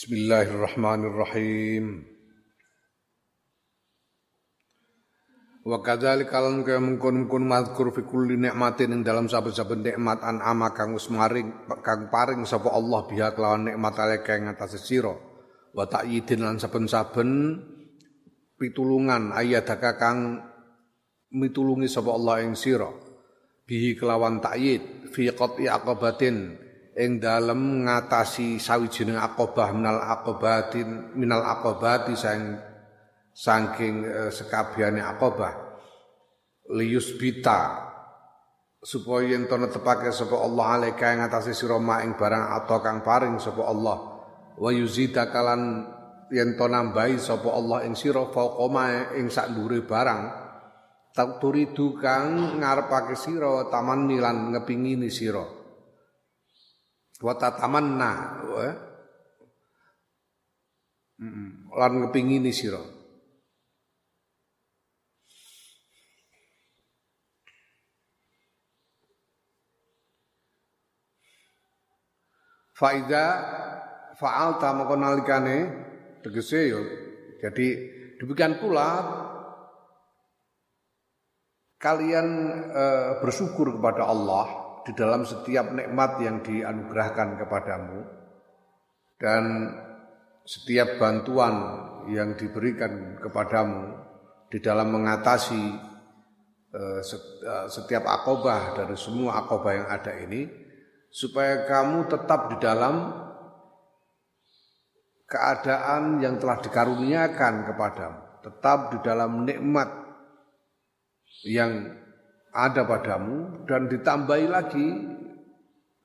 [0.00, 2.08] Bismillahirrahmanirrahim.
[5.60, 10.96] Wa kadzalika lan kaya mazkur fi kulli nikmatin ing dalam saben-saben nikmat an ama kang
[10.96, 11.52] wis maring
[11.84, 15.12] kang paring sapa Allah biha kelawan nikmat aleka ing atase sira.
[15.76, 17.60] Wa ta'yidin lan saben-saben
[18.56, 20.40] pitulungan ayataka kang
[21.28, 22.88] mitulungi sapa Allah ing sira.
[23.68, 26.69] Bihi kelawan ta'yid fi qat'i aqabatin
[27.00, 32.60] ing dalem ngatasi sawijining aqabah minal aqabatin minal aqabati sang
[33.32, 35.56] saking uh, sekabiane akobah
[36.76, 37.88] lius bita.
[38.80, 43.36] Supaya yen to netepake sapa Allah alaika ing atase sira ing barang atau kang paring
[43.36, 43.98] sapa Allah.
[44.56, 45.84] Wa yuzida kalan
[46.32, 49.52] yen to nambahi sapa Allah ing sira faqoma ing sak
[49.84, 50.20] barang
[51.12, 55.59] tak turidu kang ngarepake sira taman nilan ngepingini sira
[57.20, 58.10] wa tatamanna
[58.48, 58.68] wa
[61.76, 62.80] lan ngepingini sira
[72.80, 73.24] Faida
[74.16, 75.56] fa'alta maka nalikane
[76.24, 76.80] tegese yo.
[77.36, 77.76] Jadi
[78.16, 79.04] demikian pula
[81.76, 82.28] kalian
[82.72, 82.84] e,
[83.20, 87.98] bersyukur kepada Allah di dalam setiap nikmat yang dianugerahkan kepadamu
[89.20, 89.44] dan
[90.48, 91.54] setiap bantuan
[92.08, 93.92] yang diberikan kepadamu
[94.48, 95.64] di dalam mengatasi
[96.72, 96.82] e,
[97.68, 100.48] setiap akobah dari semua akobah yang ada ini
[101.12, 103.14] supaya kamu tetap di dalam
[105.30, 109.90] keadaan yang telah dikaruniakan kepadamu, tetap di dalam nikmat
[111.46, 111.99] yang
[112.50, 114.88] ada padamu dan ditambahi lagi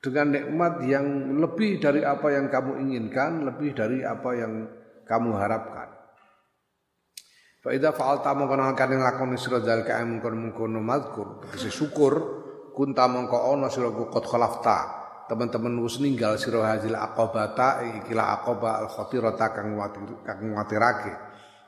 [0.01, 4.69] dengan nikmat yang lebih dari apa yang kamu inginkan, lebih dari apa yang
[5.09, 5.89] kamu harapkan.
[7.65, 12.13] Fa idza fa'alta mongkon kan lakoni sira zalika mungkon-mungkon mazkur, tegese syukur
[12.75, 14.77] kunta mongko ono sira qad khalafta
[15.31, 19.73] teman-teman wis ninggal sira hazil aqabata ikilah aqaba al khatirata kang
[20.21, 21.13] kang watirake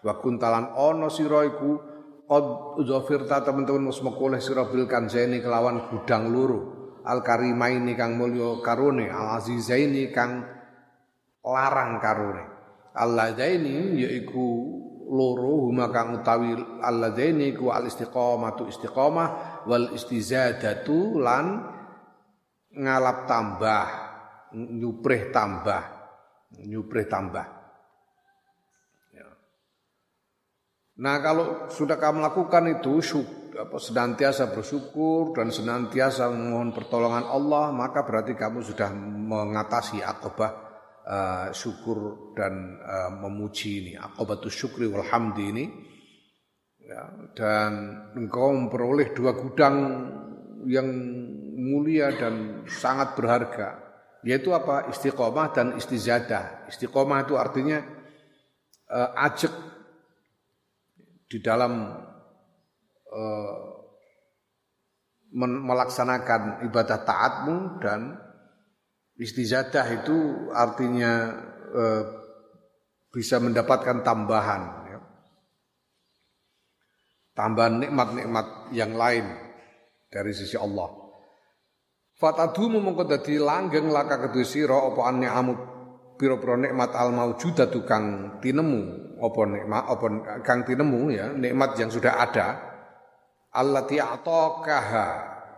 [0.06, 1.97] wa kuntalan ono sira iku
[2.28, 2.46] qad
[2.84, 6.60] zafirta teman-teman wis mekoleh sira bil kanzaini kelawan gudang loro
[7.08, 10.44] al karimaini kang mulya karone al azizaini kang
[11.48, 12.44] larang karone
[12.92, 14.48] alladaini yaiku
[15.08, 16.52] loro huma kang utawi
[16.84, 21.64] alladaini ku al istiqamatu istiqamah wal istizadatu lan
[22.76, 23.88] ngalap tambah
[24.54, 25.84] nyuprih tambah
[26.68, 27.48] nyuprih tambah
[29.16, 29.28] ya.
[30.97, 32.97] Nah kalau sudah kamu lakukan itu
[33.78, 38.90] senantiasa bersyukur dan senantiasa memohon pertolongan Allah maka berarti kamu sudah
[39.30, 40.52] mengatasi akobah
[41.06, 43.94] uh, syukur dan uh, memuji ini.
[43.94, 45.66] Akobatus syukri walhamdi ini.
[46.88, 47.03] Ya,
[47.36, 47.72] dan
[48.16, 50.07] engkau memperoleh dua gudang
[50.72, 50.88] yang
[51.59, 53.84] mulia dan sangat berharga
[54.24, 54.88] yaitu apa?
[54.91, 56.68] Istiqomah dan istizadah.
[56.72, 57.84] Istiqomah itu artinya
[58.91, 59.52] uh, ajak
[61.28, 61.92] di dalam
[63.12, 63.58] uh,
[65.38, 68.16] melaksanakan ibadah taatmu dan
[69.20, 71.36] istizadah itu artinya
[71.76, 72.04] uh,
[73.12, 74.88] bisa mendapatkan tambahan
[77.38, 79.30] tambahan nikmat-nikmat yang lain
[80.10, 80.90] dari sisi Allah.
[82.18, 85.54] Fatadu mongko dadi langgeng laka kedue sira apa ni'amu
[86.18, 89.08] pira-pira nikmat al maujudatu kang tinemu.
[89.18, 90.06] Apa nikmat apa
[90.42, 92.48] kang tinemu ya nikmat yang sudah ada.
[93.54, 95.08] Allati ataqaha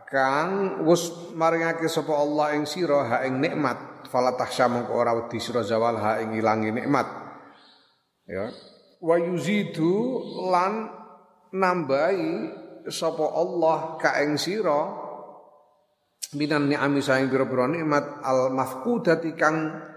[0.08, 4.08] kang wis maringake sapa Allah ing sira ha ing nikmat.
[4.12, 7.08] Fala tahsya mongko ora wedi sira zawal ha ing ilangi nikmat.
[8.30, 8.52] Ya.
[9.00, 10.22] Wa yuzidu
[10.52, 10.92] lan
[11.56, 12.32] nambahi
[12.92, 15.08] sapa Allah ka ing sira
[16.38, 19.89] minan ni'ami saing pira-pira nikmat al mafqudati kang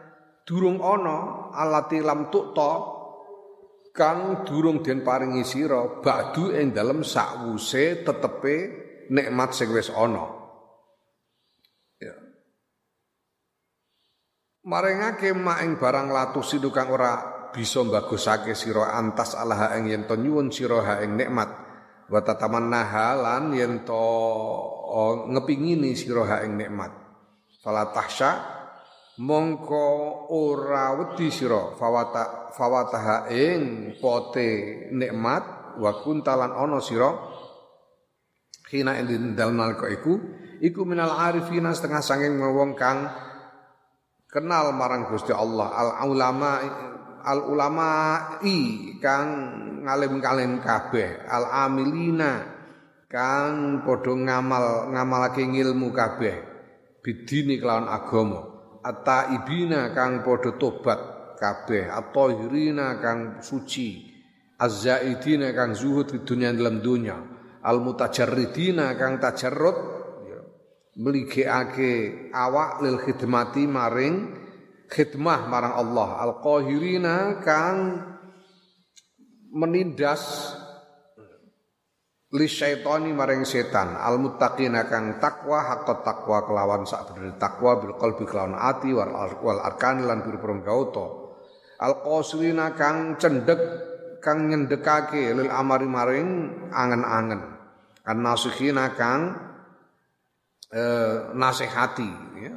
[0.43, 2.73] durung ana alati lam tukta
[3.93, 8.57] kang durung den paringi sira ba'du ing dalem sakwuse tetepe
[9.13, 10.25] nikmat sing wis ana.
[12.01, 12.17] Ya.
[14.65, 17.13] Mak ing barang latus kang ora
[17.53, 21.51] bisa mbagusake sira antas Allah ing yen to nyuwun sira ha ing nikmat.
[22.09, 24.05] Wa tatamannaha lan yen to
[25.29, 26.93] ngepingini sira ha ing nikmat.
[27.61, 27.93] Fala
[29.23, 29.87] mongko
[30.35, 34.51] ora wedi sira fawata fawataha ing pote
[34.91, 37.11] nikmat wa kuntalan ana sira
[38.67, 40.19] khina ing dalem nalika iku
[40.59, 43.07] iku minal arifina setengah sanging wong kang
[44.27, 46.51] kenal marang Gusti Allah al ulama
[47.23, 47.91] al ulama
[48.43, 48.59] i
[48.99, 49.29] kang
[49.87, 52.43] ngalim-ngalim kabeh al amilina
[53.07, 56.35] kang padha ngamal ngamalake ilmu kabeh
[57.07, 58.52] bidini kelawan agama
[58.83, 61.01] at-taibina kang padha tobat
[61.39, 61.91] kabeh.
[61.91, 64.11] At-tahirina kang suci.
[64.63, 67.19] Az-zaidina kang zuhud di dunia dalam dunia.
[67.63, 69.79] Al-mutajarridina kang tajarrud
[70.27, 70.39] ya,
[70.99, 74.35] meligekake awak lil khidmati maring
[74.87, 76.23] khidmah marang Allah.
[76.27, 77.79] Al-qahirina kang
[79.51, 80.55] menindas
[82.33, 83.97] li syaitani maring setan.
[84.01, 89.13] Al muttaqina kang takwa hakot takwa kelawan sak bener takwa bil qalbi kelawan ati wal,
[89.45, 91.07] wal arkan lan pira-pira gauta
[91.83, 93.61] al qasrina kang cendek
[94.23, 96.29] kang nyendekake lil amari maring
[96.71, 97.43] angen-angen.
[98.03, 99.35] An nasikhina kang
[100.71, 102.55] eh, nasihati ya.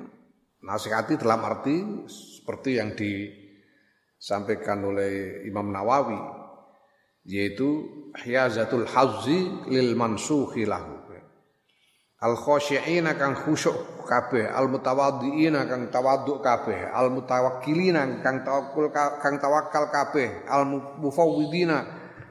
[0.65, 6.44] nasihati dalam arti seperti yang disampaikan oleh Imam Nawawi
[7.25, 7.89] yaitu
[8.21, 11.05] hiyazatul hazzi lil mansukhi lahu.
[12.25, 19.35] Al khashi'ina kang khusyuk kabeh al mutawaddiina kang tawaddu kabeh al mutawakkilina kang tawakkul kang
[19.37, 20.63] tawakal kabeh al
[21.03, 21.77] mufawwidina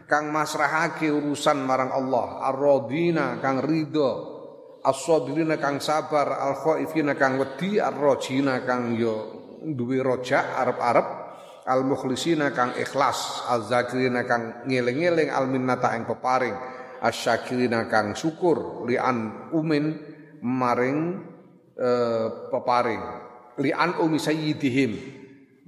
[0.09, 4.35] kang masrahake urusan marang Allah ar radina kang ridho
[4.83, 9.15] as-sabirina kang sabar al khaifina kang wedi ar rajina kang yo
[9.63, 11.07] duwe rojak arep-arep
[11.65, 16.57] al mukhlisina kang ikhlas al zakirina kang ngeling-eling al minnata ing peparing
[17.05, 19.97] asyakirina kang syukur lian umin
[20.41, 21.21] maring
[21.77, 21.91] e,
[22.49, 23.03] peparing.
[23.61, 24.93] Lian umi sayyidihim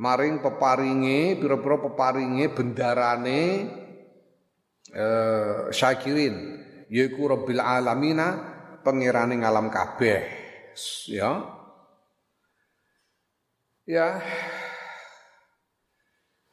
[0.00, 3.40] maring peparinge pira-pira peparinge bendarane
[4.92, 5.06] e,
[5.72, 6.36] syakirin
[6.88, 8.28] yaiku rabbil alamina
[8.80, 10.20] pangerane ngalam kabeh.
[11.08, 11.56] Ya.
[13.86, 14.18] Ya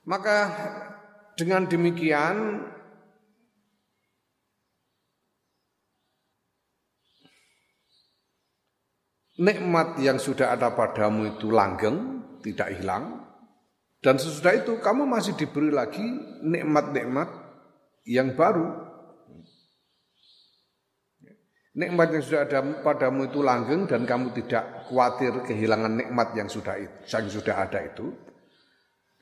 [0.03, 0.51] maka
[1.39, 2.67] dengan demikian
[9.39, 13.23] nikmat yang sudah ada padamu itu langgeng, tidak hilang.
[14.03, 16.03] Dan sesudah itu kamu masih diberi lagi
[16.43, 17.31] nikmat-nikmat
[18.03, 18.91] yang baru.
[21.73, 26.77] Nikmat yang sudah ada padamu itu langgeng dan kamu tidak khawatir kehilangan nikmat yang sudah
[26.77, 28.13] yang sudah ada itu.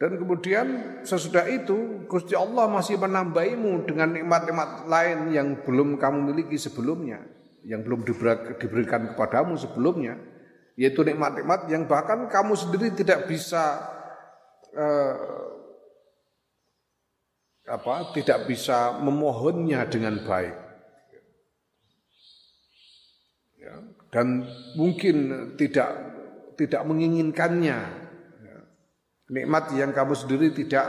[0.01, 6.57] Dan kemudian sesudah itu Gusti Allah masih menambahimu dengan nikmat-nikmat lain yang belum kamu miliki
[6.57, 7.21] sebelumnya,
[7.62, 8.01] yang belum
[8.57, 10.18] diberikan kepadamu sebelumnya,
[10.74, 13.77] yaitu nikmat-nikmat yang bahkan kamu sendiri tidak bisa
[14.74, 15.18] eh,
[17.69, 20.57] apa, tidak bisa memohonnya dengan baik.
[23.62, 25.94] Ya, dan mungkin tidak
[26.57, 28.00] tidak menginginkannya
[29.31, 30.86] nikmat yang kamu sendiri tidak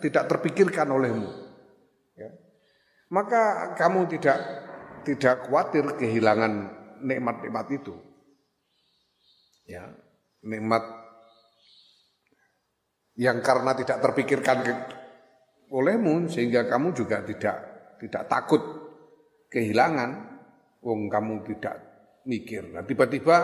[0.00, 1.28] tidak terpikirkan olehmu.
[2.16, 2.32] Ya.
[3.12, 4.40] Maka kamu tidak
[5.04, 6.72] tidak khawatir kehilangan
[7.04, 7.94] nikmat-nikmat itu.
[9.68, 9.92] Ya,
[10.42, 10.82] nikmat
[13.14, 14.58] yang karena tidak terpikirkan
[15.70, 17.56] olehmu sehingga kamu juga tidak
[18.00, 18.62] tidak takut
[19.52, 20.10] kehilangan
[20.82, 21.76] wong kamu tidak
[22.26, 22.66] mikir.
[22.72, 23.36] Nah, tiba-tiba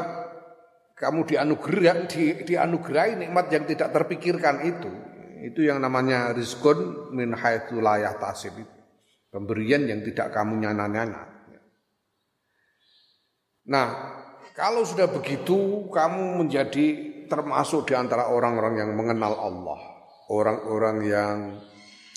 [0.98, 4.90] kamu dianugerah di, dianugerahi nikmat yang tidak terpikirkan itu.
[5.38, 7.78] Itu yang namanya rizkun min haitsu
[8.18, 8.78] tasib itu
[9.28, 11.22] pemberian yang tidak kamu nyana-nyana.
[13.68, 13.88] Nah
[14.56, 16.86] kalau sudah begitu kamu menjadi
[17.28, 19.80] termasuk di antara orang-orang yang mengenal Allah.
[20.28, 21.36] Orang-orang yang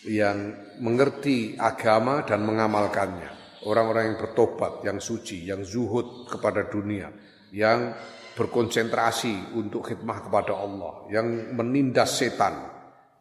[0.04, 0.38] yang
[0.82, 3.62] mengerti agama dan mengamalkannya.
[3.62, 7.14] Orang-orang yang bertobat yang suci yang zuhud kepada dunia.
[7.54, 7.94] Yang
[8.36, 12.70] berkonsentrasi untuk khidmah kepada Allah, yang menindas setan,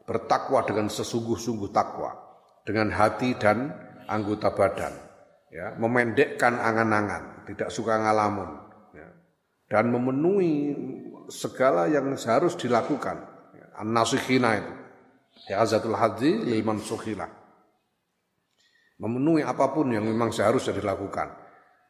[0.06, 2.14] bertakwa dengan sesungguh-sungguh takwa,
[2.62, 3.74] dengan hati dan
[4.06, 4.94] anggota badan,
[5.50, 8.50] ya, memendekkan angan-angan, tidak suka ngalamun,
[8.94, 9.08] ya,
[9.66, 10.74] dan memenuhi
[11.30, 13.16] segala yang harus dilakukan.
[13.54, 14.74] Ya, An-nasikhina itu,
[15.50, 17.30] ya azatul hadzi lil mansukhilah.
[19.00, 21.32] Memenuhi apa pun yang memang seharusnya dilakukan.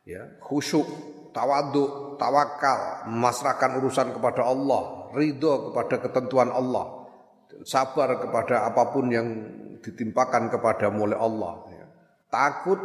[0.06, 0.86] Ya, khusyuk
[1.30, 7.10] tawaduk, tawakal, memasrahkan urusan kepada Allah, ridho kepada ketentuan Allah,
[7.64, 9.28] sabar kepada apa pun yang
[9.80, 11.52] ditimpakan kepada oleh Allah.
[11.72, 11.86] Ya.
[12.30, 12.80] Takut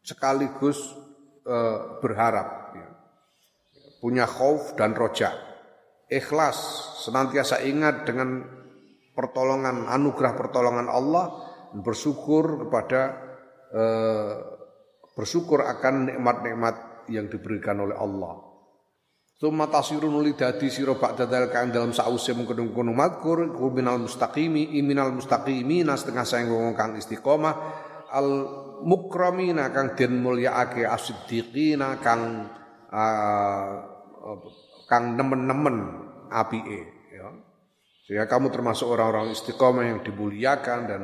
[0.00, 0.78] sekaligus
[1.44, 1.56] e,
[2.00, 2.88] berharap, ya.
[4.00, 5.34] punya khauf dan roja,
[6.08, 6.56] ikhlas,
[7.04, 8.44] senantiasa ingat dengan
[9.12, 11.26] pertolongan, anugerah pertolongan Allah,
[11.76, 13.00] bersyukur kepada
[13.70, 13.84] e,
[15.14, 18.50] bersyukur akan nikmat-nikmat yang diberikan oleh Allah.
[19.40, 25.80] Tsumma tasirun uli dadi sira ba'da kang dalam sause mengkono-kono madkur minal mustaqimi iminal mustaqimi
[25.80, 27.54] nas setengah sayang wong kang istiqomah
[28.12, 28.28] al
[28.84, 32.52] mukramina kang den mulyaake as-siddiqina kang
[32.92, 33.72] uh,
[34.84, 35.76] kang nemen-nemen
[36.28, 37.32] apike ya.
[38.04, 41.02] Sehingga kamu termasuk orang-orang istiqomah yang dimuliakan dan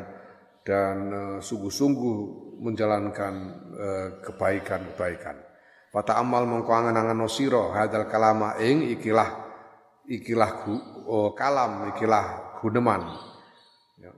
[0.61, 2.17] dan uh, sungguh-sungguh
[2.61, 3.35] menjalankan
[3.81, 5.46] uh, kebaikan-kebaikan.
[5.97, 7.25] Fata amal mongko angen-angen
[7.73, 9.33] hadal kalama ing ikilah
[10.05, 10.69] ikilah
[11.09, 13.17] oh, kalam ikilah guneman.
[13.97, 14.13] Ya.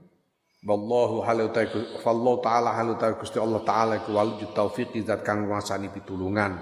[0.67, 1.47] Wallahu halu
[2.03, 6.59] fallahu taala halu Gusti Allah taala iku wal taufiq zat kang nguasani pitulungan.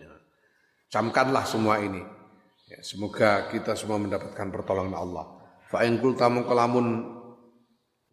[0.00, 0.24] Ya.
[0.88, 2.00] Camkanlah semua ini.
[2.72, 5.36] Ya, semoga kita semua mendapatkan pertolongan Allah.
[5.68, 7.12] Fa in qulta lamun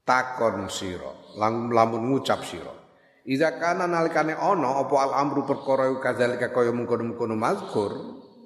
[0.04, 2.83] takon sira, lamun ngucap sira.
[3.24, 7.92] Iza kana nalikane ana apa al amru perkara kadzalika kaya mengkono-mengkono mazkur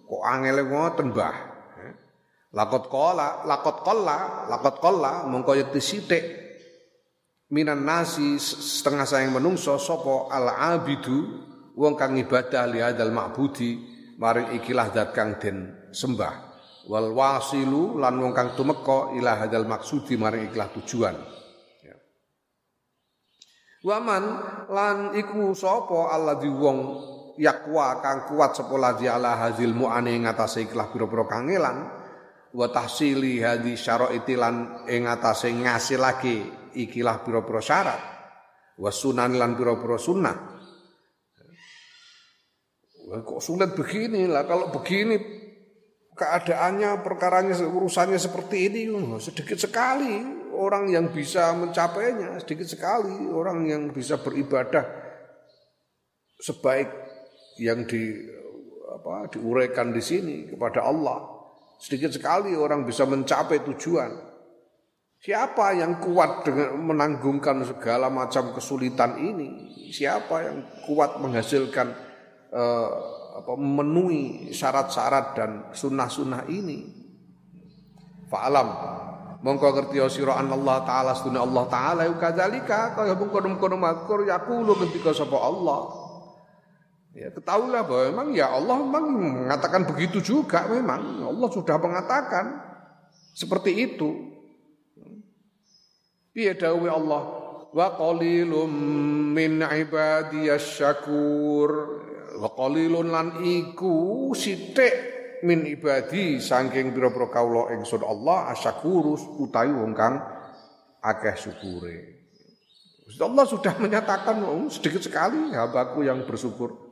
[0.05, 1.37] kok angele ngoten Mbah.
[2.53, 6.23] Lakot qala, lakot qalla, lakot qalla mongko sithik
[7.51, 11.43] minan nasi setengah sayang menungso sapa al abidu
[11.75, 13.77] wong kang ibadah li hadzal ma'budi
[14.17, 16.33] maring ikilah zat kang den sembah
[16.87, 21.15] wal wasilu lan wong kang tumeka ila hadzal maksudi maring ikilah tujuan.
[23.85, 24.23] Waman
[24.73, 26.79] lan iku sapa alladzi wong
[27.37, 31.85] yakwa kang kuat sapa ladzi ala hazil mu'ane ngatasé ikhlas pira-pira kangelan
[32.57, 36.37] wa tahsili hadhi syaraiti lan ing ngatasé ngasilake
[36.73, 38.01] ikilah pira-pira syarat
[38.81, 40.37] wa sunan lan pira-pira sunnah.
[43.07, 44.27] Kok sulit begini?
[44.27, 45.15] Lah kalau begini
[46.17, 48.89] keadaannya perkaranya urusannya seperti ini
[49.21, 54.83] sedikit sekali orang yang bisa mencapainya sedikit sekali orang yang bisa beribadah
[56.41, 56.89] sebaik
[57.61, 58.17] yang di
[58.87, 61.37] apa diuraikan di sini kepada Allah.
[61.77, 64.09] Sedikit sekali orang bisa mencapai tujuan.
[65.17, 69.49] Siapa yang kuat dengan menanggungkan segala macam kesulitan ini?
[69.93, 71.87] Siapa yang kuat menghasilkan
[72.53, 72.89] eh,
[73.37, 76.97] apa memenuhi syarat-syarat dan sunnah-sunnah ini?
[78.27, 78.69] Fa'alam
[79.41, 82.93] mongko ngerti sira Allah taala sunna Allah taala kadzalika.
[82.97, 86.05] Kaya mungkon-mungkon makur yaqulu ketika sapa Allah.
[87.17, 91.25] Ya ketahuilah bahwa memang ya Allah memang mengatakan begitu juga memang.
[91.25, 92.61] Allah sudah mengatakan
[93.33, 94.37] seperti itu.
[96.29, 97.23] Piye dawuh Allah?
[97.73, 98.69] Wa qalilum
[99.33, 101.69] min ibadiyasy syakur.
[102.37, 109.93] Wa qalilun lan iku sithik min ibadi saking pira-pira kawula ingsun Allah asyakurus utawi wong
[109.93, 110.17] kang
[111.03, 111.97] akeh syukure.
[113.17, 116.87] Allah sudah menyatakan oh, sedikit sekali hambaku yang bersyukur.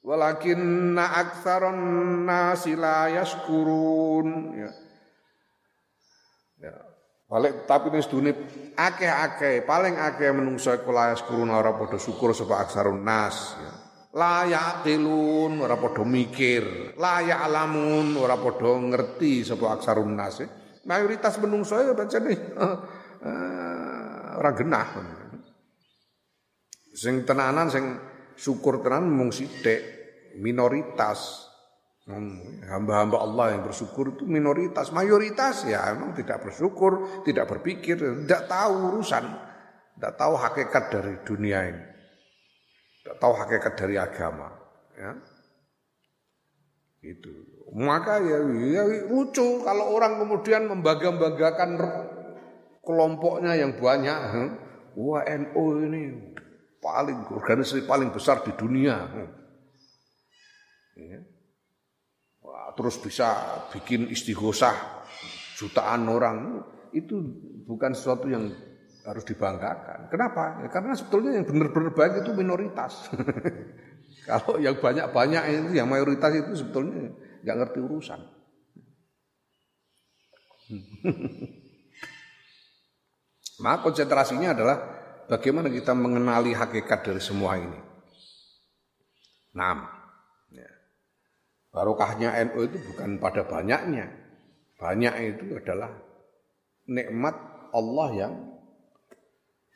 [0.00, 1.76] Walakin aktsaron
[2.24, 4.70] nasi la yaskurun ya.
[6.60, 6.76] Ya.
[7.30, 8.32] Balik tapi ning sedune
[8.74, 13.79] akeh-akeh, paling akeh menungso iku la yaskurun ora padha syukur sapa aksarun nas ya
[14.14, 16.96] la yaqilun ora padha mikir.
[16.98, 20.42] La ya'lamun ora padha ngerti sapa aksarun nas
[20.80, 22.78] mayoritas menungso ya pancene uh,
[24.40, 24.88] ora genah.
[26.90, 27.84] Sing tenanan sing
[28.34, 29.82] syukur tenan mung sithik
[30.42, 31.46] minoritas.
[32.10, 34.90] Hmm, hamba-hamba Allah yang bersyukur itu minoritas.
[34.90, 37.94] Mayoritas ya emang tidak bersyukur tidak berpikir
[38.26, 39.24] tidak tahu urusan.
[39.94, 41.89] Tidak tahu hakikat dari dunia ini
[43.10, 44.54] tidak tahu hakikat dari agama.
[44.94, 45.18] Ya.
[47.02, 47.34] Itu.
[47.74, 48.38] Maka ya,
[48.70, 51.74] ya lucu kalau orang kemudian membangga-banggakan
[52.86, 54.18] kelompoknya yang banyak.
[54.94, 56.02] Wah NU ini
[56.78, 59.02] paling organisasi paling besar di dunia.
[60.94, 61.26] Ya.
[62.46, 63.34] Wah, terus bisa
[63.74, 65.02] bikin istighosah
[65.58, 66.62] jutaan orang
[66.94, 67.18] itu
[67.66, 68.54] bukan sesuatu yang
[69.04, 70.12] harus dibanggakan.
[70.12, 70.60] Kenapa?
[70.64, 73.08] Ya, karena sebetulnya yang benar-benar baik itu minoritas.
[74.28, 78.20] Kalau yang banyak-banyak itu, yang mayoritas itu sebetulnya nggak ngerti urusan.
[83.64, 84.76] Maka konsentrasinya adalah
[85.28, 87.76] bagaimana kita mengenali hakikat dari semua ini.
[89.56, 89.84] Enam.
[90.54, 90.70] Ya.
[91.74, 94.08] Barokahnya NU itu bukan pada banyaknya.
[94.80, 95.92] Banyak itu adalah
[96.88, 97.36] nikmat
[97.76, 98.49] Allah yang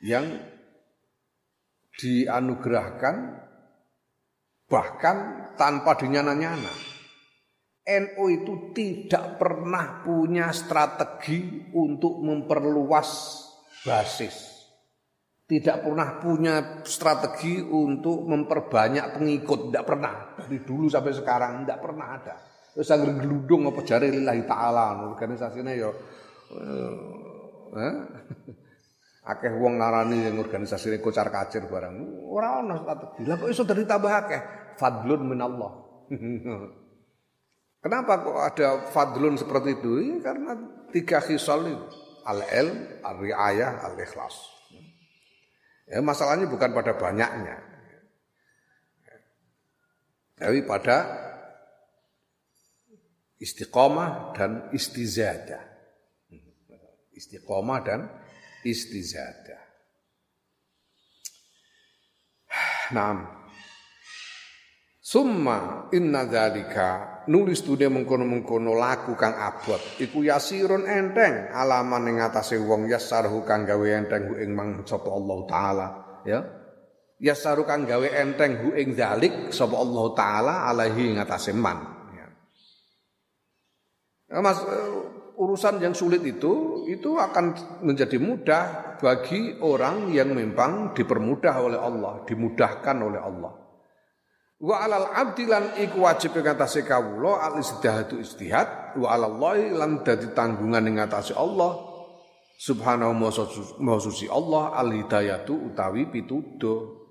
[0.05, 0.37] yang
[1.97, 3.15] dianugerahkan
[4.69, 5.17] bahkan
[5.57, 6.93] tanpa dinyana-nyana.
[7.85, 13.09] NU itu tidak pernah punya strategi untuk memperluas
[13.85, 14.53] basis.
[15.45, 20.33] tidak pernah punya strategi untuk memperbanyak pengikut, tidak pernah.
[20.41, 22.35] Dari dulu sampai sekarang tidak pernah ada.
[22.73, 25.93] Terus anggar geludung apa jari lillahi taala organisasinya ya
[26.49, 26.97] eh,
[27.77, 27.95] eh?
[29.25, 32.25] Akeh wong ngarani yang organisasi kocar kacir barang.
[32.29, 33.25] Ora ana strategi.
[33.25, 34.41] Lah kok iso dari tambah akeh?
[34.77, 35.71] Fadlun minallah.
[37.85, 39.91] Kenapa kok ada fadlun seperti itu?
[40.01, 40.57] Ya, karena
[40.89, 41.85] tiga khisal itu.
[42.25, 44.33] Al-ilm, al-riayah, al-ikhlas.
[45.85, 47.61] Ya, masalahnya bukan pada banyaknya.
[50.41, 50.97] Tapi pada
[53.37, 55.61] istiqomah dan istizadah.
[57.13, 58.09] Istiqomah dan
[58.65, 59.63] istizadah.
[62.93, 63.45] Nah,
[65.05, 72.57] Summa inna dzalika nulis dunia mengkono-mengkono laku kang abot iku yasirun enteng alaman ing atase
[72.57, 75.87] wong yasarhu kang gawe enteng ing mang sapa Allah taala
[76.25, 76.41] ya
[77.21, 81.77] yasaru kang gawe enteng hu ing dzalik sapa Allah taala alaihi ing atase man
[82.17, 82.27] ya.
[84.41, 84.57] Mas
[85.37, 88.63] urusan yang sulit itu itu akan menjadi mudah
[88.99, 93.53] bagi orang yang memang dipermudah oleh Allah, dimudahkan oleh Allah.
[94.55, 99.99] Wa alal abdi lan iku wajib ing atase kawula al istihadu istihad wa alallahi lan
[99.99, 101.75] dadi tanggungan ing atase Allah
[102.55, 107.03] subhanahu wa suci Allah al hidayatu utawi pituduh.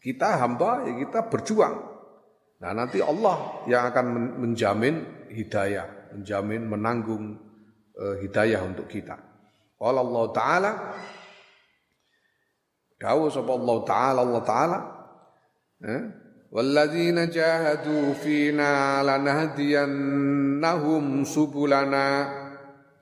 [0.00, 1.76] Kita hamba ya kita berjuang.
[2.62, 4.06] Nah nanti Allah yang akan
[4.42, 7.36] menjamin hidayah, menjamin menanggung
[7.96, 9.32] uh, hidayah untuk kita.
[9.82, 10.70] Qala Allah Ta'ala
[13.02, 14.78] Dawuh sapa Allah Ta'ala Allah Ta'ala
[15.82, 16.02] eh?
[16.54, 22.38] Walladzina jahadu fina lanahdiyannahum subulana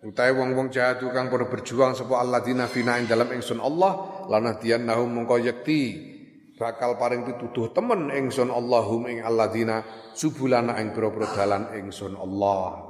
[0.00, 5.45] Utai wong-wong jahadu kang pada berjuang sapa alladzina fina ing dalam ingsun Allah lanahdiyannahum mongko
[5.45, 6.09] yekti
[6.57, 9.85] bakal paring pituduh temen ingsun Allahum ing alladzina
[10.17, 12.90] subulana ing pira-pira dalan ingsun Allah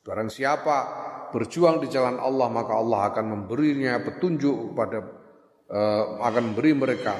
[0.00, 0.76] Barang siapa
[1.30, 5.04] berjuang di jalan Allah maka Allah akan memberinya petunjuk pada
[5.68, 7.14] uh, akan memberi mereka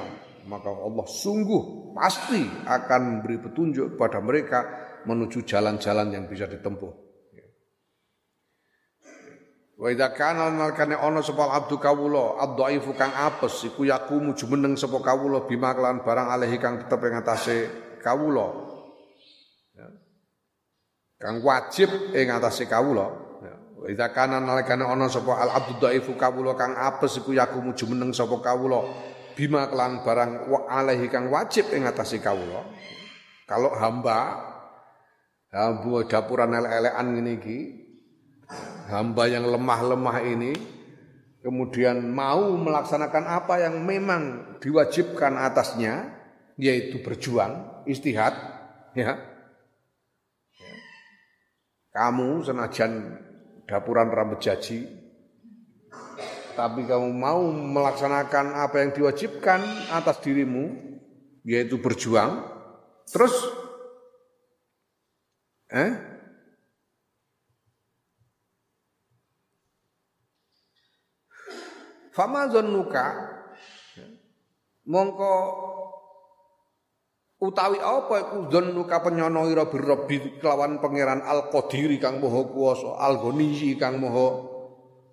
[0.49, 4.59] maka Allah sungguh pasti akan memberi petunjuk kepada mereka
[5.05, 6.93] menuju jalan-jalan yang bisa ditempuh.
[9.81, 15.01] Wa idza kana nalkane ana sapa abdu kawula ad-dhaifu kang apes iku yakumu jumeneng sapa
[15.01, 17.57] kawula bima kelan barang alehi kang tetep ing atase
[18.05, 18.70] kawula.
[21.21, 21.29] Ya.
[21.29, 23.13] Kang wajib ing atase kawula.
[23.45, 23.55] Ya.
[23.77, 28.17] Wa idza kana nalkane ana sapa al abdu dhaifu kawula kang apes iku yakumu jumeneng
[28.17, 28.89] sapa kawula
[29.37, 32.65] bima kelan barang alaihi kang wajib ing atase kawula.
[33.45, 34.49] Kalau hamba
[35.53, 37.59] hamba dapuran elek-elekan ngene iki
[38.89, 40.53] hamba yang lemah-lemah ini
[41.45, 46.17] kemudian mau melaksanakan apa yang memang diwajibkan atasnya
[46.61, 48.37] yaitu berjuang, istihad
[48.93, 49.30] ya.
[51.91, 53.19] Kamu senajan
[53.67, 55.01] dapuran rambut jaji
[56.61, 59.63] tapi kamu mau melaksanakan apa yang diwajibkan
[59.95, 60.77] atas dirimu
[61.47, 62.45] yaitu berjuang
[63.09, 63.33] terus
[65.73, 66.11] eh?
[72.11, 73.07] Fama zannuka
[74.85, 75.35] mongko
[77.41, 83.17] utawi apa iku zannuka penyono ira birabbi kelawan pangeran al qadiri kang maha kuwasa al
[83.17, 84.45] ghani kang maha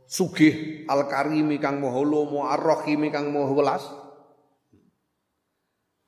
[0.08, 3.84] sugih al karimi kang moho lomo ar rahimi kang moho welas.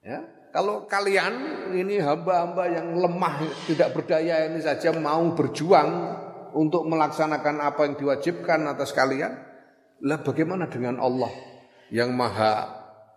[0.04, 1.34] Ya kalau kalian
[1.78, 5.90] ini hamba-hamba yang lemah tidak berdaya ini saja mau berjuang
[6.58, 9.30] untuk melaksanakan apa yang diwajibkan atas kalian
[10.02, 11.30] lah bagaimana dengan Allah
[11.94, 12.66] yang maha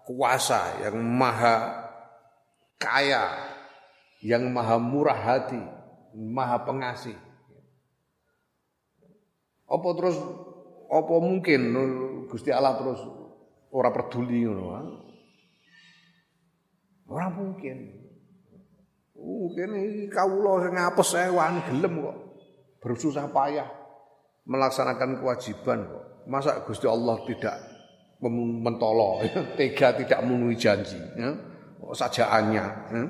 [0.04, 1.81] kuasa yang maha
[2.82, 3.30] kaya
[4.26, 5.62] yang maha murah hati
[6.18, 7.14] maha pengasih
[9.70, 10.18] apa terus
[10.92, 11.60] apa mungkin
[12.28, 13.00] Gusti Allah terus
[13.72, 15.00] ora peduli ngono?
[17.08, 17.76] Ora mungkin.
[19.16, 22.18] Mungkin iki kawula sing ngapes ewan gelem kok.
[22.84, 23.68] Bersusah payah
[24.44, 26.04] melaksanakan kewajiban kok.
[26.28, 27.56] Masa Gusti Allah tidak
[28.22, 29.18] mentolo,
[29.58, 31.34] tega tidak memenuhi janji, ya?
[31.92, 32.64] Sajaannya.
[32.92, 33.04] Ya?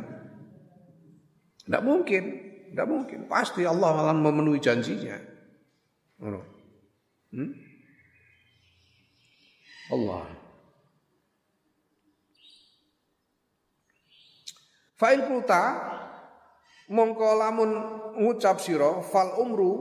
[1.62, 2.25] Tidak mungkin,
[2.75, 3.18] tidak mungkin.
[3.31, 5.16] Pasti Allah malah memenuhi janjinya.
[6.18, 7.51] Hmm?
[9.92, 10.25] Allah.
[14.99, 15.62] Fa'il kulta
[16.87, 17.71] mongko lamun
[18.23, 19.73] ngucap sira fal umru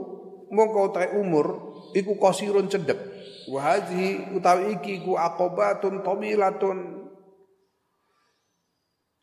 [0.50, 1.46] mongko ta umur
[1.94, 2.98] iku qasirun cedek.
[3.46, 7.01] Wa hadhihi utawi iki iku aqobatun tawilatun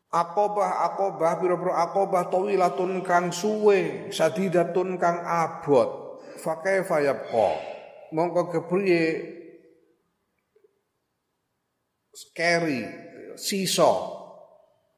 [0.09, 6.17] Akobah akobah pira-pira akobah tawilatun kang suwe sadidatun kang abot.
[6.41, 7.49] Fakaifa yabqa?
[8.17, 9.05] Mongko kepriye
[12.09, 12.89] scary
[13.37, 14.17] sisa.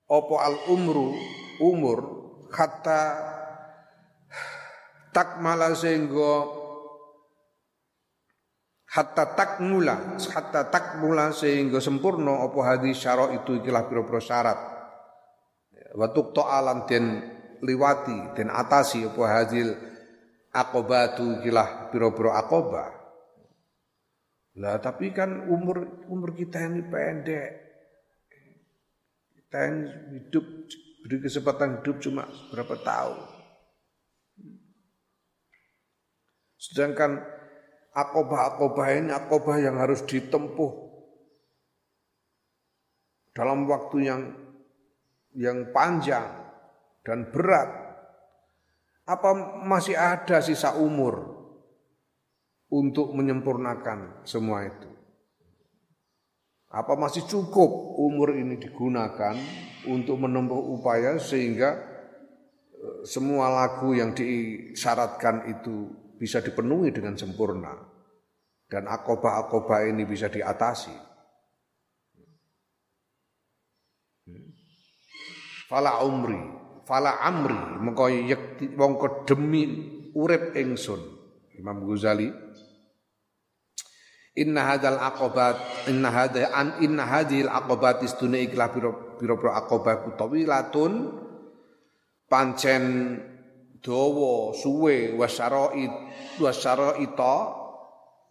[0.08, 1.12] Apa al umru
[1.60, 2.00] umur
[2.56, 3.20] hatta
[5.12, 6.48] takmala sehingga
[8.92, 14.81] hatta takmula hatta takmula sehingga sempurna apa hadis syarat itu ikilah pira-pira syarat
[15.96, 17.20] wa tuqta alam den
[17.62, 19.76] liwati den atasi apa hadil
[20.52, 22.90] aqobatu kilah piro-piro aqobah.
[24.60, 27.50] Lah tapi kan umur umur kita ini pendek.
[29.32, 29.84] Kita ini
[30.20, 30.46] hidup
[31.08, 33.20] beri kesempatan hidup cuma berapa tahun.
[36.62, 37.18] Sedangkan
[37.96, 40.72] akobah-akobah ini akobah yang harus ditempuh
[43.32, 44.22] dalam waktu yang
[45.36, 46.28] yang panjang
[47.02, 47.70] dan berat,
[49.08, 49.30] apa
[49.66, 51.40] masih ada sisa umur
[52.72, 54.90] untuk menyempurnakan semua itu?
[56.72, 57.68] Apa masih cukup
[58.00, 59.36] umur ini digunakan
[59.92, 61.76] untuk menempuh upaya sehingga
[62.72, 67.76] eh, semua lagu yang disyaratkan itu bisa dipenuhi dengan sempurna
[68.72, 71.11] dan akobah-akobah ini bisa diatasi?
[75.72, 77.80] Fala umri fala amri.
[77.80, 79.64] Mengko yekti mongko demi
[80.12, 81.00] urip ingsun.
[81.56, 82.28] Imam Ghazali
[84.32, 91.12] Inna hadal aqobat inna hadha an inna hadhil aqobat istune ikhlah pira-pira aqobah kutawilatun
[92.32, 92.84] pancen
[93.84, 95.92] dawa suwe wasyarait
[96.40, 97.36] wasyaraita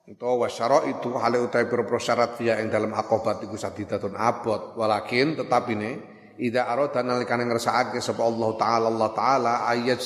[0.08, 4.74] itu hale utawi pira-pira syarat fiya ing dalam aqobat iku sadidatun abot.
[4.80, 6.00] Walakin tetap ini
[6.38, 9.98] Ida arada nalikane ngersakake sapa Allah taala Allah taala ayat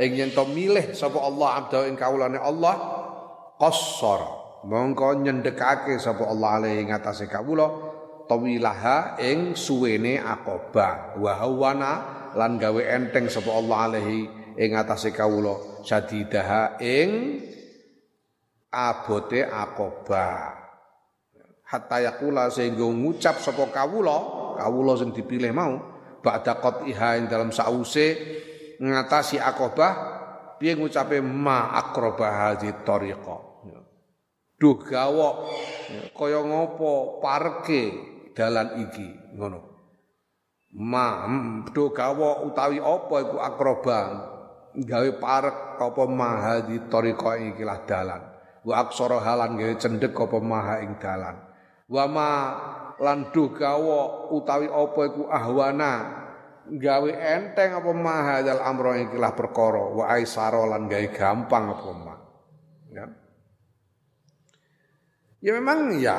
[0.00, 2.74] ing yen to milih sapa Allah abda ing kawulane Allah
[3.56, 4.44] qassar.
[4.66, 7.70] Mongko nyendekake sapa Allah alaihi ngatasé kawula
[8.26, 11.16] tawilaha ing suwene aqaba.
[11.16, 11.92] Wa hawana
[12.34, 14.26] lan gawe enteng sapa Allah alaihi
[14.58, 17.40] ing ngatasé kawula sadidaha ing
[18.74, 20.58] abote aqaba.
[21.66, 25.76] Hatta yakula sehingga ngucap sapa kawula kawula sing dipilih mau
[26.24, 28.16] ba'da qat'iha ing dalam sause
[28.80, 29.92] ngatasi akobah
[30.56, 33.38] piye ngucape ma akraba hadhi tariqa.
[34.56, 35.36] Duh gawok.
[36.16, 37.82] Kaya ngopo parke
[38.32, 39.60] dalan iki ngono.
[40.76, 41.28] Ma
[41.72, 44.00] duh gawok utawi apa iku akroba
[44.76, 48.22] gawe parek apa ma hadhi tariqa iki lah dalan.
[48.64, 51.36] Wa aksara halan gawe cendhek apa maha ing dalan.
[51.86, 52.30] Wa ma
[53.02, 53.52] lan duh
[54.32, 55.92] utawi apa iku ahwana
[56.66, 62.18] gawe enteng apa mahadal amro ikilah perkara wa aisara lan gawe gampang apa mah
[62.90, 63.06] ya.
[65.44, 66.18] Ya memang ya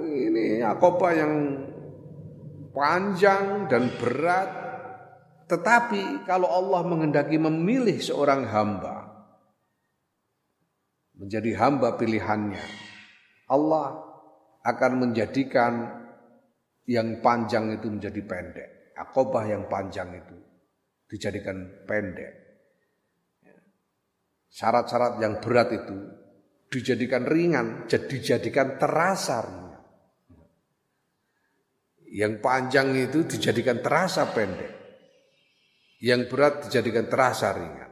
[0.00, 1.32] ini apa yang
[2.72, 4.50] panjang dan berat.
[5.50, 9.12] Tetapi kalau Allah mengendaki memilih seorang hamba
[11.12, 12.64] menjadi hamba pilihannya
[13.52, 14.00] Allah
[14.64, 16.01] akan menjadikan
[16.88, 18.68] yang panjang itu menjadi pendek.
[18.98, 20.36] Akobah yang panjang itu
[21.06, 22.32] dijadikan pendek.
[24.52, 25.96] Syarat-syarat yang berat itu
[26.68, 29.82] dijadikan ringan, jadi dijadikan terasa ringan.
[32.12, 34.72] Yang panjang itu dijadikan terasa pendek.
[36.04, 37.90] Yang berat dijadikan terasa ringan.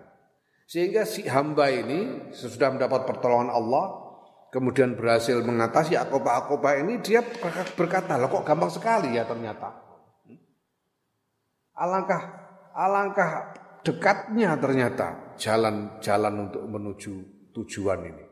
[0.68, 4.09] Sehingga si hamba ini sesudah mendapat pertolongan Allah,
[4.50, 7.22] kemudian berhasil mengatasi akobah-akobah ini dia
[7.74, 9.70] berkata, "Loh kok gampang sekali ya ternyata."
[11.80, 12.22] Alangkah
[12.76, 17.12] alangkah dekatnya ternyata jalan-jalan untuk menuju
[17.56, 18.24] tujuan ini.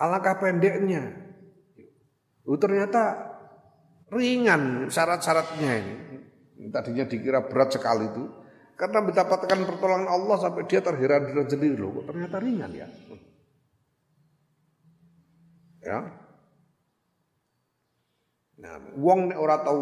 [0.00, 1.12] Alangkah pendeknya.
[2.48, 3.30] Oh, ternyata
[4.08, 5.94] ringan syarat-syaratnya ini.
[6.72, 8.24] Tadinya dikira berat sekali itu.
[8.80, 12.00] Karena mendapatkan pertolongan Allah sampai dia terheran-heran sendiri loh.
[12.08, 12.88] Ternyata ringan ya.
[15.80, 15.98] Ya.
[18.60, 19.80] Nah, wong nek ora tau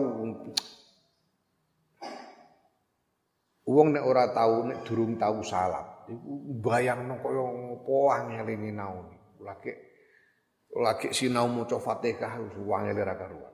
[3.68, 9.12] Wong nek ora tau nek durung tau salat, iku bayangno kaya ngopo angele sinau.
[9.44, 9.76] Lagi
[10.72, 13.52] lagi sinau maca Fatihah wis wangele ra karuan.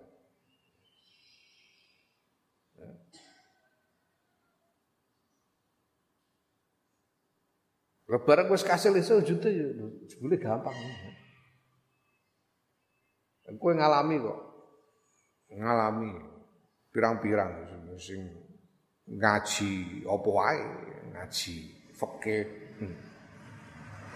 [8.06, 9.66] Lebaran wis kasil iso juta ya
[10.06, 10.78] jebule gampang.
[13.60, 14.38] Kowe ngalami kok.
[15.54, 16.10] Ngalami
[16.90, 17.52] pirang-pirang
[17.98, 18.22] sing
[19.06, 20.66] ngaji apa wae,
[21.14, 21.54] ngaji
[21.94, 22.44] fikih.
[22.80, 22.96] Hmm.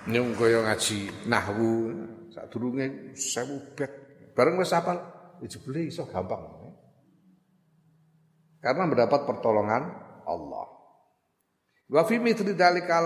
[0.08, 1.70] Nyung kaya ngaji nahwu
[2.32, 3.92] sadurunge 1000 bet.
[4.34, 4.98] Bareng wis hafal
[5.42, 6.42] ya jebule iso gampang.
[8.58, 9.82] Karena mendapat pertolongan
[10.26, 10.66] Allah.
[11.88, 12.98] Wa fi mithli dzalika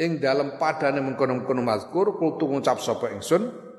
[0.00, 3.71] ing dalam padane mengkono-mengkono mazkur kultu ngucap sapa ingsun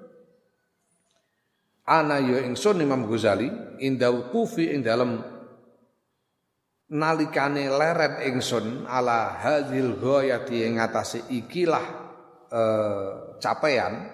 [1.84, 3.52] ana ya ingsun Imam Ghazali
[3.84, 5.20] indal kufi ing dalam
[6.88, 11.86] nalikane leret ingsun ala hadzil ghayati ing atase ikilah
[12.48, 13.10] eh,
[13.44, 14.08] capaian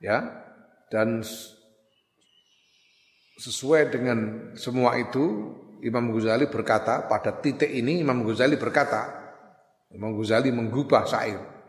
[0.00, 0.18] ya
[0.88, 1.20] dan
[3.40, 4.18] sesuai dengan
[4.56, 9.20] semua itu Imam Ghazali berkata pada titik ini Imam Ghazali berkata
[9.90, 11.59] Imam Ghazali menggubah syair.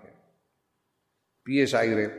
[1.44, 2.12] Piye syair?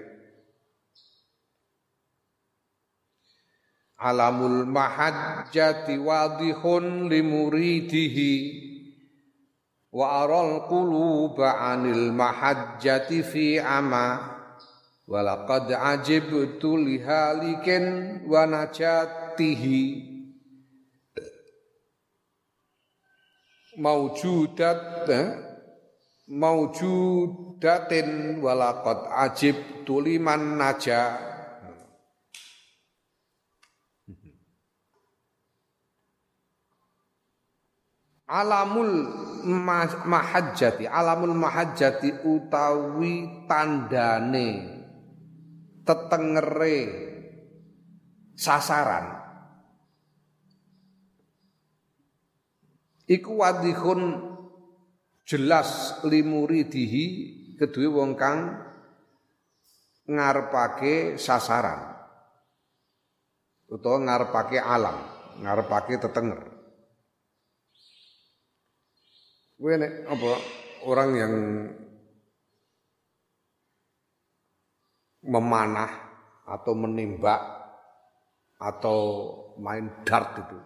[4.03, 8.35] Alamul mahajjati wadihun limuridihi
[9.95, 14.19] wa aral quluba anil mahajjati fi ama
[15.07, 20.13] walaqad ajibtu lihalikin wa najatihi
[23.79, 25.29] maujudat eh,
[27.63, 31.31] maujudatin walaqad ajib tuliman naja.
[38.27, 39.13] Alamul
[40.09, 44.49] mahajjati alamul mahajjati utawi tandane
[45.85, 46.79] tetengere
[48.33, 49.21] sasaran.
[53.05, 54.01] Iku wadihun
[55.29, 58.59] jelas limuridihi kedua wong kang
[60.11, 61.95] ngarepake sasaran
[63.71, 64.99] utawa ngarepake alam
[65.39, 66.43] ngarepake tetenger
[69.63, 70.31] kowe nek apa
[70.91, 71.35] orang yang
[75.23, 75.91] memanah
[76.51, 77.41] atau menembak
[78.59, 78.99] atau
[79.63, 80.59] main dart itu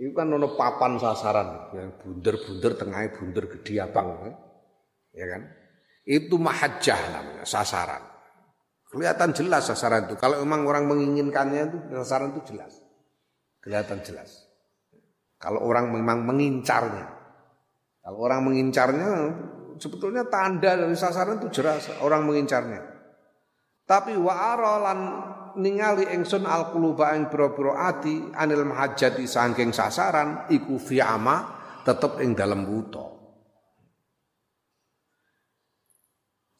[0.00, 4.32] itu kan ono papan sasaran yang bunder-bunder tengahnya bunder gede abang.
[5.12, 5.59] Ya kan?
[6.04, 8.02] Itu mahajah namanya, sasaran.
[8.90, 10.18] Kelihatan jelas sasaran itu.
[10.18, 12.82] Kalau memang orang menginginkannya itu sasaran itu jelas.
[13.62, 14.50] Kelihatan jelas.
[15.38, 17.06] Kalau orang memang mengincarnya.
[18.00, 19.10] Kalau orang mengincarnya
[19.78, 22.82] sebetulnya tanda dari sasaran itu jelas orang mengincarnya.
[23.86, 25.00] Tapi wa aralan
[25.58, 27.26] ningali ingsun al quluba ing
[28.34, 33.09] anil mahajati saking sasaran iku fi ama tetep ing dalam buta.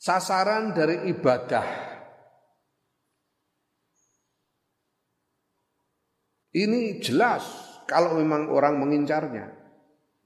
[0.01, 1.67] Sasaran dari ibadah
[6.57, 7.45] ini jelas
[7.85, 9.61] kalau memang orang mengincarnya.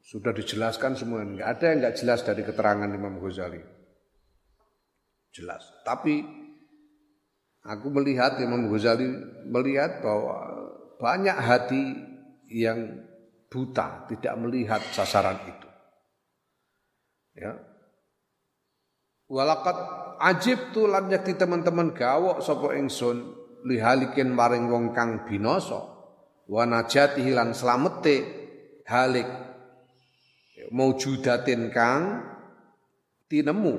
[0.05, 3.59] Sudah dijelaskan semua, enggak ada yang enggak jelas dari keterangan Imam Ghazali.
[5.33, 5.65] Jelas.
[5.83, 6.45] Tapi
[7.65, 9.09] Aku melihat Imam Ghazali
[9.49, 10.37] melihat bahwa
[11.01, 11.97] banyak hati
[12.53, 13.09] yang
[13.49, 15.69] buta tidak melihat sasaran itu.
[17.41, 17.57] Ya.
[19.25, 19.79] Walakat
[20.21, 23.33] ajib tu lan yakti teman-teman gawok sapa ingsun
[23.65, 25.81] lihalikin maring wong kang binoso.
[26.45, 28.17] Wa najatihi lan slamete
[28.85, 29.27] halik
[30.69, 32.21] maujudatin kang
[33.33, 33.75] tinemu.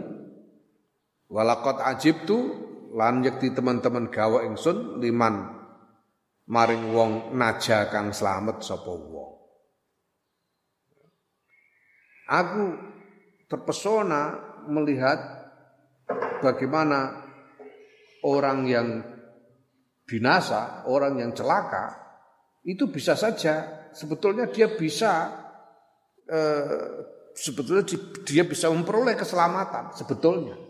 [1.29, 2.38] Walakot ajib tu
[2.93, 5.51] lan yekti teman-teman gawa ingsun liman
[6.49, 9.34] maring wong naja kang slamet sapa wong.
[12.25, 12.63] Aku
[13.45, 15.35] terpesona melihat
[16.41, 17.24] bagaimana
[18.26, 18.88] orang yang
[20.06, 22.04] binasa, orang yang celaka
[22.65, 25.30] itu bisa saja sebetulnya dia bisa
[26.26, 26.78] eh,
[27.38, 27.86] sebetulnya
[28.26, 30.65] dia bisa memperoleh keselamatan sebetulnya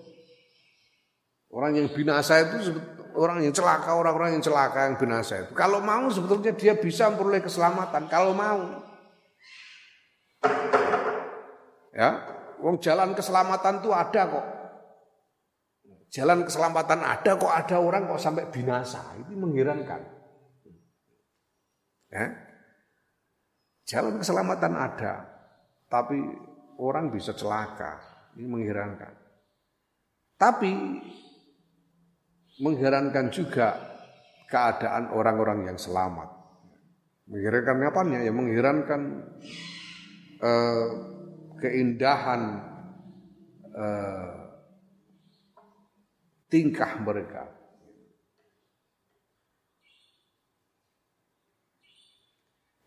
[1.55, 2.75] Orang yang binasa itu
[3.15, 5.55] orang yang celaka, orang-orang yang celaka yang binasa itu.
[5.55, 8.11] Kalau mau sebetulnya dia bisa memperoleh keselamatan.
[8.11, 8.83] Kalau mau.
[11.95, 12.27] Ya,
[12.59, 14.45] wong jalan keselamatan itu ada kok.
[16.13, 19.01] Jalan keselamatan ada kok ada orang kok sampai binasa.
[19.19, 20.01] Itu mengherankan.
[22.13, 22.25] Ya.
[23.85, 25.13] Jalan keselamatan ada,
[25.91, 26.17] tapi
[26.81, 28.01] orang bisa celaka.
[28.33, 29.13] Ini mengherankan.
[30.35, 30.71] Tapi
[32.59, 33.77] mengherankan juga
[34.49, 36.29] keadaan orang-orang yang selamat.
[37.25, 38.19] Menghilangkan apanya?
[38.21, 39.01] Ya menghilangkan
[40.41, 40.87] eh,
[41.61, 42.41] keindahan
[43.73, 44.44] eh,
[46.49, 47.51] tingkah mereka.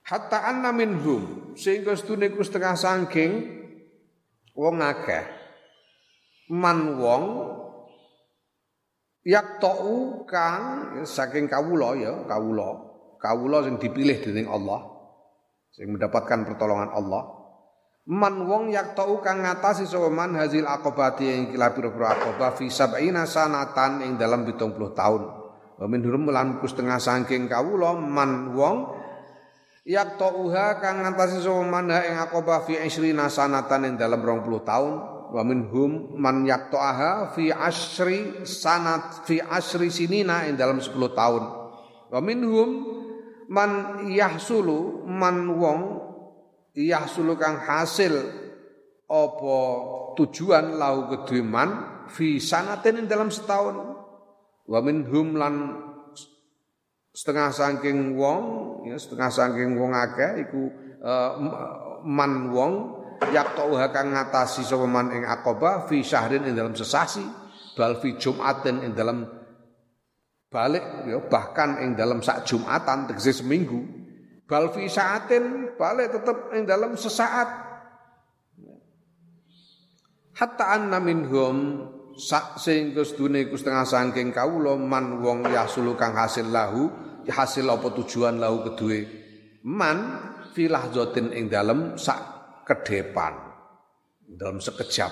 [0.09, 3.33] Hatta anna minhum sehingga sedune ku setengah sangking
[4.57, 5.25] wong akeh.
[6.49, 7.25] Man wong
[9.29, 12.89] yak tau kang saking kawula ya kawula.
[13.21, 14.99] Kawula sing dipilih dening Allah
[15.75, 17.38] sing mendapatkan pertolongan Allah
[18.09, 23.29] man wong yak tau kang ngatasi sapa man hazil aqobati ing kila pira-pira fi sab'ina
[23.29, 25.23] sanatan ing dalam 70 tahun.
[25.79, 28.97] Wa min hurum lan setengah saking kawula man wong
[29.85, 34.95] yak tauha kang ngatasi sapa man ing aqobah fi 20 sanatan ing dalam 20 tahun.
[35.29, 41.45] Wa minhum man yaqta'aha fi asri sanat fi asri sinina ing dalam 10 tahun.
[42.09, 42.89] Wa minhum
[43.53, 46.08] man yahsulu man wong
[46.79, 48.15] yahsulu kang hasil
[49.09, 49.57] apa
[50.15, 53.99] tujuan lau kedue man fi sanatin dalam setahun.
[54.69, 55.55] Wa minhum lan
[57.19, 58.43] setengah saking wong
[58.87, 60.71] ya setengah saking wong akeh iku
[61.03, 61.33] uh,
[62.07, 62.73] man wong
[63.27, 67.25] yaktauha kang ngatasi sapa man ing aqaba fi syahrin ing dalam sesasi
[67.75, 69.27] bal fi jumatin ing dalam
[70.49, 73.85] balik ya bahkan ing dalam sak Jumatan tegese seminggu
[74.49, 77.49] bal fi saatin balik tetap ing dalam sesaat.
[80.35, 81.87] Hatta anna minhum
[82.19, 86.91] sak sing sedune iku setengah saking kawula man wong yasulu kang hasil lahu
[87.27, 89.07] hasil apa tujuan lahu kedue?
[89.67, 89.99] Man
[90.55, 92.21] fi lahzatin ing dalam sak
[92.67, 93.35] ke depan
[94.27, 95.11] dalam sekejap.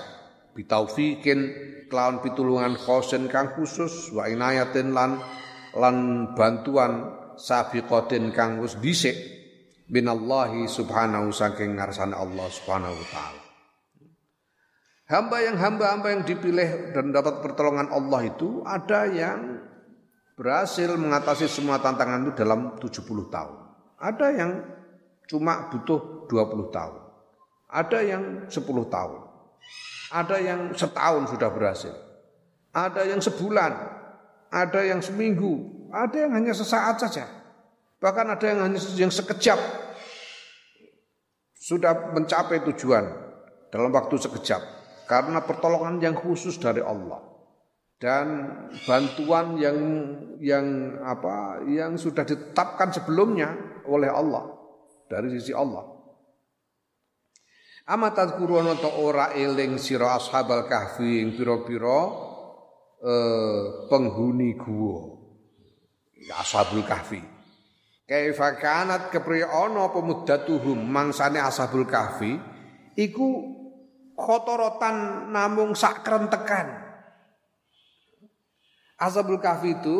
[0.55, 1.39] Bitaufikin
[1.87, 5.21] kelawan pitulungan khosen kang khusus wa inayatin lan
[5.77, 5.95] lan
[6.33, 9.36] bantuan sabiqatin kang wis dhisik
[9.87, 13.41] minallahi subhanahu saking ngarsane Allah subhanahu wa taala.
[15.07, 19.63] Hamba yang hamba-hamba yang dipilih dan dapat pertolongan Allah itu ada yang
[20.35, 23.55] berhasil mengatasi semua tantangan itu dalam 70 tahun.
[23.97, 24.51] Ada yang
[25.31, 27.01] cuma butuh 20 tahun.
[27.71, 29.19] Ada yang 10 tahun.
[30.11, 31.95] Ada yang setahun sudah berhasil.
[32.75, 33.71] Ada yang sebulan.
[34.51, 35.87] Ada yang seminggu.
[35.87, 37.27] Ada yang hanya sesaat saja.
[37.97, 39.57] Bahkan ada yang hanya yang sekejap.
[41.57, 43.05] Sudah mencapai tujuan
[43.73, 44.61] dalam waktu sekejap.
[45.07, 47.27] Karena pertolongan yang khusus dari Allah
[47.97, 48.45] dan
[48.85, 49.77] bantuan yang
[50.37, 53.57] yang apa yang sudah ditetapkan sebelumnya
[53.89, 54.53] oleh Allah
[55.09, 55.97] dari sisi Allah.
[57.87, 61.99] Amat tadkuruna ta ora eling sira ashabal kahfi ing pira-pira
[62.99, 65.15] eh, penghuni gua.
[66.35, 67.36] Ashabul kahfi.
[68.07, 69.99] Kaifa kanat kepriye ana apa
[70.79, 72.39] mangsane ashabul kahfi
[72.95, 73.27] iku
[74.15, 76.87] khotorotan namung sak krentekan.
[78.95, 79.97] Ashabul kahfi itu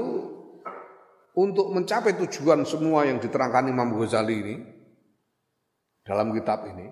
[1.35, 4.55] untuk mencapai tujuan semua yang diterangkan Imam Ghazali ini
[6.07, 6.87] dalam kitab ini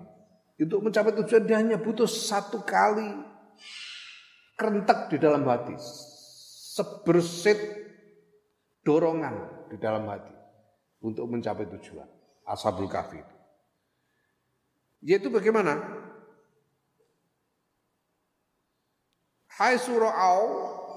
[0.60, 3.08] untuk mencapai tujuan dia hanya butuh satu kali
[4.52, 5.80] kerentek di dalam hati.
[6.76, 7.56] Sebersit
[8.84, 10.35] dorongan di dalam hati
[11.02, 12.08] untuk mencapai tujuan.
[12.46, 13.36] Ashabul Kahfi itu.
[15.06, 15.76] Yaitu bagaimana?
[19.56, 20.40] Hai surau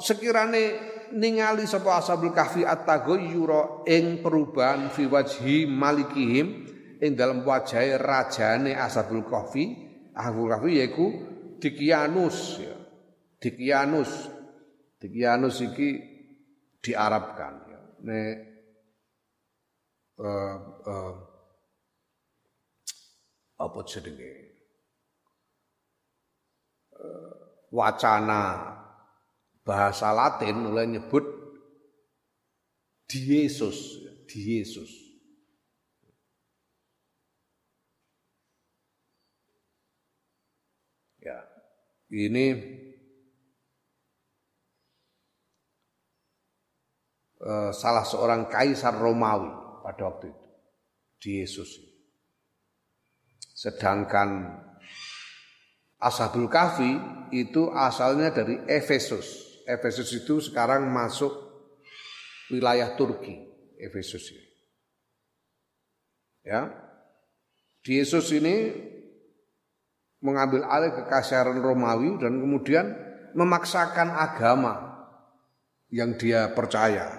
[0.04, 0.76] sekirane
[1.16, 6.68] ningali sapa ashabul kahfi at-taghayyura ing perubahan fi wajhi malikihim
[7.00, 9.64] ing dalam wajah rajane Ashabul Kahfi,
[10.12, 11.08] Ashabul Kahfi yaiku
[11.60, 12.76] Dikianus ya.
[13.40, 14.12] Dikianus.
[15.00, 15.90] Dikianus iki
[16.84, 17.80] diarabkan ya.
[18.04, 18.20] Ne
[20.20, 20.56] uh,
[20.86, 21.14] uh,
[23.60, 24.32] apa jenenge?
[26.94, 27.32] Uh,
[27.72, 28.76] wacana
[29.64, 31.24] bahasa Latin mulai nyebut
[33.10, 35.10] Yesus, Yesus.
[42.10, 42.46] ini
[47.46, 49.59] uh, salah seorang kaisar Romawi
[49.90, 50.46] pada waktu itu
[51.18, 51.82] di Yesus.
[53.58, 54.54] Sedangkan
[55.98, 56.94] Ashabul Kahfi
[57.34, 59.58] itu asalnya dari Efesus.
[59.66, 61.34] Efesus itu sekarang masuk
[62.54, 63.50] wilayah Turki,
[63.82, 64.46] Efesus ini.
[66.46, 66.70] Ya.
[67.82, 68.72] Di Yesus ini
[70.22, 72.94] mengambil alih kekaisaran Romawi dan kemudian
[73.34, 75.04] memaksakan agama
[75.90, 77.12] yang dia percaya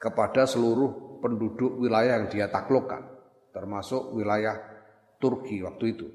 [0.00, 3.14] kepada seluruh penduduk wilayah yang dia taklukkan.
[3.52, 4.56] termasuk wilayah
[5.20, 6.08] Turki waktu itu.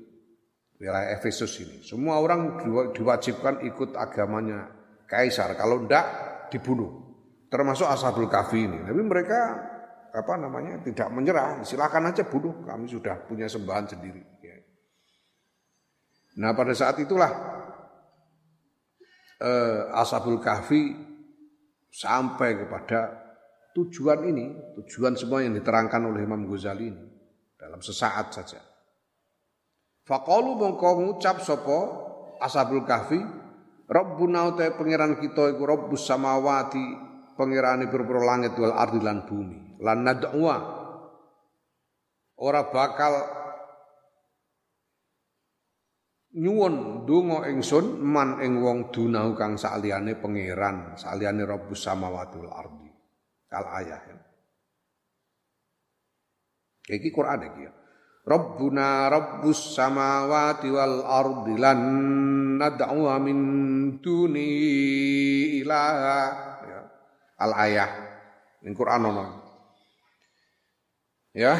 [0.81, 1.85] Wilayah Efesus ini.
[1.85, 2.65] Semua orang
[2.97, 4.73] diwajibkan ikut agamanya
[5.05, 5.53] kaisar.
[5.53, 6.05] Kalau enggak
[6.49, 7.05] dibunuh.
[7.47, 8.81] Termasuk Ashabul Kahfi ini.
[8.81, 9.39] Tapi mereka
[10.17, 11.61] apa namanya tidak menyerah.
[11.61, 12.65] Silakan aja bunuh.
[12.65, 14.21] Kami sudah punya sembahan sendiri.
[14.41, 14.57] Ya.
[16.41, 17.31] Nah pada saat itulah
[19.41, 20.93] eh, Ashabul Kahfi
[21.93, 23.26] sampai kepada
[23.77, 27.03] tujuan ini, tujuan semua yang diterangkan oleh Imam Ghazali ini
[27.53, 28.57] dalam sesaat saja.
[30.01, 31.79] Faqalu mongko ngucap sapa
[32.41, 33.21] Ashabul Kahfi,
[33.85, 36.85] Rabbuna uta pangeran kita iku Rabbus samawati,
[37.37, 39.77] pangerane pira-pira langit wal ardi lan bumi.
[39.77, 40.57] Lan nad'wa
[42.37, 43.13] ora bakal
[46.33, 52.86] nyuwun donga ingsun man ing wong dunahu kang saliyane pangeran, saliyane Rabbus samawati wal ardi.
[53.47, 53.99] Kal ayah.
[54.03, 54.15] Ya.
[56.87, 57.71] Iki Quran iki ya.
[58.27, 61.79] Rabbuna rabbus samawati wal ardi lan
[62.59, 63.39] nad'u min
[64.03, 64.51] duni
[65.63, 66.19] ilaha
[66.67, 66.79] ya.
[67.39, 67.89] al ayah
[68.65, 69.25] ning Quran ono
[71.31, 71.55] ya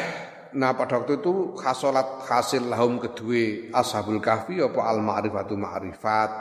[0.58, 6.32] nah pada waktu itu khasolat hasil lahum kedua ashabul kahfi apa al ma'rifatu ma'rifat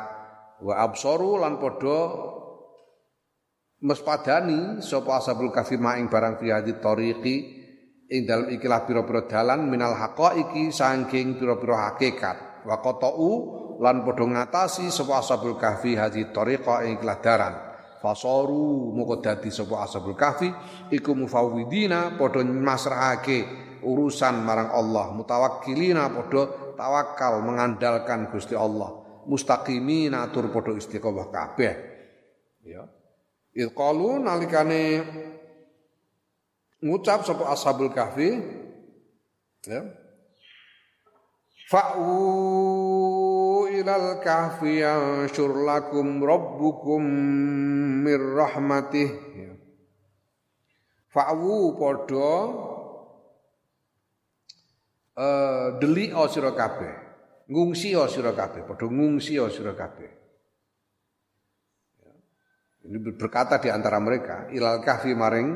[0.65, 1.99] wa absoru lan podo
[3.83, 7.37] mespadani sapa ashabul kahfi maing barang fi hadit tariqi
[8.07, 12.67] ing dalem ikilah pira-pira dalan minal haqaiqi saking pira-pira hakikat.
[12.67, 13.31] Wa qata'u
[13.83, 17.55] lan padha ngatasi sapa ashabul kahfi hadi tariqa ing ikilah daran
[18.01, 20.49] fasoru moko dadi sapa ashabul kahfi
[20.95, 23.45] iku mufawwidina padha masrahake
[23.85, 25.13] urusan marang Allah.
[25.15, 29.05] Mutawakkilina padha tawakal mengandalkan Gusti Allah.
[29.27, 31.75] Mustaqimina atur padha istiqomah kabeh.
[32.67, 32.96] Ya
[33.57, 35.01] Ilqalu nalikane
[36.85, 38.37] ngucap sapa ashabul kahfi
[39.65, 39.81] ya
[41.67, 42.07] Fa'u
[43.67, 47.03] ilal kahfi yansyur lakum rabbukum
[48.07, 49.51] mir rahmatih ya.
[51.11, 52.31] Fa'u podo
[55.19, 56.95] uh, deli o sira kabeh
[57.51, 60.26] ngungsi sira kabeh padha ngungsi sira kabeh.
[62.87, 65.49] Ini berkata di antara mereka ilal kahfi maring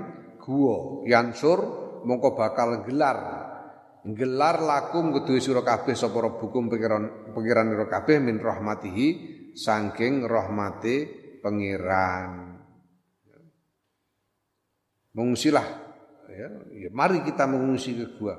[0.43, 1.59] guwa yansur
[2.03, 3.19] mongko bakal gelar
[4.03, 9.07] gelar lakum kedue sira kabeh sapa rabbukum pengiran pengiran kabeh min rahmatihi
[9.55, 11.07] saking rahmate
[11.39, 12.59] pengiran
[15.15, 15.67] mengungsilah
[16.31, 16.49] ya,
[16.87, 18.37] ya mari kita mengungsi ke gua.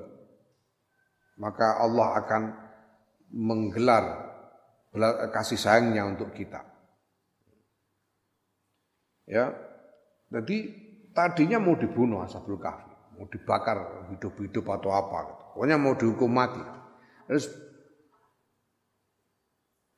[1.42, 2.44] Maka Allah akan
[3.34, 4.06] menggelar
[5.32, 6.71] kasih sayangnya untuk kita
[9.26, 9.52] ya
[10.32, 10.58] jadi
[11.12, 12.88] tadinya mau dibunuh Ashabul Kahfi,
[13.20, 15.44] mau dibakar hidup-hidup atau apa gitu.
[15.52, 16.64] Pokoknya mau dihukum mati.
[17.28, 17.52] Terus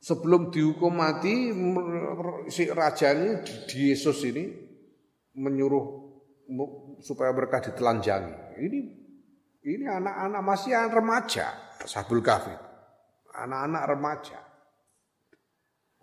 [0.02, 1.54] sebelum dihukum mati
[2.50, 4.50] si raja ini di Yesus ini
[5.38, 5.86] menyuruh
[7.06, 8.58] supaya mereka ditelanjangi.
[8.58, 8.80] Ini
[9.64, 12.52] ini anak-anak masih remaja, Ashabul Kahfi.
[13.38, 14.40] Anak-anak remaja.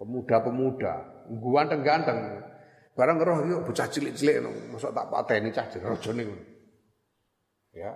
[0.01, 2.50] Pemuda-pemuda, ganteng-ganteng.
[2.95, 4.43] Barang roh yuk bocah cilik-cilik
[4.75, 6.45] masuk tak pateni cah rajane ngono.
[7.71, 7.95] Ya.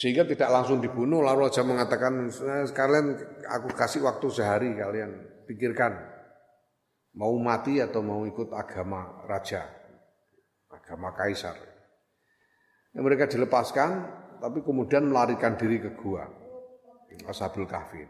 [0.00, 2.32] Sehingga tidak langsung dibunuh lalu raja mengatakan
[2.64, 5.12] sekalian aku kasih waktu sehari kalian
[5.44, 5.92] pikirkan
[7.20, 9.66] mau mati atau mau ikut agama raja,
[10.72, 11.52] agama kaisar.
[12.96, 13.90] Ya, mereka dilepaskan
[14.40, 16.24] tapi kemudian melarikan diri ke gua.
[17.28, 18.06] Ashabul Kahfi.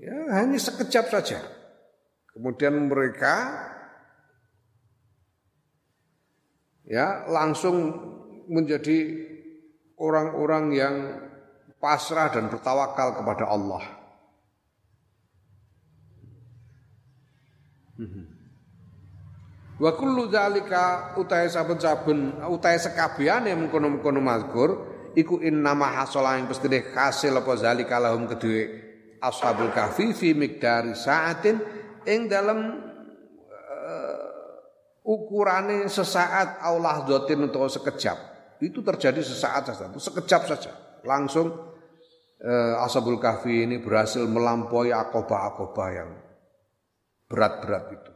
[0.00, 1.59] Ya hanya sekejap saja.
[2.30, 3.34] Kemudian mereka
[6.86, 7.94] ya langsung
[8.50, 9.26] menjadi
[9.98, 10.94] orang-orang yang
[11.78, 13.84] pasrah dan bertawakal kepada Allah.
[19.80, 24.70] Wa kullu zalika utahe saben-saben utahe sekabehane mengkono-mengkono mazkur
[25.16, 28.68] iku innama hasala ing pestine hasil apa zalika lahum kedue
[29.24, 32.58] ashabul kahfi fi miqdari sa'atin ing dalam
[33.50, 34.30] uh,
[35.04, 38.18] ukurane sesaat Allah zotin untuk sekejap.
[38.60, 40.72] Itu terjadi sesaat saja sekejap saja.
[41.04, 41.48] Langsung
[42.44, 46.10] uh, Ashabul Kahfi ini berhasil melampaui akobah-akobah yang
[47.24, 48.12] berat-berat itu.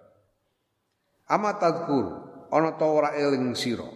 [1.32, 2.06] Amat tadkur
[2.52, 3.88] ana ta ora eling sira?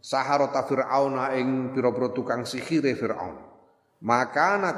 [0.00, 3.36] Saharata fir'auna ing pira-pira tukang sihire fir'aun.
[4.00, 4.76] Makanat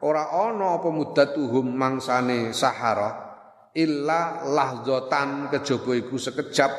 [0.00, 3.31] ora ana apa muddatuhum mangsane sahara
[3.72, 6.72] illa lahzotan kejaba iku sekejap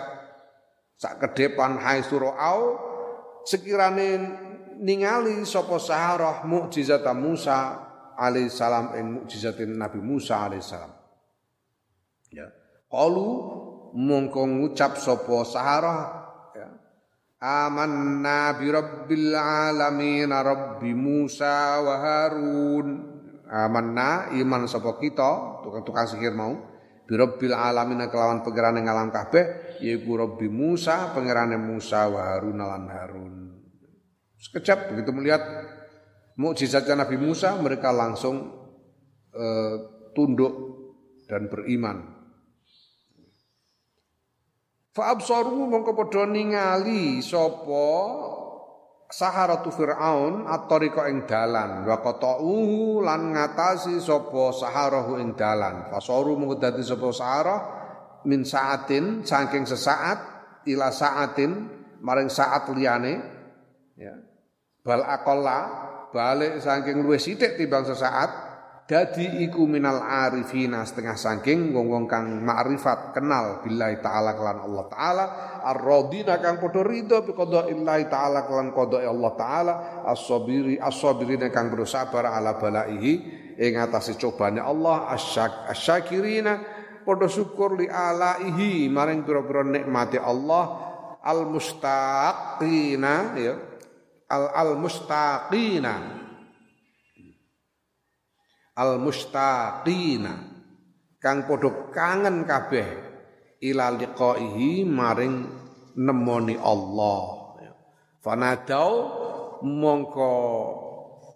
[0.98, 2.78] sak ke depan hai surau
[3.44, 4.10] sekirane
[4.80, 7.82] ningali sapa Saharah mukjizat Musa
[8.18, 10.92] alaihissalam ing mukjizatin Nabi Musa alaihissalam.
[12.34, 12.50] Ya.
[12.90, 13.30] Qalu
[13.94, 16.02] mongko ngucap sapa Saharah
[16.54, 16.70] ya.
[17.44, 22.88] Amanna bi rabbil alamin rabbi Musa wa Harun.
[23.54, 26.73] Amanna iman sapa kita tukang-tukang sihir mau
[27.04, 32.86] bi rabbil alamin kelawan pangerane ngalam kabeh yaiku rabbi Musa pangerane Musa wa Harun lan
[32.88, 33.36] Harun.
[34.40, 35.40] Sekejap begitu melihat
[36.36, 38.52] mukjizatnya Nabi Musa, mereka langsung
[39.32, 39.76] uh,
[40.12, 40.54] tunduk
[41.32, 42.12] dan beriman.
[44.94, 47.88] Fa'absaru mongko padha ningali sapa
[49.14, 51.86] saharatu Fir'aun at-tariqa ing dalan.
[51.86, 55.94] Wa qata'uhu lan ngatasi sapa saharahu ing dalan.
[55.94, 57.60] Fasaru mongko dadi sapa saharah
[58.26, 60.20] min saatin saking sesaat
[60.66, 61.52] ila saatin
[62.02, 63.14] maring saat liyane.
[63.94, 64.18] Ya.
[64.82, 65.60] Bal akola
[66.10, 68.53] balik saking luwih sithik timbang sesaat
[68.84, 75.26] dadi iku minal arifina setengah saking wong-wong kang makrifat kenal billahi taala kelan Allah taala
[75.64, 79.74] ar-radina kang padha ridho bi qada'illahi taala kelan qada'i Allah taala
[80.04, 86.60] as-sabiri as-sabirina kang bersabar ala balaihi ing atase cobane Allah asyak asyakirina
[87.08, 90.92] padha syukur li alaihi maring pira-pira nikmate Allah
[91.24, 93.56] al-mustaqina ya
[94.28, 96.23] al al mustaqina
[98.74, 100.34] al mustaqina
[101.22, 102.88] kang padha kangen kabeh
[103.64, 105.36] ila liqaihi maring
[105.96, 107.44] nemoni Allah.
[108.24, 108.92] Fanadau
[109.64, 110.32] mongko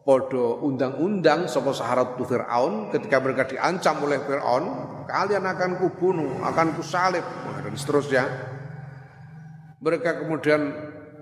[0.08, 4.66] podo undang-undang sapa saharat Fir'aun ketika mereka diancam oleh Fir'aun
[5.04, 7.24] kalian akan kubunuh akan kusalib
[7.64, 8.24] dan seterusnya.
[9.84, 10.72] Mereka kemudian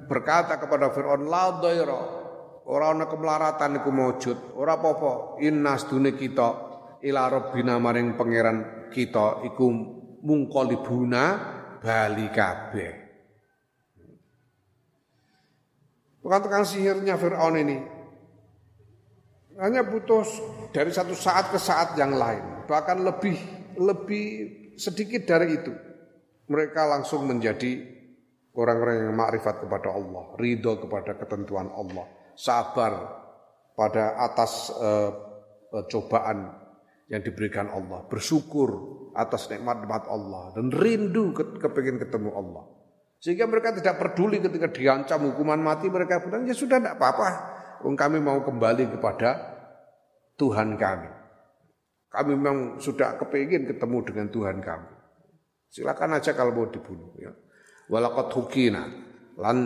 [0.05, 2.01] berkata kepada Fir'aun la dhaira
[2.65, 5.41] ora ana kemelaratan iku maujud ora apa-apa.
[5.45, 6.49] Inna sedune kita
[7.05, 9.65] ila rabbina maring pangeran kita iku
[10.25, 11.23] mungkolibuna
[11.81, 12.93] bali kabeh.
[16.25, 17.77] Bukan tukang sihirnya Fir'aun ini.
[19.61, 20.25] Hanya butuh
[20.73, 22.65] dari satu saat ke saat yang lain.
[22.65, 23.37] Bahkan lebih
[23.77, 24.25] lebih
[24.75, 25.71] sedikit dari itu
[26.49, 27.81] mereka langsung menjadi
[28.55, 32.05] orang-orang yang makrifat kepada Allah, ridho kepada ketentuan Allah,
[32.35, 33.23] sabar
[33.75, 35.11] pada atas uh,
[35.91, 36.51] cobaan
[37.11, 38.69] yang diberikan Allah, bersyukur
[39.15, 42.63] atas nikmat-nikmat Allah dan rindu ke, kepingin ketemu Allah.
[43.19, 47.27] Sehingga mereka tidak peduli ketika diancam hukuman mati mereka bilang ya sudah tidak apa-apa.
[47.85, 49.29] Kami mau kembali kepada
[50.35, 51.09] Tuhan kami.
[52.09, 54.89] Kami memang sudah kepingin ketemu dengan Tuhan kami.
[55.69, 57.35] Silakan aja kalau mau dibunuh ya
[57.91, 58.83] walaqad hukina
[59.37, 59.57] lan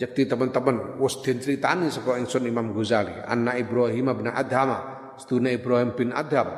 [0.00, 4.72] yakti teman-teman wis den critani saka ingsun Imam Ghazali anna Ibrahim bin Adham
[5.20, 6.48] sedune Ibrahim bin Adham.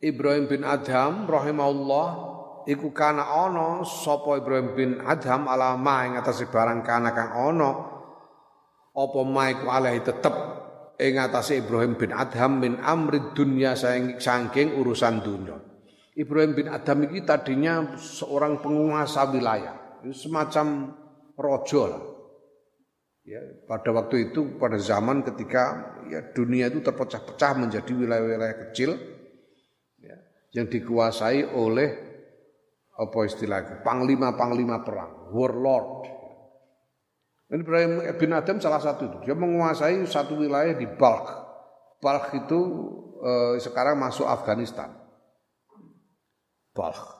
[0.00, 2.08] Ibrahim bin Adham rahimahullah
[2.64, 7.70] iku kana ana sapa Ibrahim bin Adham ala ma ing atase barang kana kang ana
[8.96, 10.32] apa ma iku alaihi tetep
[10.96, 15.56] ing atase Ibrahim bin Adham min amri dunya saking urusan dunya.
[16.16, 20.92] Ibrahim bin Adam ini tadinya seorang penguasa wilayah, semacam
[21.38, 22.04] rojo lah.
[23.26, 28.94] Ya, pada waktu itu pada zaman ketika ya dunia itu terpecah-pecah menjadi wilayah-wilayah kecil
[29.98, 30.14] ya,
[30.54, 32.06] yang dikuasai oleh
[32.94, 36.06] apa istilahnya panglima-panglima perang, warlord.
[37.50, 39.16] Dan Ibrahim bin Adam salah satu itu.
[39.26, 41.30] Dia menguasai satu wilayah di Balkh.
[42.02, 42.60] Balkh itu
[43.22, 44.90] eh, sekarang masuk Afghanistan.
[46.74, 47.15] Balkh.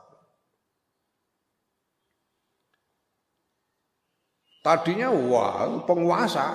[4.67, 6.47] Tadinya wah penguasa,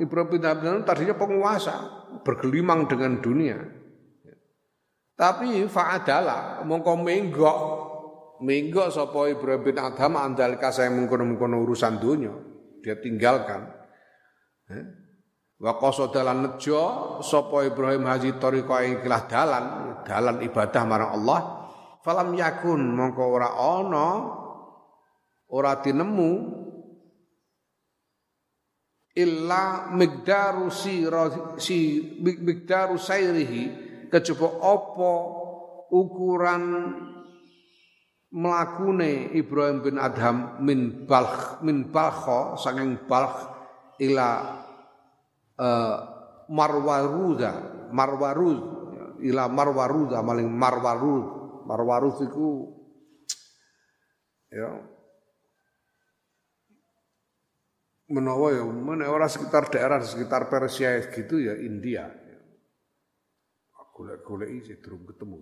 [0.00, 1.76] Ibrahim bin Abi tadinya penguasa,
[2.24, 3.60] bergelimang dengan dunia.
[5.12, 7.58] Tapi fa'adala mongko menggok.
[8.40, 12.32] Menggok sapa Ibrahim bin Adham andalika saya mengkono-mengkono urusan dunia,
[12.80, 13.68] dia tinggalkan.
[15.60, 19.64] Wa qasadalan nejo sapa Ibrahim haji tariqa ing dalan,
[20.08, 21.40] dalan ibadah marang Allah.
[22.00, 24.08] Falam yakun mongko ora ana
[25.50, 26.64] ora dinemu
[29.18, 31.02] illa migdaru si,
[31.58, 31.76] si
[32.22, 33.86] migdaru sairihi.
[34.08, 35.12] Kejaba apa
[35.92, 36.64] ukuran
[38.32, 43.36] melakune Ibrahim bin Adham min balkh min balkha saking balkh
[44.00, 44.28] ila
[45.60, 45.96] uh,
[46.48, 47.52] marwaruda
[47.92, 48.60] marwarud
[49.20, 51.38] ila marwaruda maling marwarud
[51.68, 52.72] Marwarus itu
[54.48, 54.72] ya
[58.08, 62.08] menawa ya mana orang sekitar daerah sekitar Persia gitu ya India.
[63.92, 65.38] Golek-golek iki durung ketemu.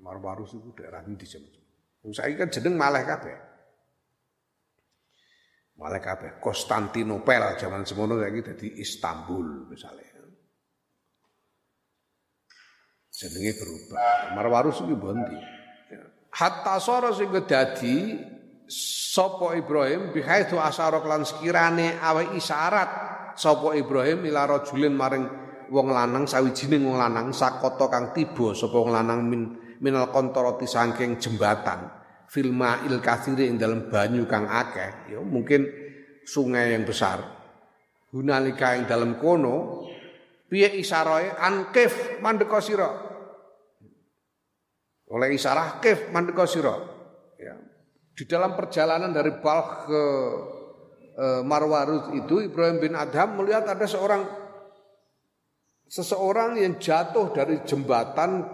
[0.00, 1.52] Marwarus itu daerah ini zaman.
[2.16, 3.36] Saya kan jeneng Malih kabeh.
[5.76, 6.30] Malih kabeh.
[6.40, 10.08] Konstantinopel zaman semono saiki dadi Istanbul misalnya.
[13.12, 14.32] Jenenge berubah.
[14.32, 15.36] Marwarus iki bondi.
[16.32, 18.16] Hatta sara sing dadi
[18.70, 22.90] sapa Ibrahim bihaitsu asyara lan sekirane awe isyarat
[23.34, 25.26] sapa Ibrahim ila rajulin maring
[25.74, 29.42] wong lanang sawijining wong lanang sakota kang tiba sapa wong lanang min
[29.82, 31.98] minal kontoroti saking jembatan.
[32.30, 35.66] Filma il kathiri ing dalam banyu kang akeh ya mungkin
[36.22, 37.18] sungai yang besar.
[38.14, 39.82] Hunalika ing dalam kono
[40.46, 42.86] piye isaroe ankif mandeka sira.
[45.10, 46.78] Oleh isarah kif mandeka sira.
[47.34, 47.58] Ya
[48.14, 50.04] di dalam perjalanan dari Balkh ke
[51.16, 51.26] e,
[52.20, 54.22] itu Ibrahim bin Adham melihat ada seorang
[55.90, 58.46] seseorang yang jatuh dari jembatan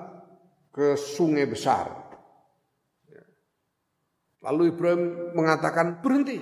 [0.73, 2.07] ke sungai besar.
[4.47, 5.03] Lalu Ibrahim
[5.35, 6.39] mengatakan berhenti.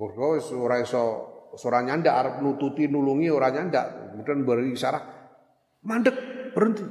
[0.00, 1.02] Mergo ora iso
[1.60, 4.16] ora nyandak arep nututi nulungi ora nyandak.
[4.16, 5.04] Kemudian beri isyarat
[5.84, 6.16] mandek
[6.56, 6.84] berhenti.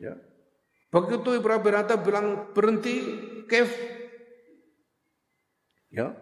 [0.00, 0.16] Ya.
[0.90, 2.94] Begitu Ibrahim Adham bilang berhenti,
[3.46, 3.70] kef.
[5.94, 6.18] Ya.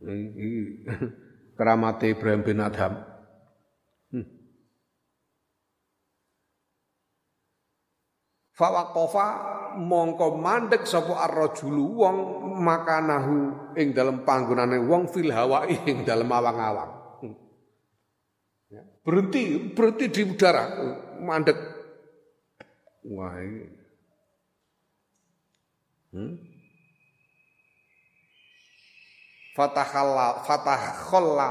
[0.00, 0.86] Ini
[1.58, 3.02] keramat Ibrahim bin Adham.
[4.14, 4.26] Hmm.
[8.54, 9.26] Fawaqafa
[9.82, 12.16] mongko mandek sapa ar-rajulu wong
[12.62, 13.36] makanahu
[13.74, 16.90] ing dalem panggonane wong fil hawa ing dalem awang-awang.
[17.18, 17.34] Hmm.
[18.70, 18.82] Ya.
[19.02, 20.64] Berhenti, berhenti di udara,
[21.18, 21.79] mandek
[23.08, 23.64] Wah ini.
[26.10, 26.34] Hmm?
[29.54, 30.42] Fatahalla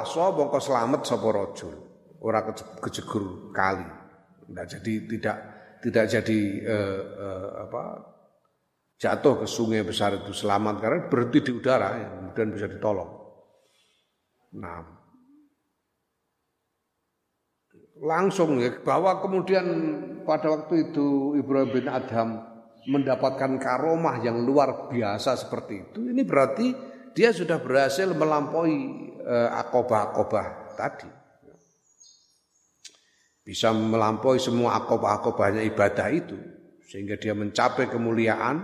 [0.05, 1.75] so mongko selamat sapa rajul.
[2.19, 2.43] Ora
[2.83, 3.87] kejegur kali.
[4.49, 5.37] Tidak jadi tidak
[5.79, 7.83] tidak jadi eh, eh, apa
[8.99, 13.11] jatuh ke sungai besar itu selamat karena berhenti di udara ya, kemudian bisa ditolong.
[14.59, 14.98] Nah,
[17.99, 19.65] langsung ya bahwa kemudian
[20.23, 22.39] pada waktu itu Ibrahim bin Adham
[22.87, 26.71] mendapatkan karomah yang luar biasa seperti itu ini berarti
[27.13, 28.77] dia sudah berhasil melampaui
[29.19, 31.09] eh, akobah-akobah tadi.
[33.43, 36.37] Bisa melampaui semua akobah-akobahnya ibadah itu
[36.85, 38.61] sehingga dia mencapai kemuliaan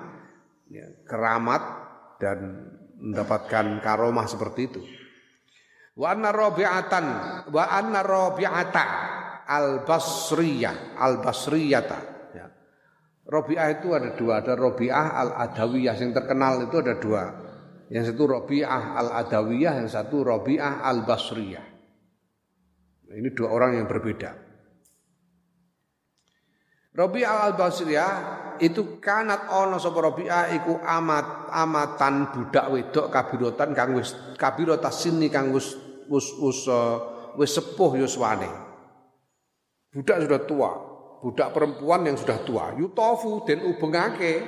[0.69, 1.61] ya, keramat
[2.21, 2.69] dan
[3.01, 4.81] mendapatkan karomah seperti itu.
[5.99, 7.05] Wa anna rabi'atan
[7.49, 8.85] wa anna rabi'ata
[9.45, 11.99] al-Basriyah, al-Basriyata.
[12.33, 12.45] Ya.
[13.25, 17.23] Robi'ah itu ada dua, ada Robi'ah al-Adawiyah yang terkenal itu ada dua.
[17.89, 21.65] Yang satu Robi'ah al-Adawiyah, yang satu Robi'ah al-Basriyah.
[23.05, 24.33] Nah, ini dua orang yang berbeda.
[26.95, 28.11] Robi'ah al-Basriyah
[28.63, 35.27] itu kanat ono sapa Robi'ah iku amat amatan budak wedok kabirotan kang wis kabirota sini
[35.27, 35.75] kang wis
[36.07, 36.63] wis wis,
[37.35, 38.64] wis sepuh yuswane.
[39.95, 40.71] Budak sudah tua,
[41.23, 42.75] budak perempuan yang sudah tua.
[42.75, 44.43] Yutofu dan ubengake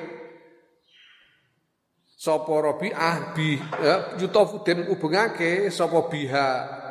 [2.18, 6.48] sapa Rabi'ah bi ya, yutofu den ubengake sapa biha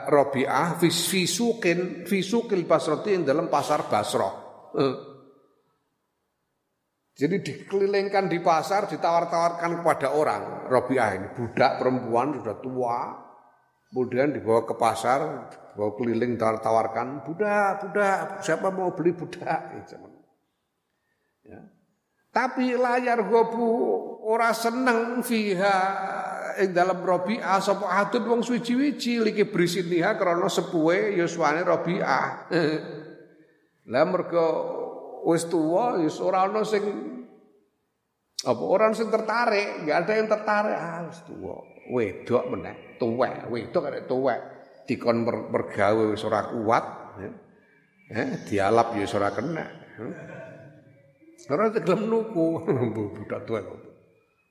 [0.09, 4.35] Rabi'ah fisukin fisukil yang dalam pasar Basrah.
[4.73, 4.97] Eh.
[7.17, 10.69] Jadi dikelilingkan di pasar, ditawar-tawarkan kepada orang.
[10.69, 12.97] Rabi'ah ini budak perempuan sudah tua,
[13.97, 19.61] kemudian dibawa ke pasar, bawa keliling tawar-tawarkan budak, budak, siapa mau beli budak?
[21.47, 21.63] Ya.
[22.35, 23.71] Tapi layar gobu
[24.27, 25.79] ora seneng fiha
[26.59, 32.51] ing dalam Rabi'ah sapa adun wong suci-wici liki brisiniha krana sepuhe yuswane Rabi'ah.
[33.95, 34.49] Lah mergo
[35.23, 36.83] wis tuwa wis ora ana sing
[38.43, 41.76] apa orang sing tertarik, enggak ada yang tertarik ah wis tuwa.
[41.87, 44.41] Wedok meneh, tuwek, wedok arek tuwek
[44.87, 46.85] dikon mergawe wis ora kuat.
[48.07, 49.67] Eh, dialap ya ora kena.
[51.51, 52.47] Ora gelem nuku
[53.19, 53.61] budak tuwa.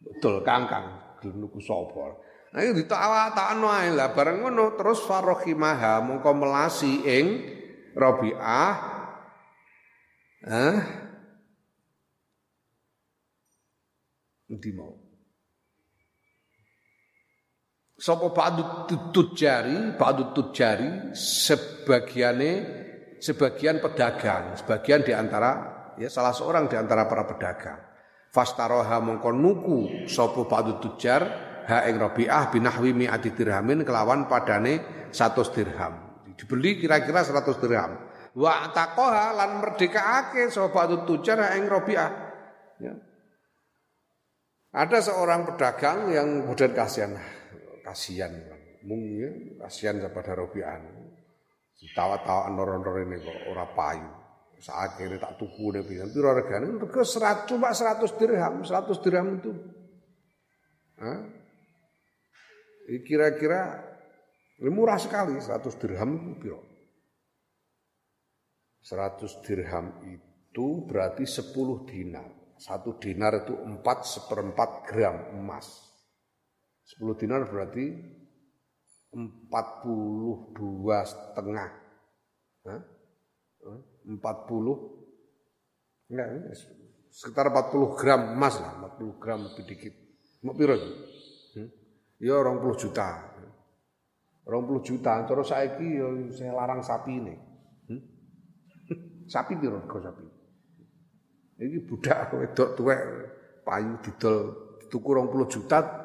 [0.03, 2.19] Betul kangkang gelem nuku sapa.
[2.55, 7.25] Itu ditawa-takno ae lah bareng ngono terus farohimaha mongko melasi ing
[7.95, 8.75] Rabi'ah
[10.45, 10.77] eh
[14.45, 15.04] Ndi mau
[17.95, 22.51] Sapa ba'du tujari, ba'du tujari sebagiane
[23.23, 25.51] sebagian pedagang, sebagian di antara
[25.95, 27.79] ya salah seorang di antara para pedagang.
[28.35, 29.79] Fastaroha mongko nuku
[30.11, 31.21] sapa ba'du tujar
[31.71, 35.93] ha ing Rabi'ah binahwi mi'ati dirhamin kelawan padane 100 dirham.
[36.35, 37.95] Dibeli kira-kira 100 dirham.
[38.35, 42.11] Wa taqaha lan merdekaake sapa tujar ha ing Rabi'ah.
[42.83, 42.93] Ya.
[44.75, 47.15] Ada seorang pedagang yang kemudian kasihan,
[47.85, 48.33] kasihan,
[48.81, 49.29] mung ya,
[49.61, 50.81] kasihan kepada Rabi'ah.
[51.93, 54.09] Tawa-tawa nor-nor ini kok ora payu.
[54.65, 56.09] Akhirnya tak tuku deh pisan.
[56.09, 56.65] Piro regane?
[56.81, 58.65] Rego 100 cuma 100 dirham.
[58.65, 59.51] 100 dirham itu.
[60.97, 61.19] Hah?
[63.05, 63.85] Kira-kira
[64.65, 66.65] murah sekali 100 dirham itu piro?
[68.81, 72.29] 100 dirham itu berarti 10 dinar.
[72.57, 75.93] Satu dinar itu 4 seperempat gram emas.
[76.85, 77.85] 10 dinar berarti
[79.15, 79.49] 42
[81.05, 81.69] setengah.
[82.65, 82.81] Hah?
[84.05, 84.13] 40
[86.13, 86.27] enggak
[87.09, 89.93] sekitar 40 gram emas lah 40 gram lebih dikit
[90.45, 91.69] mau piro hmm?
[92.21, 93.33] ya 20 juta
[94.45, 97.33] 20 juta terus saiki ya saya larang sapi ini
[97.89, 98.01] hmm?
[99.33, 100.25] sapi piro kok sapi
[101.65, 103.01] ini budak wedok tuwek
[103.65, 104.37] payu didol
[104.93, 106.04] tuku 20 juta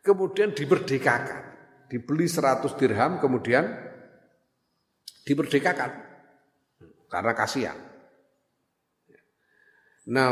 [0.00, 1.50] kemudian dimerdekakan
[1.90, 3.66] dibeli 100 dirham kemudian
[5.26, 5.90] dimerdekakan
[7.10, 7.78] karena kasihan.
[10.10, 10.30] Nah,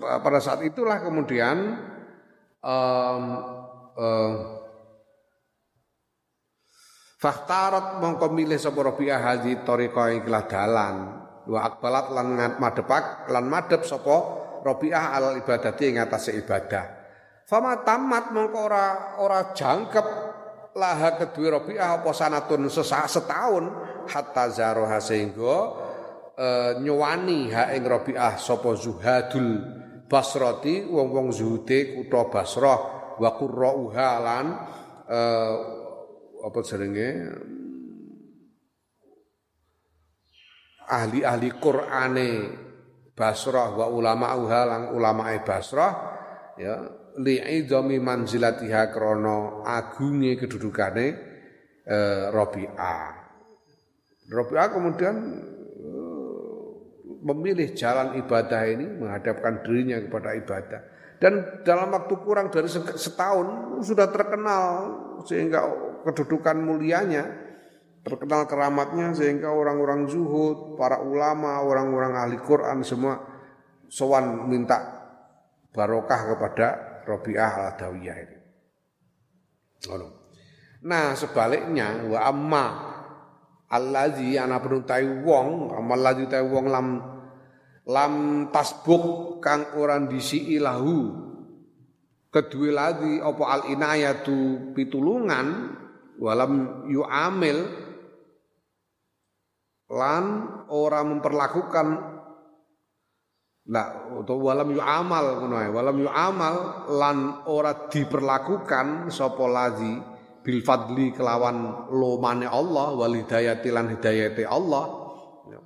[0.00, 1.78] pada saat itulah kemudian
[2.62, 3.24] um,
[3.98, 4.34] um,
[7.22, 13.86] Faktarat mongko milih sapa Rabi'ah hadhi tariqa ikhlas dalan wa akbalat lan madepak lan madhep
[13.86, 17.01] sapa Rabi'ah al ibadati ing atase ibadah.
[17.46, 18.86] Fama tamat mongko ora
[19.18, 20.06] ora jangkep
[20.72, 23.64] laha kedua Rabi'ah apa sanatun setahun
[24.08, 25.56] hatta zaroha sehingga
[26.32, 26.46] e,
[26.80, 29.60] nyuwani ha ing Rabi'ah sapa zuhadul
[30.08, 32.80] basrati wong-wong zuhude kutha Basrah
[33.20, 34.46] wa qurra'uha lan
[35.04, 35.20] e,
[36.42, 37.10] apa jenenge?
[40.92, 42.30] Ahli-ahli Qur'ane
[43.16, 45.92] Basrah wa ulama uha lan ulamae Basrah
[46.60, 51.06] ya li'idhami manzilatiha krana agunge kedudukane
[51.84, 53.10] eh, Rabi'ah.
[54.32, 55.16] Rabi'ah kemudian
[55.82, 56.66] eh,
[57.22, 60.80] memilih jalan ibadah ini menghadapkan dirinya kepada ibadah
[61.22, 62.66] dan dalam waktu kurang dari
[62.98, 64.64] setahun sudah terkenal
[65.22, 65.70] sehingga
[66.02, 67.30] kedudukan mulianya
[68.02, 73.22] terkenal keramatnya sehingga orang-orang zuhud, para ulama, orang-orang ahli Quran semua
[73.86, 75.06] sowan minta
[75.70, 76.68] barokah kepada
[77.04, 78.38] Robiah al-Adawiyah ini.
[80.82, 82.66] Nah sebaliknya wa amma
[83.72, 86.86] allazi ana penuntai wong amal ladzi tai wong lam
[87.88, 88.12] lam
[88.52, 91.08] tasbuk kang ora disi ilahu
[92.28, 95.46] kedua lagi apa al inayatu pitulungan
[96.20, 97.58] walam yu'amil
[99.92, 100.24] lan
[100.68, 101.86] ora memperlakukan
[103.62, 105.54] Nah, atau walam yu amal ngono.
[105.70, 109.94] Walam yu amal lan ora diperlakukan sapa lazi
[110.42, 114.84] bil fadli kelawan lomane Allah wal hidayati lan hidayate Allah.
[115.46, 115.60] Ya.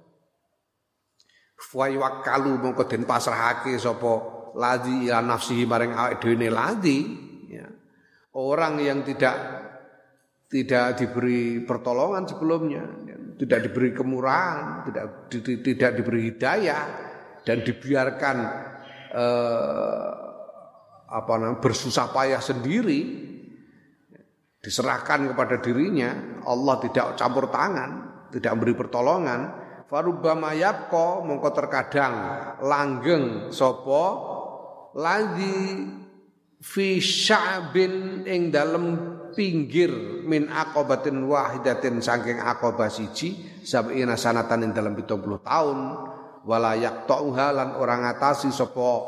[1.57, 4.13] Fa wakalu mongko den pasrahake sapa
[4.53, 6.99] lazi ila nafsihi maring awake dhewe lazi
[7.49, 7.65] ya.
[8.37, 9.65] Orang yang tidak
[10.53, 13.17] tidak diberi pertolongan sebelumnya, ya.
[13.41, 15.33] tidak diberi kemurahan, tidak
[15.65, 17.06] tidak diberi hidayah,
[17.47, 18.37] dan dibiarkan
[19.15, 20.11] eh,
[21.07, 23.25] apa namanya bersusah payah sendiri
[24.59, 29.41] diserahkan kepada dirinya Allah tidak campur tangan tidak memberi pertolongan.
[29.87, 32.15] Farubbama yabqa mongko terkadang
[32.59, 34.05] langgeng sopo
[34.99, 35.87] lagi
[36.59, 38.87] fi sya'bin ing dalem
[39.31, 45.79] pinggir min aqabatin wahidatin saking aqabah siji sab'ina sanatan ing dalem 70 tahun
[46.47, 49.03] wala yaqta'uha lan ora ngatasi sapa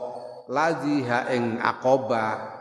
[0.51, 2.59] ladzi ha ing aqaba.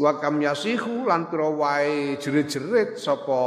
[0.00, 3.42] Wa kam yasihu lan pira wae jerit-jerit sapa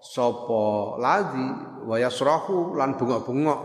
[0.00, 1.48] sapa ladzi
[1.84, 3.60] wa yasrahu lan bengok-bengok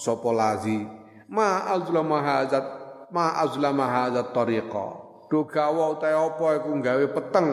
[0.00, 0.82] sapa ladzi
[1.30, 2.66] ma azlama hadzat
[3.14, 4.86] ma azlama hadzat tariqa.
[5.28, 7.48] Do gawa utahe apa iku gawe peteng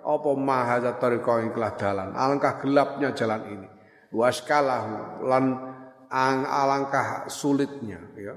[0.00, 2.16] apa ma hadzat tariqa ing dalan.
[2.16, 3.68] Alangkah gelapnya jalan ini.
[4.08, 5.67] Waskalahu lan
[6.10, 8.34] alangkah sulitnya ya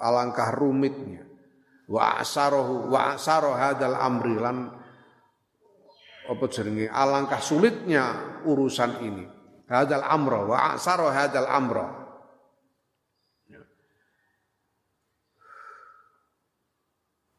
[0.00, 1.24] alangkah rumitnya
[1.90, 4.70] wa asarohu wa asaro hadal amri lan
[6.30, 9.24] apa jenenge alangkah sulitnya urusan ini
[9.66, 12.00] hadal amro wa asaro hadal amro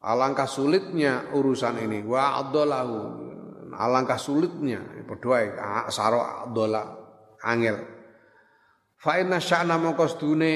[0.01, 2.01] Alangkah sulitnya urusan ini.
[2.01, 3.29] Wa adolahu.
[3.77, 4.81] Alangkah sulitnya.
[5.05, 6.81] Berdoa saro adola
[7.45, 8.00] angel.
[9.01, 10.53] Fa inna sya'na mongko sedune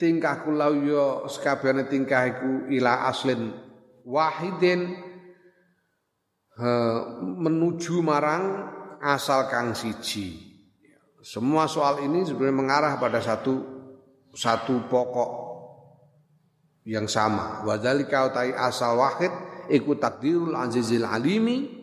[0.00, 3.52] tingkah kula yo sekabehane tingkah iku ila aslin
[4.08, 4.96] wahidin
[7.20, 8.72] menuju marang
[9.04, 10.48] asal kang siji.
[11.20, 13.60] Semua soal ini sebenarnya mengarah pada satu
[14.32, 15.30] satu pokok
[16.88, 17.62] yang sama.
[17.68, 19.30] Wadzalika utai asal wahid
[19.68, 21.81] iku takdirul azizil alimi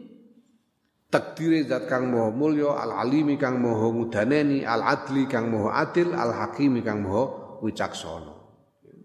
[1.09, 6.13] takdire zat kang moho mulya al alimi kang moho ngudaneni al adli kang moho adil
[6.13, 8.33] al hakimi kang moho wicaksana.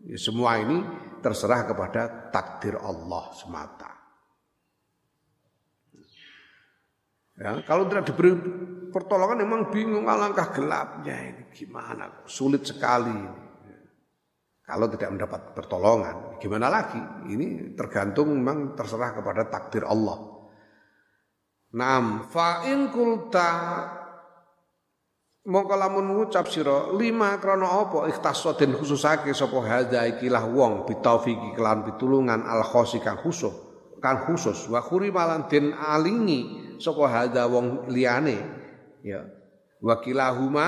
[0.04, 0.84] Ya, semua ini
[1.24, 3.90] terserah kepada takdir Allah semata.
[7.34, 8.36] Ya, kalau tidak diberi
[8.92, 13.42] pertolongan memang bingung alangkah gelapnya ini gimana sulit sekali.
[14.64, 16.96] Kalau tidak mendapat pertolongan, gimana lagi?
[17.28, 20.33] Ini tergantung memang terserah kepada takdir Allah.
[21.74, 23.50] Naam, fa in kulta
[25.44, 28.06] mongko lamun ngucap sira lima krana apa?
[28.06, 33.50] Ikhtasso khususake sapa hadza ikilah wong bitaufiqi kelan pitulungan al khosi kang khusus
[33.98, 34.70] kang khusus.
[34.70, 38.38] Wa khuri malan den alingi sapa hadza wong liyane.
[39.02, 39.26] Ya.
[39.82, 40.66] Wa kilahuma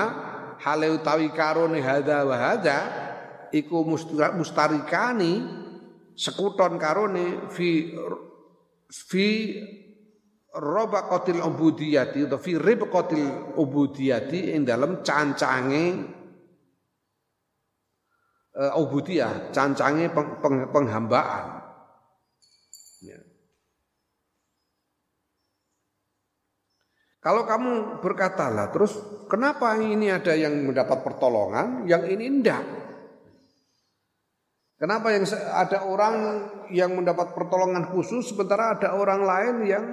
[0.59, 2.77] hale utawi karone hadza wa hadza
[3.55, 3.85] iku
[4.35, 5.39] mustarikani
[6.17, 7.93] sekuton karone fi
[8.89, 9.25] fi
[10.55, 16.15] robaqatil ubudiyati atau fi ribqatil ubudiyati ing dalam cancange
[18.57, 21.61] uh, ubudiyah, cancange peng, peng, penghambaan.
[23.05, 23.19] Ya.
[27.21, 28.97] Kalau kamu berkata lah, terus
[29.29, 32.63] kenapa ini ada yang mendapat pertolongan, yang ini enggak?
[34.77, 35.25] Kenapa yang
[35.57, 36.15] ada orang
[36.69, 39.85] yang mendapat pertolongan khusus sementara ada orang lain yang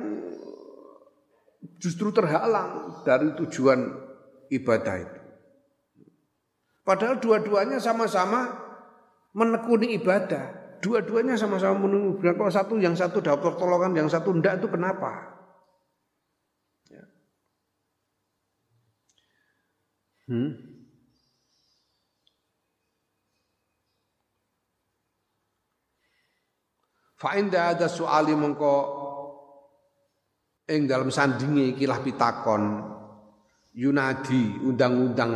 [1.80, 3.92] justru terhalang dari tujuan
[4.52, 5.20] ibadah itu.
[6.84, 8.60] Padahal dua-duanya sama-sama
[9.32, 10.76] menekuni ibadah.
[10.84, 12.20] Dua-duanya sama-sama menunggu.
[12.20, 15.32] Kalau satu yang satu dapat pertolongan, yang satu enggak itu kenapa?
[16.92, 17.04] Ya.
[20.28, 20.74] Hmm.
[27.16, 29.03] Fa'inda ada soali mengko
[30.68, 32.62] ing dalam sandinge ikilah pitakon.
[33.74, 35.32] Yunadi undang-undang.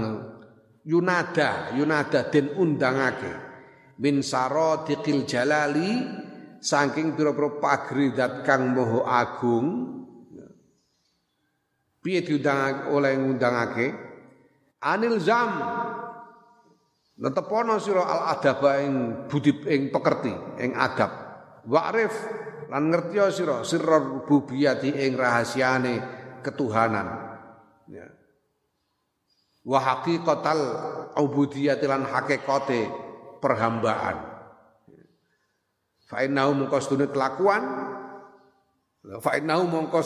[0.88, 3.34] Yunada yunada den undangake.
[3.98, 5.90] Min saradiqil jalali
[6.62, 9.98] saking pira-pira pagri dat kang moho agung.
[11.98, 13.86] Piye diundang oleh ngundangake?
[14.86, 15.50] Anil zam.
[17.18, 20.30] Netepono sira al adaba ing budi ing pekerti
[20.62, 21.10] ing adab.
[21.66, 22.14] Wa'rif
[22.68, 25.94] lan ngerti sira sirra rububiyati ing rahasiane
[26.44, 27.08] ketuhanan.
[27.88, 28.06] Ya.
[29.64, 30.60] Wa haqiqatal
[31.16, 32.88] ubudiyati lan hakikate
[33.40, 34.16] perhambaan.
[36.08, 37.64] Fa innahu mongko kelakuan
[39.20, 40.00] fa innahu mongko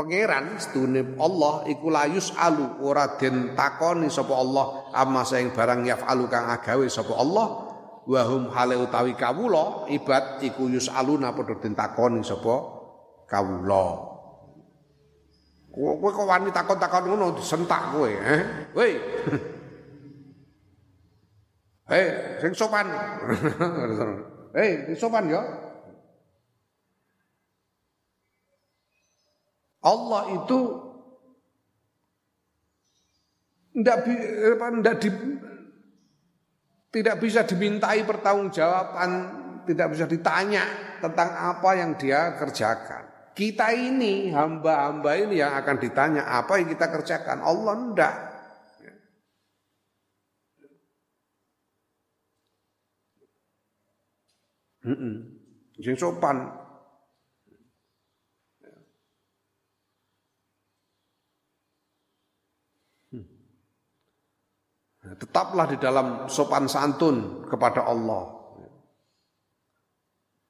[0.00, 6.24] pangeran sedune Allah iku layus alu ora den takoni sapa Allah amma sing barang yafalu
[6.32, 7.69] kang agawe sapa Allah
[8.08, 12.56] wahum hale utawi kawula ibad iku yusaluna padha den takoni sapa
[13.28, 13.86] kawula
[15.70, 18.42] kowe kok wani takon-takon ngono disentak kowe eh
[18.74, 18.92] woi
[21.90, 22.06] Hei,
[22.38, 22.86] sing sopan.
[24.56, 25.42] Hei, sing sopan ya.
[29.82, 30.60] Allah itu
[33.74, 35.08] ndak ndak di
[36.90, 39.10] tidak bisa dimintai pertanggungjawaban,
[39.62, 40.66] tidak bisa ditanya
[40.98, 43.06] tentang apa yang dia kerjakan.
[43.30, 47.38] Kita ini hamba-hamba ini yang akan ditanya apa yang kita kerjakan.
[47.40, 48.16] Allah enggak.
[54.80, 55.94] Mm -mm.
[55.94, 56.36] sopan.
[65.16, 68.38] Tetaplah di dalam sopan santun kepada Allah.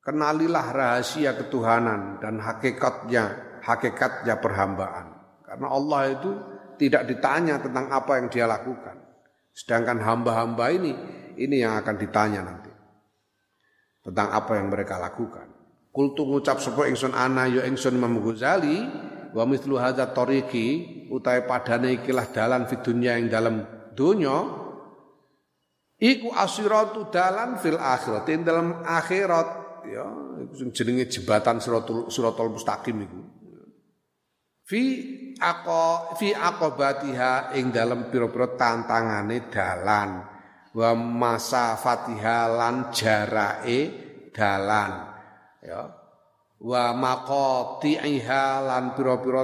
[0.00, 5.16] Kenalilah rahasia ketuhanan dan hakikatnya, hakikatnya perhambaan.
[5.44, 6.30] Karena Allah itu
[6.80, 8.96] tidak ditanya tentang apa yang dia lakukan.
[9.52, 10.92] Sedangkan hamba-hamba ini,
[11.36, 12.72] ini yang akan ditanya nanti.
[14.00, 15.52] Tentang apa yang mereka lakukan.
[15.92, 18.86] Kultu ngucap sepo ingsun ana yo ingsun Imam Ghazali
[19.34, 24.36] wa mithlu hadza tariqi utahe padane ikilah dalan fi dunya ing dalam dunya
[26.00, 28.24] iku asiratu dalan fil akhirat.
[28.32, 29.48] Ing dalam akhirat
[29.84, 30.08] ya
[30.48, 33.20] iku jenenge jembatan siratul siratul mustaqim iku.
[34.64, 34.82] Fi
[35.36, 40.24] ako fi aqobatiha ing dalam pira-pira tantangane dalan.
[40.70, 43.80] Wa masa fatiha lan jarake
[44.32, 44.92] dalan.
[45.60, 45.82] Ya.
[46.60, 49.42] Wa maqati'iha lan pira-pira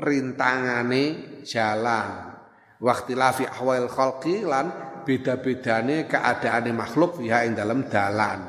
[0.00, 1.04] rintangane
[1.46, 2.23] jalan
[2.80, 4.70] waktilafi ahwal khalqi lan
[5.04, 8.40] beda-bedane keadaane makhluk fiha ing dalam dalan.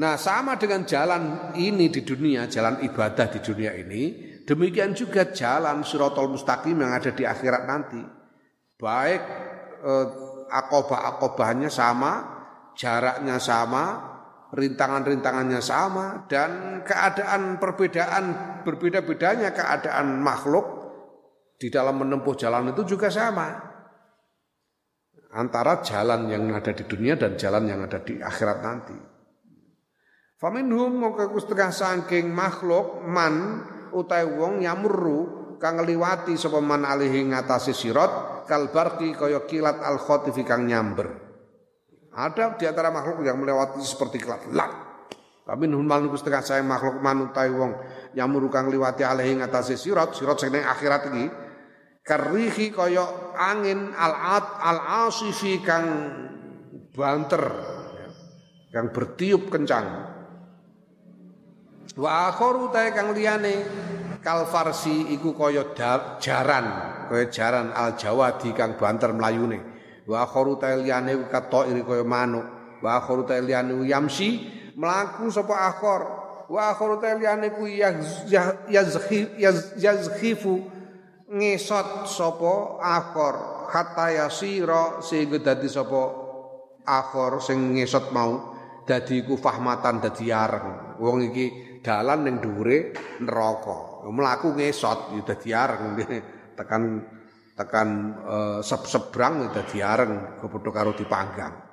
[0.00, 4.02] Nah, sama dengan jalan ini di dunia, jalan ibadah di dunia ini,
[4.46, 8.00] demikian juga jalan Suratul Mustaqim yang ada di akhirat nanti.
[8.80, 9.22] Baik
[9.82, 10.06] eh,
[10.50, 12.12] akobah-akobahnya sama,
[12.78, 13.84] jaraknya sama,
[14.50, 18.24] rintangan-rintangannya sama dan keadaan perbedaan
[18.66, 20.79] berbeda-bedanya keadaan makhluk
[21.60, 23.68] di dalam menempuh jalan itu juga sama.
[25.36, 28.96] Antara jalan yang ada di dunia dan jalan yang ada di akhirat nanti.
[30.40, 33.60] Faminhum mongko setengah saking makhluk man
[33.92, 40.00] utai wong yamurru kang ngliwati sapa man alihi ngatasi sirat kal barqi kaya kilat al
[40.00, 41.12] khotifi kang nyamber.
[42.10, 44.48] Ada di antara makhluk yang melewati seperti kilat.
[44.50, 44.72] Lak.
[45.44, 47.70] Kami nuhun malu setengah makhluk man utai wong
[48.16, 50.26] yamurru kang liwati alihi ngatasi sirat sing
[50.58, 51.49] akhirat iki
[52.10, 53.06] karihi kaya
[53.38, 55.86] angin al-at al-asifi kang
[56.90, 57.44] banter
[57.94, 58.10] ya,
[58.74, 59.86] kang bertiup kencang.
[61.94, 63.54] Wa akharu tae kang liyane
[64.26, 65.70] kal farsi iku kaya
[66.18, 66.66] jaran
[67.06, 69.62] kaya jaran al jawadi kang banter mlayune.
[70.10, 72.42] Wa akharu tae liyane kato iri kaya manuk.
[72.82, 76.02] Wa akharu tae liyane yamsi mlaku sapa akhor.
[76.50, 77.70] Wa akharu tae liyane ku
[79.78, 80.79] yazkhifu
[81.30, 83.36] ngesot sapa akhor.
[83.70, 86.02] Hatta yasira sehingga dadi sapa
[86.82, 90.98] akhor sing ngesot mau dadi iku fahmatan dadi areng.
[90.98, 94.10] Wong iki dalan ning dhuwure neraka.
[94.10, 95.82] Mlaku ngesot ya dadi areng.
[96.58, 96.82] Tekan
[97.56, 97.88] tekan
[98.26, 100.42] uh, sebrang ya dadi areng.
[100.42, 101.70] Padha karo dipanggang.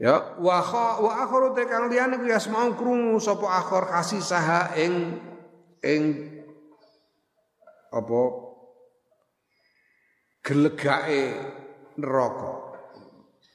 [0.00, 0.64] Ya wa
[0.96, 5.20] wa akhiru te kang liyane ku yasmau krungu sapa akhor kasih saha ing
[5.84, 6.02] ing
[7.90, 8.20] apa
[10.40, 11.22] gelegake
[11.98, 12.52] neraka.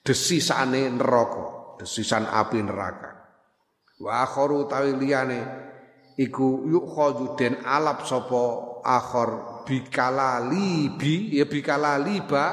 [0.06, 3.10] Desisane neraka desisan api neraka.
[4.00, 5.40] Wa akharu tawi liyane
[6.20, 8.44] iku yukhadhu den alap sapa
[8.86, 9.30] akhir
[9.66, 12.44] bikala libi ya bikala liba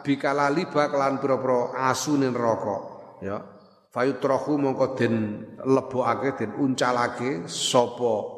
[0.00, 2.76] bikala liba kelan pira-pira asune neraka
[3.20, 3.38] ya.
[3.94, 5.14] Fayutrahu mongko den
[5.62, 8.33] lebokake den uncalake sapa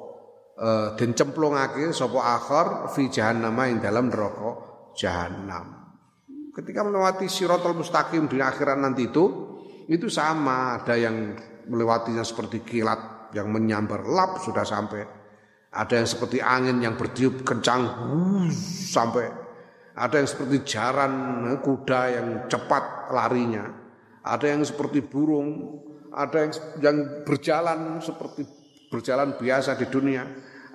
[0.60, 4.50] uh, den cemplungake sapa akhir fi jahannam ing dalam neraka
[4.96, 5.96] jahanam.
[6.52, 9.24] Ketika melewati siratal mustaqim di akhirat nanti itu
[9.92, 11.36] itu sama ada yang
[11.68, 15.04] melewatinya seperti kilat yang menyambar lap sudah sampai
[15.76, 18.56] ada yang seperti angin yang bertiup kencang hus,
[18.88, 19.28] sampai
[19.92, 23.68] ada yang seperti jaran eh, kuda yang cepat larinya
[24.24, 25.76] ada yang seperti burung
[26.16, 26.96] ada yang yang
[27.28, 28.48] berjalan seperti
[28.88, 30.24] berjalan biasa di dunia.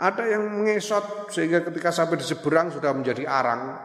[0.01, 3.77] Ada yang mengesot sehingga ketika sampai di seberang sudah menjadi arang.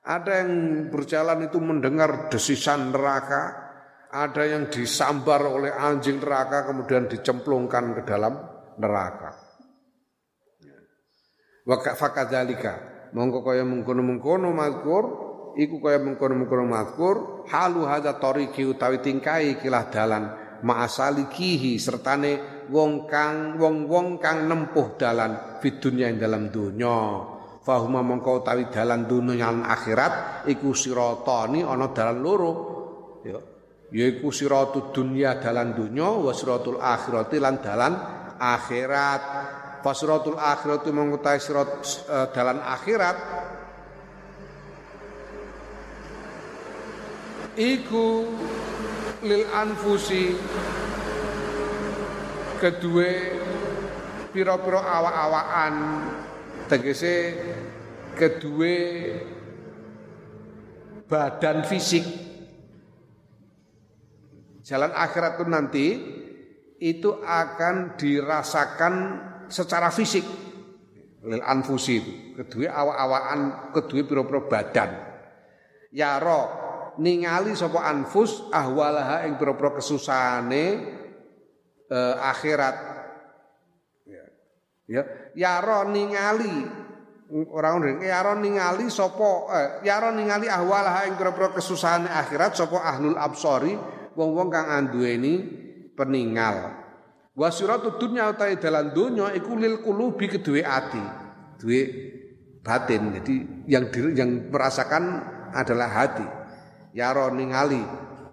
[0.00, 0.52] Ada yang
[0.88, 3.68] berjalan itu mendengar desisan neraka.
[4.10, 8.40] Ada yang disambar oleh anjing neraka kemudian dicemplungkan ke dalam
[8.80, 9.36] neraka.
[11.68, 15.04] Wa fakadzalika mongko kaya mengkono-mengkono mazkur
[15.54, 17.16] iku kaya mengkono-mengkono mazkur
[17.52, 20.24] halu hadza tariqi utawi tingkai kilah dalan
[20.62, 27.26] ma'asalikihi sertane wong kang wong-wong kang nempuh dalan fid dunya ing dalam donya.
[27.60, 32.52] Fahuma mongko utawi dalan dunya lan akhirat iku siratani ana dalan loro.
[33.26, 33.38] Ya
[33.90, 37.92] yaiku siratud dunya dalan dunya wa siratul akhirati lan dalan
[38.38, 39.22] akhirat.
[39.84, 41.70] Fasratul akhirat mongko sirat
[42.08, 43.16] uh, dalan akhirat.
[47.60, 48.06] Iku
[49.20, 50.32] lil anfusi
[52.60, 53.08] kedua
[54.30, 55.74] pira-pira awak-awakan.
[56.68, 57.14] Tegese
[58.14, 58.76] kedua
[61.10, 62.04] badan fisik.
[64.62, 65.86] Jalan akhirat itu nanti
[66.78, 68.94] itu akan dirasakan
[69.50, 70.22] secara fisik.
[71.26, 72.12] Lil anfusi itu.
[72.38, 73.40] Kedua awak-awakan
[73.74, 74.90] kedua pira-pira badan.
[75.90, 76.46] Ya roh
[77.02, 80.99] ningali sapa anfus ahwalaha ing pira-pira kesusahane
[81.90, 82.76] eh, akhirat
[84.06, 84.24] ya
[84.86, 85.02] ya
[85.34, 86.54] yaro ningali
[87.50, 93.18] orang orang yaro ningali sopo eh, yaro ningali ahwalah ing pira-pira kesusahan akhirat sopo ahlul
[93.18, 95.60] absori wong-wong kang anduweni
[95.94, 96.80] peninggal.
[97.36, 101.00] Wasiratu dunya utawi dalan donya iku lil kulubi kedue ati,
[101.56, 101.82] duwe
[102.60, 103.16] batin.
[103.20, 103.34] Jadi
[103.70, 105.24] yang diri, yang merasakan
[105.54, 106.26] adalah hati.
[106.92, 107.80] Yaro ningali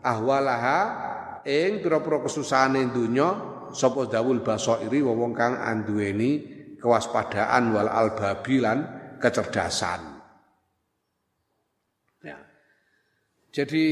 [0.01, 0.79] ahwalaha
[1.45, 3.29] ing pira-pira kesusahane donya
[3.75, 8.79] sapa dawul basairi wong kang anduweni kewaspadaan wal albabilan
[9.17, 10.01] kecerdasan.
[12.23, 12.37] Ya.
[13.51, 13.85] Jadi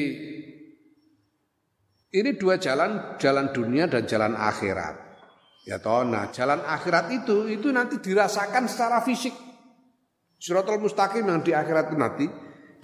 [2.16, 4.96] ini dua jalan, jalan dunia dan jalan akhirat.
[5.66, 9.34] Ya toh, nah jalan akhirat itu itu nanti dirasakan secara fisik.
[10.38, 12.26] Suratul mustaqim yang di akhirat itu nanti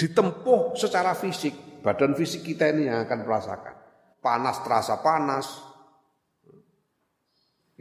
[0.02, 1.86] ditempuh secara fisik.
[1.86, 3.81] Badan fisik kita ini yang akan merasakan.
[4.22, 5.50] Panas terasa panas.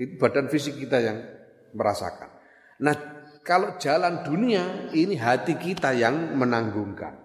[0.01, 1.21] Itu badan fisik kita yang
[1.77, 2.33] merasakan.
[2.81, 2.97] Nah,
[3.45, 7.21] kalau jalan dunia ini hati kita yang menanggungkan.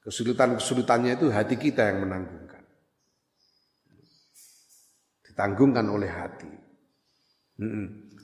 [0.00, 2.64] Kesulitan-kesulitannya itu hati kita yang menanggungkan.
[5.24, 6.52] Ditanggungkan oleh hati.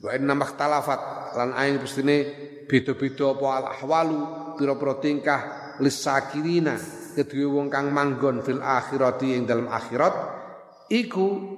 [0.01, 1.01] Wa inna makhtalafat
[1.37, 2.17] lan aing pestine
[2.65, 4.21] beda-beda apa al ahwalu
[4.57, 5.41] pira-pira tingkah
[5.81, 6.77] lisakirina
[7.17, 10.15] kedue wong kang manggon fil akhirati ing dalam akhirat
[10.93, 11.57] iku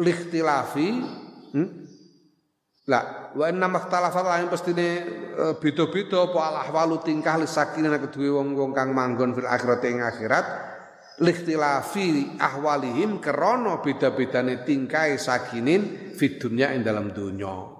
[0.00, 0.88] likhtilafi
[1.52, 1.70] hmm?
[2.88, 4.88] lah wa inna makhtalafat pestine
[5.36, 10.46] e, beda-beda apa al ahwalu tingkah lisakirina kedue wong-wong kang manggon fil akhirati ing akhirat
[11.20, 17.72] likhtilafi ahwalihim kerono beda-bedane tingkai sakinin fid dunya ing dalam dunya.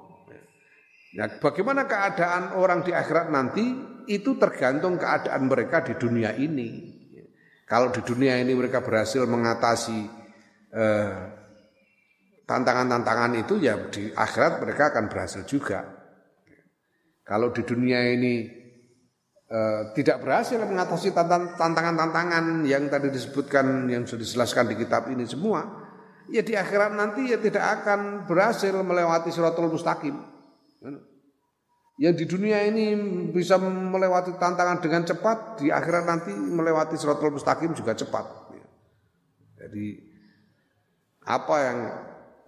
[1.17, 3.65] Ya, bagaimana keadaan orang di akhirat nanti
[4.07, 6.95] itu tergantung keadaan mereka di dunia ini.
[7.67, 9.99] Kalau di dunia ini mereka berhasil mengatasi
[10.71, 11.15] eh,
[12.47, 15.83] tantangan-tantangan itu ya di akhirat mereka akan berhasil juga.
[17.27, 18.67] Kalau di dunia ini
[19.47, 25.87] Eh, tidak berhasil mengatasi tantangan-tantangan yang tadi disebutkan yang sudah dijelaskan di kitab ini semua,
[26.27, 30.19] ya di akhirat nanti ya tidak akan berhasil melewati suratul mustaqim.
[31.97, 32.93] Yang di dunia ini
[33.33, 38.53] bisa melewati tantangan dengan cepat, di akhirat nanti melewati suratul mustaqim juga cepat.
[39.57, 39.87] Jadi
[41.25, 41.79] apa yang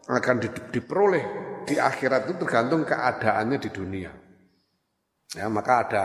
[0.09, 0.36] akan
[0.68, 1.24] diperoleh
[1.64, 4.12] di akhirat itu tergantung keadaannya di dunia.
[5.32, 6.05] Ya, maka ada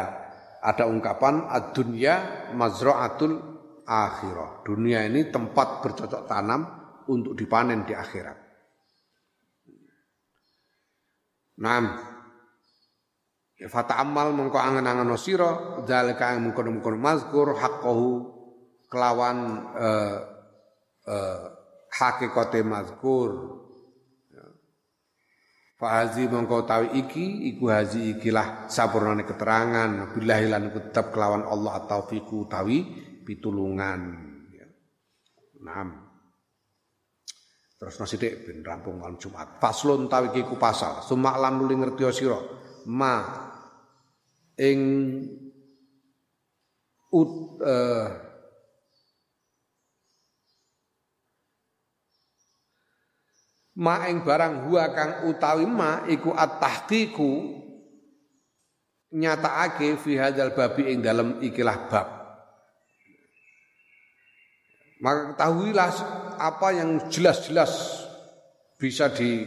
[0.64, 3.36] ada ungkapan ad-dunya mazra'atul
[3.84, 4.64] akhirah.
[4.64, 6.64] Dunia ini tempat bercocok tanam
[7.12, 8.40] untuk dipanen di akhirat.
[11.60, 12.13] Naam.
[13.64, 18.10] Ya fata amal mengko angen-angen sira zalika mengkono-mengkono mazkur haqqahu
[18.92, 19.38] kelawan
[19.80, 20.18] eh,
[21.08, 21.42] eh,
[21.96, 23.64] hakikate mazkur
[25.84, 32.48] Fahazi mongko tawi iki iku hazi ikilah sampurnane keterangan billahi lan tetap kelawan Allah taufiku
[32.48, 32.88] tawi
[33.28, 34.00] pitulungan.
[34.56, 34.64] Ya.
[35.60, 36.08] Naam.
[37.76, 39.60] Terus nasi dek ben rampung malam Jumat.
[39.60, 41.04] Faslun tawi ku pasal.
[41.04, 42.40] Sumak lan nuli ngerti sira
[42.88, 43.52] ma
[44.58, 44.82] ing
[47.14, 47.32] ut
[47.62, 48.08] uh,
[53.78, 57.62] ma ing barang huwa kang utawi ma iku at-tahqiqu
[59.14, 62.08] nyatakake fi hadzal babi ing dalam ikilah bab.
[65.04, 65.90] Maka ketahuilah
[66.40, 68.08] apa yang jelas-jelas
[68.80, 69.46] bisa di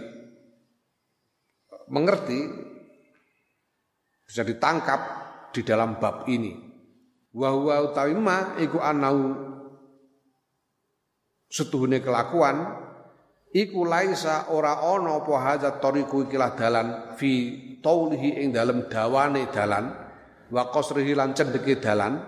[1.89, 2.66] mengerti
[4.27, 5.01] bisa ditangkap
[5.55, 6.53] di dalam bab ini.
[7.33, 9.33] Wa huwa utawi ma iku anau
[11.47, 12.75] setuhune kelakuan
[13.55, 17.33] iku laisa ora ana apa hadzat tariqu ikilah dalan fi
[17.81, 19.95] taulihi ing dalem dawane dalan
[20.51, 22.19] wa qasrihi lan cendeke dalan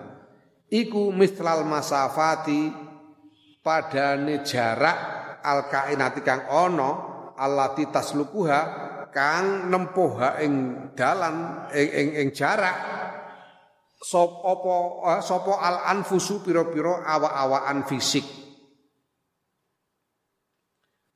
[0.70, 2.70] iku mislal masafati
[3.60, 4.98] padane jarak
[5.42, 6.90] al kainati kang ana
[7.36, 10.52] allati taslukuha kang nempuh ing
[10.94, 12.96] dalan ing ing, ing jarak.
[13.98, 14.74] Sop apa
[15.18, 18.22] eh, sapa al anfusu pira-pira awa-awaan fisik.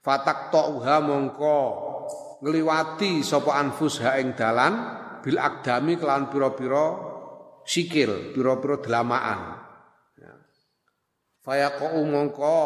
[0.03, 1.59] Fatak ta'uha mongko
[2.43, 4.75] ngliwati sapa anfus ha ing dalan
[5.23, 6.87] bil akdami kelawan pira-pira
[7.63, 9.41] sikil pira-pira delamaan.
[10.19, 10.35] Ya.
[11.47, 12.59] fayaqau mongko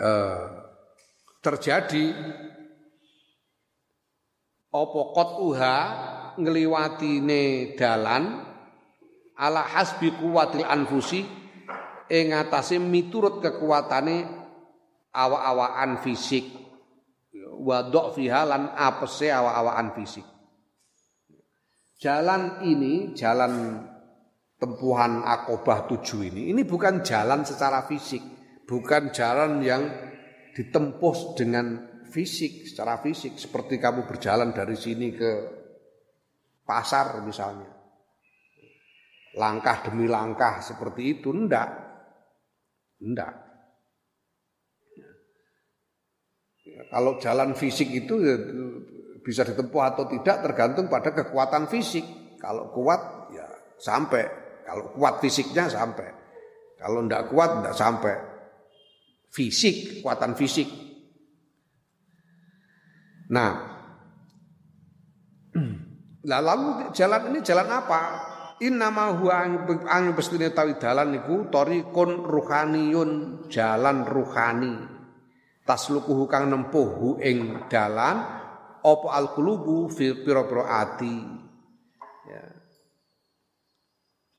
[0.00, 0.42] eh,
[1.44, 2.04] terjadi
[4.74, 5.76] apa qatuha
[6.34, 8.42] ngliwatine dalan?
[9.34, 11.26] Ala hasbi kuwatil anfusi
[12.10, 14.26] ing atase miturut kekuatane
[15.10, 16.50] awa-awaan fisik.
[17.54, 20.26] Wa fiha lan apese awa-awaan fisik.
[21.98, 23.80] Jalan ini, jalan
[24.58, 28.20] tempuhan akobah tujuh ini, ini bukan jalan secara fisik,
[28.66, 29.82] bukan jalan yang
[30.54, 35.30] ditempuh dengan fisik, secara fisik seperti kamu berjalan dari sini ke
[36.62, 37.66] pasar misalnya.
[39.34, 41.74] Langkah demi langkah seperti itu enggak.
[43.02, 43.34] Enggak.
[46.94, 48.38] Kalau jalan fisik itu ya,
[49.26, 52.38] bisa ditempuh atau tidak tergantung pada kekuatan fisik.
[52.38, 54.22] Kalau kuat ya sampai,
[54.62, 56.06] kalau kuat fisiknya sampai.
[56.78, 58.14] Kalau enggak kuat enggak sampai.
[59.34, 60.83] Fisik, kekuatan fisik.
[63.32, 63.52] Nah,
[66.24, 68.00] lalu jalan ini jalan apa?
[68.62, 69.34] Innama huwa
[69.90, 73.10] ang bestine tawi dalan niku tariqun ruhaniyun,
[73.50, 74.74] jalan ruhani.
[75.64, 78.20] Taslukuhu kang nempuh ing dalan
[78.84, 79.88] apa al-qulubu.
[82.28, 82.44] Ya.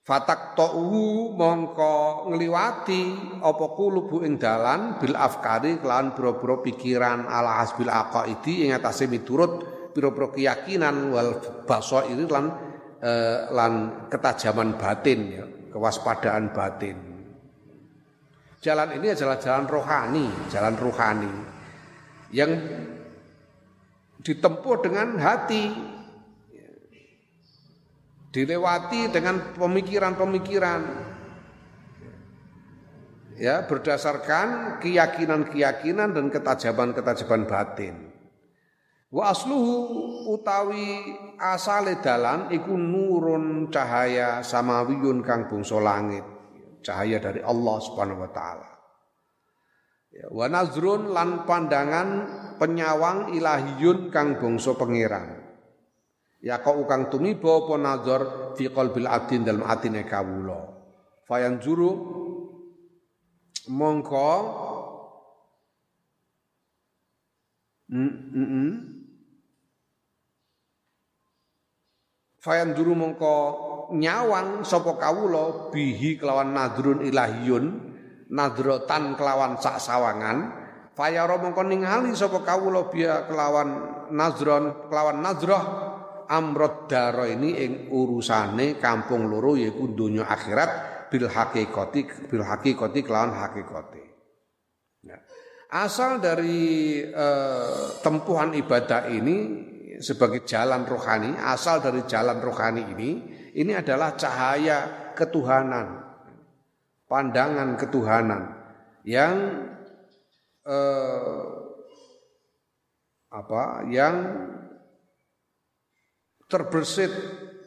[0.05, 3.01] Fatak ta'u mongko ngliwati
[3.41, 9.65] apa kulubu ing dalan bil afkari kelan boro-boro pikiran ala hasbil aqaidi ing atase miturut
[9.97, 12.45] pira-pira keyakinan wal basairi lan
[13.01, 16.97] eh, lan ketajaman batin ya, kewaspadaan batin.
[18.61, 21.33] Jalan ini adalah jalan rohani, jalan rohani
[22.29, 22.51] yang
[24.21, 25.94] ditempuh dengan hati,
[28.35, 30.81] dilewati dengan pemikiran-pemikiran
[33.39, 37.95] ya berdasarkan keyakinan-keyakinan dan ketajaman-ketajaman batin.
[39.07, 46.27] Wa asluhu utawi asale dalan iku nurun cahaya samawiyun kang bungso langit.
[46.83, 48.69] Cahaya dari Allah Subhanahu wa taala.
[50.11, 52.07] Ya, wa nazrun lan pandangan
[52.59, 55.44] penyawang ilahiyun kang bungso pangeran
[56.43, 58.21] ya kau ukang tumiba apa nazar
[58.55, 60.71] fi qalbil abdin dalam atine kawula?
[61.25, 61.91] Fayan juru
[63.71, 64.31] mongko.
[67.85, 68.71] Mm, mm, mm.
[72.45, 73.35] fayan juru mongko
[73.97, 77.65] nyawang sapa kawula bihi kelawan nadrun ilahiyun
[78.29, 80.61] nadrotan kelawan sak sawangan.
[80.93, 83.69] Fayara mongko ningali sapa kawula biya kelawan
[84.13, 85.84] nazron kelawan nazroh
[86.29, 90.71] amrod daro ini ing urusane kampung loro yaiku donya akhirat
[91.09, 94.03] bil hakikati bil hakikati kelawan hakikati.
[95.05, 95.21] Ya.
[95.69, 99.37] Asal dari eh, tempuhan ibadah ini
[100.01, 103.09] sebagai jalan rohani, asal dari jalan rohani ini,
[103.55, 106.03] ini adalah cahaya ketuhanan,
[107.07, 108.41] pandangan ketuhanan
[109.07, 109.35] yang
[110.65, 111.45] eh,
[113.35, 113.83] apa?
[113.91, 114.15] Yang
[116.45, 117.11] terbersit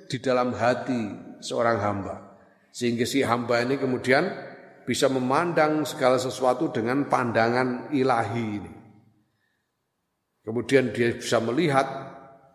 [0.09, 2.17] di dalam hati seorang hamba.
[2.73, 4.29] Sehingga si hamba ini kemudian
[4.89, 8.73] bisa memandang segala sesuatu dengan pandangan ilahi ini.
[10.47, 11.85] Kemudian dia bisa melihat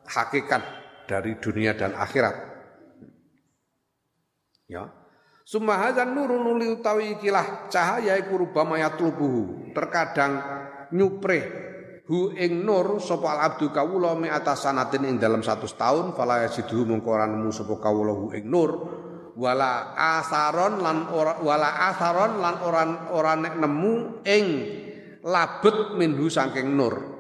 [0.10, 0.64] hakikat
[1.06, 2.36] dari dunia dan akhirat.
[4.66, 4.90] Ya.
[5.44, 9.76] Summa hadzan nurun utawi ikilah cahaya iku rubama yatlubuhu.
[9.76, 10.42] Terkadang
[10.90, 11.63] nyupreh
[12.04, 16.44] hu ing nur sapa al abdu kawula mi atas sanatin ing dalam satu tahun fala
[16.44, 18.72] yasidu mungko ora sapa kawula hu ing nur.
[19.34, 24.46] Wala asaron lan ora wala asaron lan ora ora nek nemu ing
[25.26, 27.14] labet minhu saking nur.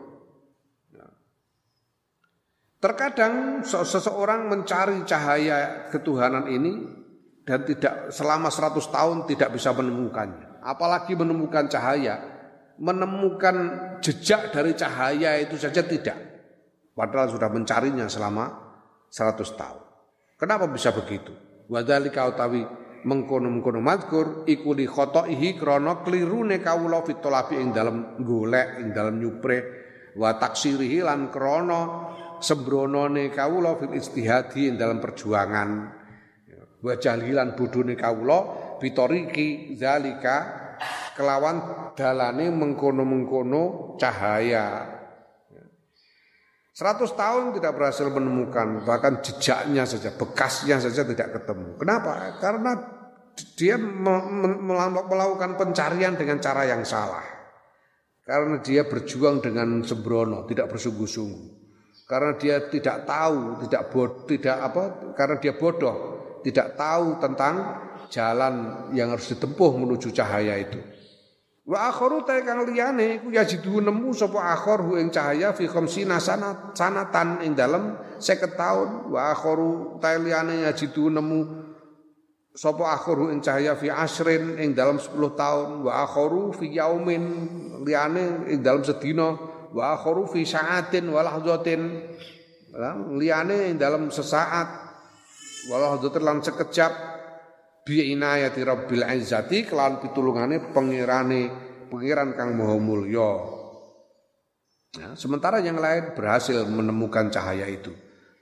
[2.77, 6.73] Terkadang seseorang mencari cahaya ketuhanan ini
[7.47, 10.59] dan tidak selama 100 tahun tidak bisa menemukannya.
[10.59, 12.32] Apalagi menemukan cahaya
[12.81, 13.55] menemukan
[14.01, 16.17] jejak dari cahaya itu saja tidak.
[16.93, 18.45] Padahal sudah mencarinya selama
[19.09, 19.83] 100 tahun.
[20.37, 21.33] Kenapa bisa begitu?
[21.69, 22.61] Wadzalika utawi
[23.03, 29.57] mengkono-mengkono madkur iku li khotoihi krana klirune kawula fitolabi ing dalem golek ing dalem nyupre
[30.15, 31.81] wa taksirihi lan krana
[32.39, 35.69] sembronone kawula fil istihadi ing dalam perjuangan
[36.83, 38.39] wa jahlilan bodhone kawula
[38.79, 40.62] bitoriki zalika
[41.13, 44.89] kelawan dalane mengkono-mengkono cahaya.
[46.73, 51.77] 100 tahun tidak berhasil menemukan, bahkan jejaknya saja, bekasnya saja tidak ketemu.
[51.77, 52.41] Kenapa?
[52.41, 52.73] Karena
[53.53, 57.21] dia melakukan pencarian dengan cara yang salah.
[58.25, 61.61] Karena dia berjuang dengan sembrono, tidak bersungguh-sungguh.
[62.09, 64.83] Karena dia tidak tahu, tidak bod, tidak apa?
[65.13, 65.97] Karena dia bodoh,
[66.41, 67.53] tidak tahu tentang
[68.09, 68.53] jalan
[68.97, 70.92] yang harus ditempuh menuju cahaya itu.
[71.63, 76.19] Wa akharu ta kang liyane iku yajidu nemu sapa akhar hu ing cahaya fi khamsina
[76.19, 78.89] sanat sanatan ing dalem 50 taun.
[79.07, 81.63] Wa akharu ta liyane yajidu nemu
[82.51, 87.23] sapa akhiru ing cahaya fi asrin ing dalam 10 tahun wa akhiru fi yaumin
[87.87, 89.31] liyane ing dalam sedina.
[89.71, 91.81] Wa akhiru fi sa'atin wa lahzatin.
[93.15, 94.67] Liyane ing dalam sesaat.
[95.71, 97.12] Wa lahzatin lan sekejap
[97.83, 101.41] bi inayati rabbil izzati kelawan pitulungane pengirane
[101.91, 103.31] pengiran kang maha mulya
[104.95, 107.91] ya, sementara yang lain berhasil menemukan cahaya itu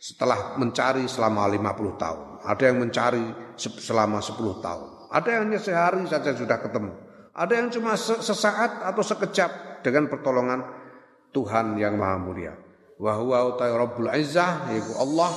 [0.01, 3.26] setelah mencari selama 50 tahun ada yang mencari
[3.57, 4.89] selama 10 tahun.
[5.11, 6.91] Ada yang hanya sehari saja sudah ketemu.
[7.31, 10.65] Ada yang cuma sesaat atau sekejap dengan pertolongan
[11.31, 12.53] Tuhan yang Maha Mulia.
[13.01, 15.31] Wa huwa Rabbul Izzah yaitu Allah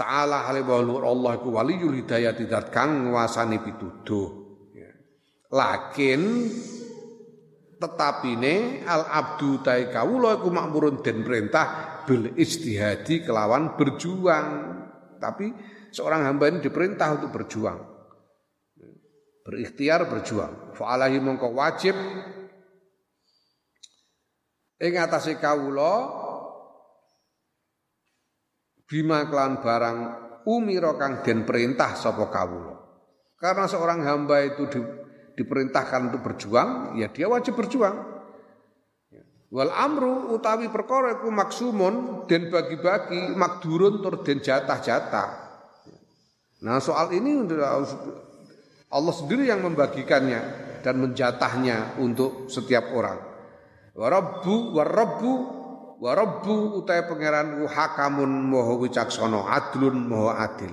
[0.00, 4.28] Ta'ala halibahulur Allah iku waliyul hidayah tidak kang nguasani pituduh.
[4.72, 4.88] Ya.
[5.52, 6.48] Lakin
[7.76, 14.48] tetapine al abdu tai kawula iku makmurun den perintah bil istihadi kelawan berjuang.
[15.20, 15.52] Tapi
[15.92, 17.84] seorang hamba ini diperintah untuk berjuang.
[19.44, 20.72] Berikhtiar berjuang.
[20.80, 21.92] Fa'alahi mongko wajib
[24.80, 26.19] ing atase kawula
[28.90, 29.98] bima klan barang
[30.50, 32.74] umira kang den perintah sapa kawula.
[33.38, 34.80] Karena seorang hamba itu di,
[35.38, 38.18] diperintahkan untuk berjuang, ya dia wajib berjuang.
[39.50, 41.30] Wal amru utawi perkara iku
[42.26, 45.30] den bagi-bagi makdurun tur den jatah-jatah.
[46.60, 47.46] Nah soal ini
[48.90, 50.40] Allah sendiri yang membagikannya
[50.86, 53.18] dan menjatahnya untuk setiap orang.
[53.98, 55.59] Warabbu warabbu
[56.00, 60.72] warabbu utai pangeran hakamun moho wicaksana adlun moho adil.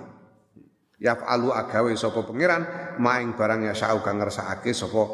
[0.98, 2.64] Yaf'alu agawe sapa pangeran
[2.98, 5.06] maing barang ya sau kang ngersakake sapa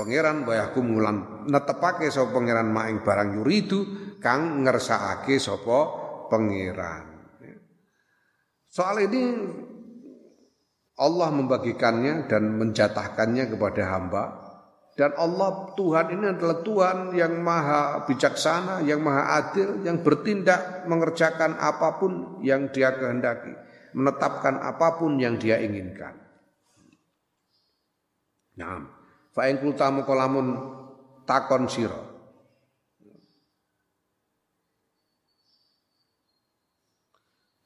[0.00, 3.80] pangeran bayahku mulan netepake sapa pangeran maing barang yuridu
[4.22, 5.78] kang ngersakake sapa
[6.32, 7.04] pangeran.
[8.72, 9.22] Soal ini
[10.96, 14.45] Allah membagikannya dan menjatahkannya kepada hamba
[14.96, 21.52] dan Allah Tuhan ini adalah Tuhan yang maha bijaksana, yang maha adil, yang bertindak mengerjakan
[21.60, 23.52] apa pun yang dia kehendaki,
[23.92, 26.16] menetapkan apa pun yang dia inginkan.
[28.56, 28.88] Nah,
[29.36, 30.64] fa'in kultamu kolamun
[31.28, 32.00] takon siro.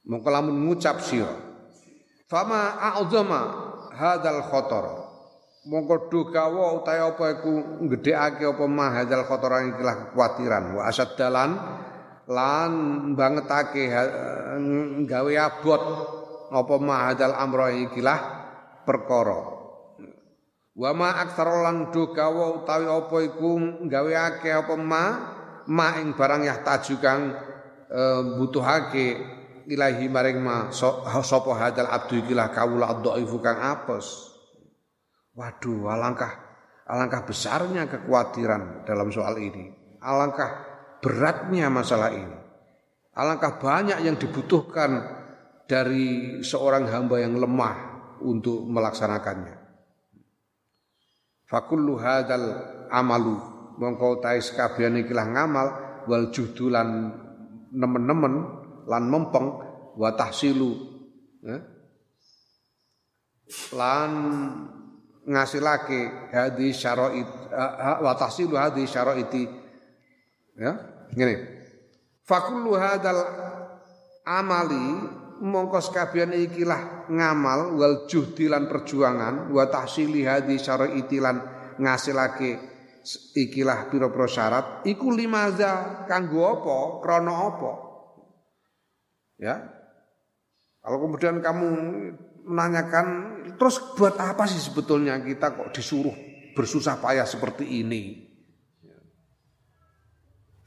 [0.03, 1.31] Mengkolamun ngucap siro.
[2.27, 3.41] Fama a'zama
[3.95, 5.00] hadzal khotor.
[5.61, 11.51] Mongko dukawa utawa apa iku gedhekake apa mah hadzal khotor ikilah kekhawatiran wa asaddalan
[12.25, 12.73] lan
[13.13, 13.93] bangetake
[15.05, 15.83] gawe abot
[16.49, 18.19] apa mah hadzal amra ikilah
[18.89, 19.61] perkara.
[20.81, 25.05] Wa ma aktsara lan dukawa utawi apa iku gawe akeh apa ma
[25.69, 27.37] ma ing barang yah tajukang
[27.85, 28.01] e,
[28.41, 29.07] butuhake
[29.69, 34.30] ilahi maring ma sapa hadal abdu ikilah kawula dhaifu kang apes.
[35.41, 36.37] Waduh, alangkah
[36.85, 39.73] alangkah besarnya kekhawatiran dalam soal ini.
[40.05, 40.69] Alangkah
[41.01, 42.37] beratnya masalah ini.
[43.17, 45.01] Alangkah banyak yang dibutuhkan
[45.65, 47.77] dari seorang hamba yang lemah
[48.21, 49.57] untuk melaksanakannya.
[51.49, 52.61] Fakullu hadal
[52.93, 53.41] amalu
[53.81, 55.69] mongko tais kabehane ikilah ngamal
[56.05, 57.17] wal juhdulan
[57.73, 58.35] nemen-nemen
[58.85, 59.57] lan mempeng
[59.97, 60.75] wa tahsilu
[61.43, 61.59] ya.
[63.75, 64.11] lan
[65.31, 67.29] ngasilake hadhi syara'it
[68.03, 69.47] wa tahsilu hadhi syara'iti
[70.59, 70.75] ya
[71.15, 71.35] ngene.
[72.27, 73.23] Fakullu hadal
[74.27, 74.87] amali
[75.41, 80.59] mongko sekabehane ikilah ngamal wal juhdi lan perjuangan wa tahsili hadhi
[81.81, 82.51] ngasilake
[83.35, 84.67] ikilah pira-pira syarat.
[84.85, 87.73] Iku limaza kanggo apa krana apa?
[89.41, 89.57] Ya.
[90.81, 91.69] Kalau kemudian kamu
[92.45, 93.07] menanyakan
[93.61, 96.17] terus buat apa sih sebetulnya kita kok disuruh
[96.57, 98.31] bersusah payah seperti ini?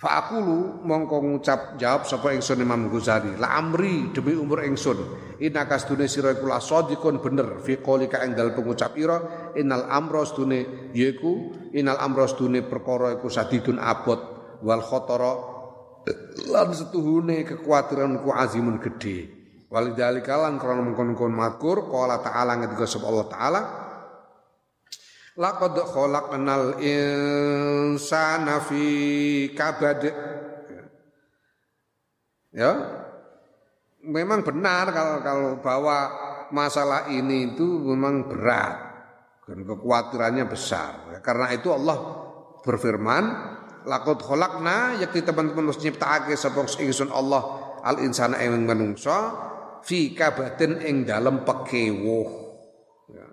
[0.03, 3.39] Fa'akulu mongko ngucap jawab sapa ingsun Imam Ghazali.
[3.39, 4.99] La amri demi umur ingsun.
[5.39, 7.63] Inna kasdune sira iku la sadiqun bener.
[7.63, 9.23] Fi qaulika ing dal pengucap ira
[9.55, 14.19] innal amra stune yaiku innal amra stune perkara iku sadidun abot.
[14.59, 15.33] Wal khatara
[16.51, 19.42] lan setuhune kekhawatiran ku azimun gede
[19.73, 23.61] walidhalika lan krana mengkon-kon makur qala ta'ala ngendika sapa Allah taala
[25.33, 28.85] laqad khalaqnal insana fi
[29.57, 30.01] kabad.
[32.53, 32.71] Ya.
[34.03, 35.97] Memang benar kalau kalau bahwa
[36.51, 38.77] masalah ini itu memang berat
[39.47, 41.07] dan kekhawatirannya besar.
[41.23, 41.97] Karena itu Allah
[42.61, 43.23] berfirman
[43.87, 47.41] lakot kholakna yakti teman-teman mesti nyiptakake sapa ingsun Allah
[47.83, 49.51] al insana ing manungsa
[49.83, 52.27] fi kabatin ing dalem pekewuh
[53.11, 53.27] ya.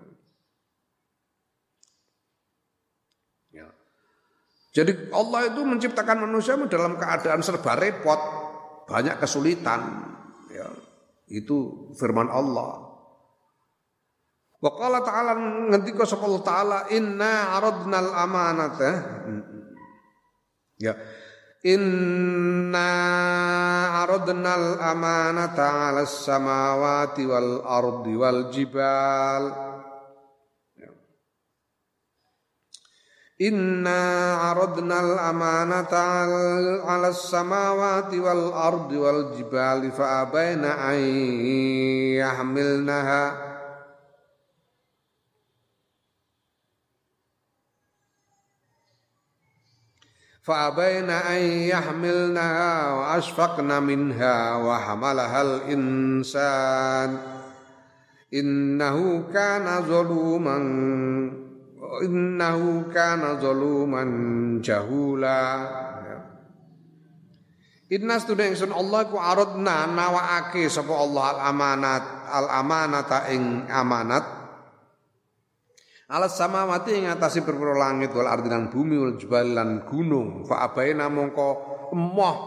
[3.55, 3.67] ya.
[4.75, 8.19] Jadi Allah itu menciptakan manusia dalam keadaan serba repot,
[8.87, 9.81] banyak kesulitan.
[10.51, 10.67] Ya.
[11.31, 12.91] Itu firman Allah.
[14.61, 15.33] Wa qala ta'ala
[15.73, 18.91] ngendika sapa Allah taala inna aradnal amanata.
[19.25, 19.73] Hmm, hmm, hmm.
[20.77, 20.93] Ya
[21.61, 22.89] inna
[24.01, 29.71] aradnal amanata 'alas samawati wal ardi wal jibal
[33.41, 36.29] Inna aradna al-amanata
[36.85, 41.01] ala samawati wal ardi wal jibali fa abaina an
[42.21, 43.33] yahmilnaha
[50.50, 51.42] فأبين أن
[51.74, 57.18] يحملنها وأشفقن منها وحملها الإنسان
[58.34, 60.58] إنه كان ظلوما
[62.02, 64.10] innahu kana zaluman
[64.60, 65.42] jahula
[67.86, 74.26] Inna sedune ingsun Allah ku aradna nawaake sapa Allah al amanat al amanata ing amanat
[76.11, 80.43] alas samawati ing atase perkara langit wal ardi bumi wal jibal lan gunung.
[80.43, 81.49] Fa abaina mongko
[81.95, 82.37] emoh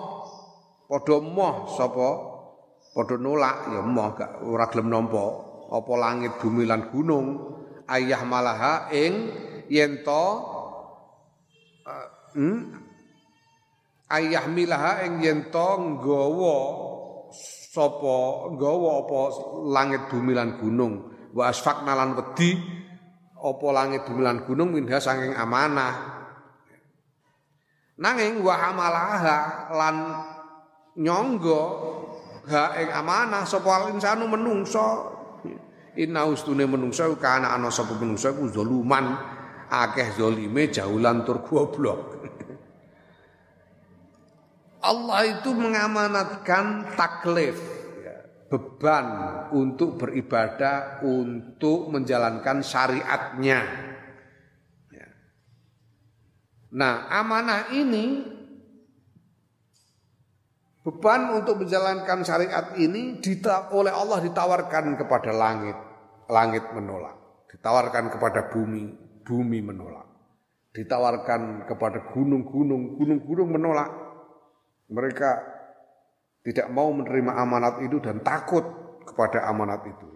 [0.84, 2.08] padha emoh sapa?
[2.92, 5.24] Padha nolak ya emoh gak ora gelem nampa
[5.72, 7.56] apa langit bumi lan gunung.
[7.88, 9.32] Ayah malaha ing
[9.72, 10.24] yen to
[11.84, 12.60] uh, hmm,
[14.12, 16.56] ayah milaha ing yen to nggawa
[17.72, 18.16] sapa
[18.56, 19.20] nggawa apa
[19.72, 21.08] langit bumi lan gunung.
[21.32, 22.83] Wa asfaqna lan wedi
[23.44, 26.24] apa langit bumi lan gunung minha saking amanah?
[28.00, 29.96] Nanging wa amalaha lan
[30.96, 31.62] nyangga
[32.48, 35.12] ha ing amanah sapa insanu menungso?
[35.94, 39.14] Inna ustune menungsa kana ana sapa menungsa ku zaluman
[39.68, 42.00] akeh zalime jaulan tur goblok.
[44.90, 47.73] Allah itu mengamanatkan taklif
[48.54, 49.06] beban
[49.50, 53.60] untuk beribadah untuk menjalankan syariatnya.
[54.94, 55.08] Ya.
[56.70, 58.34] Nah amanah ini
[60.84, 63.16] Beban untuk menjalankan syariat ini
[63.72, 65.72] oleh Allah ditawarkan kepada langit,
[66.28, 67.16] langit menolak.
[67.48, 68.92] Ditawarkan kepada bumi,
[69.24, 70.04] bumi menolak.
[70.76, 73.88] Ditawarkan kepada gunung-gunung, gunung-gunung menolak.
[74.92, 75.53] Mereka
[76.44, 78.62] tidak mau menerima amanat itu dan takut
[79.08, 80.08] kepada amanat itu.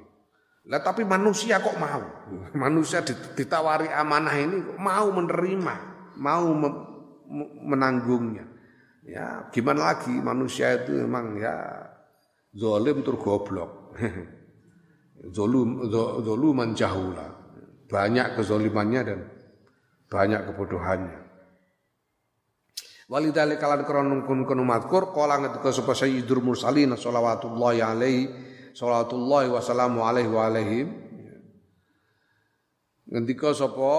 [0.69, 2.05] Lah tapi manusia kok mau?
[2.69, 3.01] Manusia
[3.33, 5.75] ditawari amanah ini kok mau menerima,
[6.21, 6.53] mau
[7.65, 8.45] menanggungnya.
[9.09, 11.57] Ya, gimana lagi manusia itu memang ya
[12.53, 13.97] zolim tur goblok.
[15.35, 15.91] Zolum
[16.23, 17.27] zoluman jahula.
[17.91, 19.21] Banyak kezolimannya dan
[20.07, 21.28] banyak kebodohannya.
[23.09, 28.29] Walidali kalan kronung kun kun matkur kala ngetika sapa sayyidur mursalin shalawatullahi alaihi
[28.77, 30.87] shalawatullahi wassalamu alaihi wa alaihim
[33.09, 33.97] ngendika sapa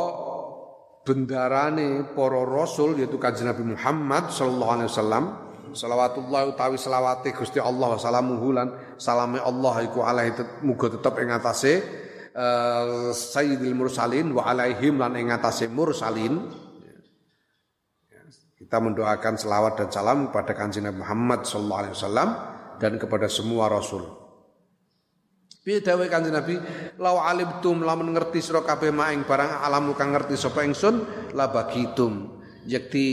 [1.02, 5.24] bendarane para rasul yaitu kanjeng Nabi Muhammad sallallahu alaihi wasallam
[5.74, 8.68] selawatullah utawi selawate Gusti Allah salamuhu lan
[9.02, 11.74] salame Allah iku alaihi muga tetep ing atase
[12.38, 15.66] uh, sayyidil mursalin wa alaihim lan ing atase
[18.70, 22.30] kita mendoakan selawat dan salam kepada kanjeng Muhammad sallallahu alaihi wasallam
[22.78, 24.06] dan kepada semua rasul
[25.60, 26.56] Piye dawuh Kanjeng Nabi,
[27.02, 31.04] "Lau alimtum lamun ngerti sira kabeh maing barang alamu kang ngerti sapa ingsun,
[31.36, 33.06] la bagitum." Yekti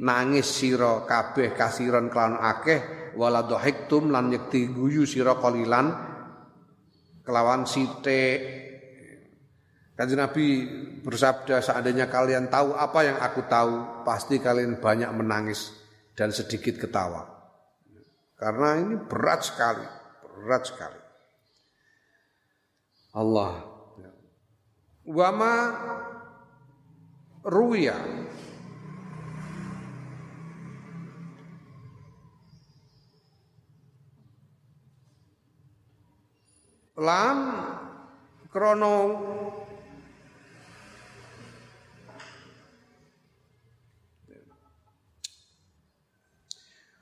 [0.00, 5.92] nangis sira kabeh kasiron kelawan akeh, wala dhahiktum lan yekti guyu sira kalilan
[7.20, 8.69] kelawan sithik.
[10.00, 10.64] Kanjeng Nabi
[11.04, 15.76] bersabda, "Seandainya kalian tahu apa yang aku tahu, pasti kalian banyak menangis
[16.16, 17.28] dan sedikit ketawa."
[18.32, 19.84] Karena ini berat sekali,
[20.24, 21.00] berat sekali.
[23.12, 23.60] Allah.
[25.04, 25.54] Wama
[27.44, 28.00] ruya
[36.96, 37.36] lan
[38.48, 38.96] krono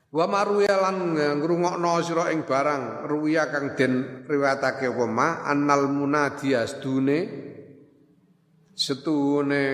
[0.09, 6.65] Wa maruya lan ngrungokno sira ing barang ruya kang den riwayatake apa ma annal munadiya
[6.65, 7.19] sedune
[8.73, 9.65] setune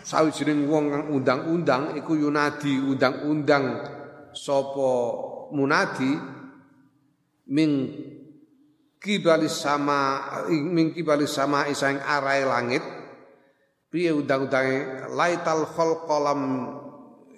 [0.00, 3.92] sawijining wong kang undang-undang iku yunadi undang-undang
[4.32, 4.92] sapa
[5.52, 6.16] munadi
[7.52, 7.70] min
[8.96, 12.80] kibalis sama min kibalis sama isaing arai langit
[13.92, 15.12] piye undang-undange?
[15.12, 16.40] Laital khalqa lam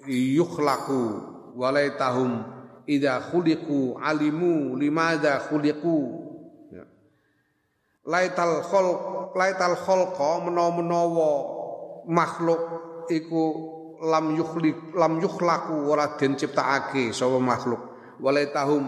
[0.09, 1.01] yukhlaqu
[1.53, 2.41] walaitahum
[2.89, 5.97] idza khuliqu alimu limadza khuliqu.
[6.73, 6.83] Ya.
[8.09, 8.99] laital khalq
[9.37, 11.29] laital khalqa menawa-menawa
[12.09, 12.61] makhluk
[13.13, 13.43] iku
[14.01, 17.81] lam yukhliq lam yukhlaqu ora den ciptakake sapa makhluk.
[18.19, 18.83] Walaitahum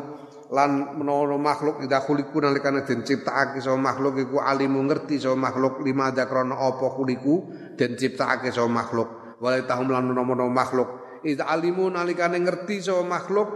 [0.51, 5.85] lan menawa makhluk ida khuliku nalikane den ciptakake sapa makhluk iku alimu ngerti sapa makhluk
[5.85, 9.21] lima ada krana apa khuliku den ciptakake sapa makhluk.
[9.41, 13.49] Wala tahum lan menawa makhluk ida alimu nalikane ngerti sapa makhluk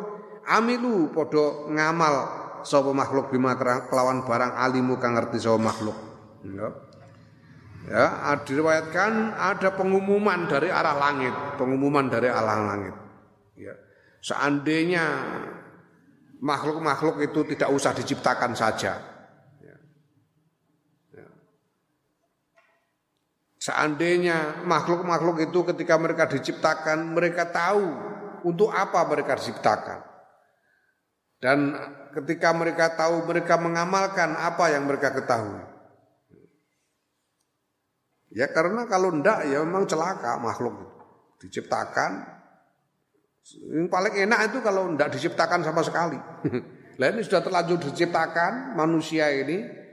[0.46, 2.16] amilu padha ngamal
[2.66, 5.98] sapa makhluk bima kelawan barang alimu kang ngerti sapa makhluk
[6.46, 6.86] ya
[7.86, 12.96] Ya, diriwayatkan ada pengumuman dari arah langit, pengumuman dari arah langit.
[13.54, 13.78] Ya.
[14.26, 15.06] Seandainya
[16.42, 18.98] makhluk-makhluk itu tidak usah diciptakan saja.
[19.62, 19.78] Ya.
[21.14, 21.28] Ya.
[23.66, 27.86] Seandainya makhluk-makhluk itu ketika mereka diciptakan, mereka tahu
[28.46, 30.06] untuk apa mereka diciptakan.
[31.42, 31.74] Dan
[32.14, 35.66] ketika mereka tahu, mereka mengamalkan apa yang mereka ketahui.
[38.36, 40.76] Ya karena kalau ndak ya memang celaka makhluk.
[41.42, 42.36] Diciptakan
[43.46, 46.18] yang paling enak itu kalau tidak diciptakan sama sekali.
[47.00, 49.85] Lah ini sudah terlanjur diciptakan manusia ini.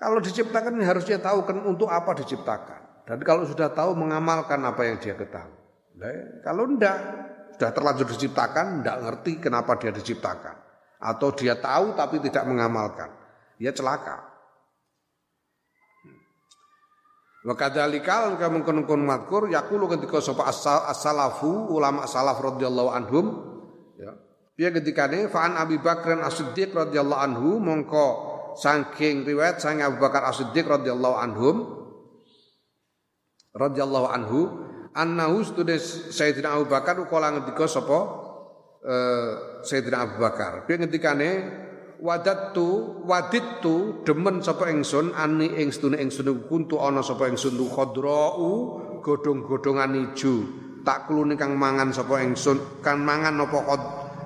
[0.00, 3.04] Kalau diciptakan harusnya tahu kan untuk apa diciptakan.
[3.04, 5.60] Dan kalau sudah tahu mengamalkan apa yang dia ketahui.
[6.00, 6.96] Nah, kalau tidak
[7.52, 10.56] sudah terlanjur diciptakan, tidak ngerti kenapa dia diciptakan.
[11.04, 13.12] Atau dia tahu tapi tidak mengamalkan.
[13.60, 14.24] Ya celaka.
[17.44, 23.26] Wa kadzalika kama kun madkur yaqulu ketika sapa as-salafu ulama salaf radhiyallahu anhum
[23.96, 24.12] ya.
[24.56, 28.29] Piye ketikane fa'an Abi Bakar As-Siddiq radhiyallahu anhu mongko
[28.60, 31.56] saking riwayat sang Abu Bakar As-Siddiq radhiyallahu anhum
[33.56, 34.40] radhiyallahu anhu
[34.94, 37.98] annahu studes Sayyidina Abu Bakar kala ngendika sapa
[38.84, 39.30] eh,
[39.64, 40.68] Sayyidina Abu Bakar.
[40.68, 41.30] Piye ngendikane
[42.00, 48.40] wadattu wadittu demen sapa ingsun ani ing sedune ingsun kuntu ana sapa ingsun khadrau
[49.04, 50.44] godhong-godhongan ijo
[50.80, 53.58] tak kulune kang mangan sapa ingsun kang mangan apa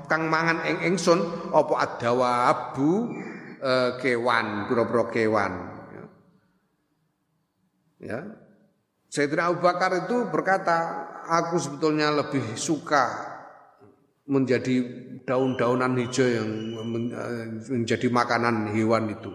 [0.06, 1.18] kang mangan ing ingsun
[1.50, 3.10] apa adawabu
[3.64, 3.72] e,
[4.04, 5.52] kewan pira-pira kewan
[5.88, 6.04] ya,
[8.04, 8.20] ya.
[9.08, 13.32] Sayyidina Abu Bakar itu berkata aku sebetulnya lebih suka
[14.26, 14.82] menjadi
[15.22, 16.50] daun-daunan hijau yang
[17.70, 19.30] menjadi makanan hewan itu.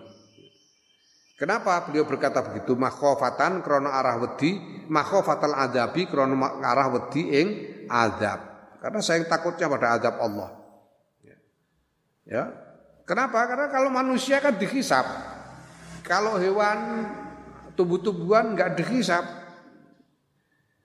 [1.40, 2.76] Kenapa beliau berkata begitu?
[2.76, 4.60] Makhofatan krono arah wedi,
[4.92, 7.48] makhofatal adabi krono arah wedi ing
[7.88, 8.44] adab.
[8.84, 10.50] Karena saya takutnya pada adab Allah.
[12.28, 12.44] Ya.
[13.10, 13.50] Kenapa?
[13.50, 15.02] Karena kalau manusia kan dihisap.
[16.06, 17.10] Kalau hewan
[17.74, 19.26] tumbuh-tumbuhan nggak dihisap.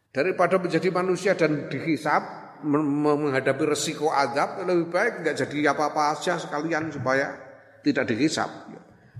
[0.08, 2.22] Daripada menjadi manusia dan dihisap,
[2.64, 7.36] menghadapi resiko azab lebih baik tidak jadi apa-apa saja sekalian supaya
[7.84, 8.48] tidak dihisap.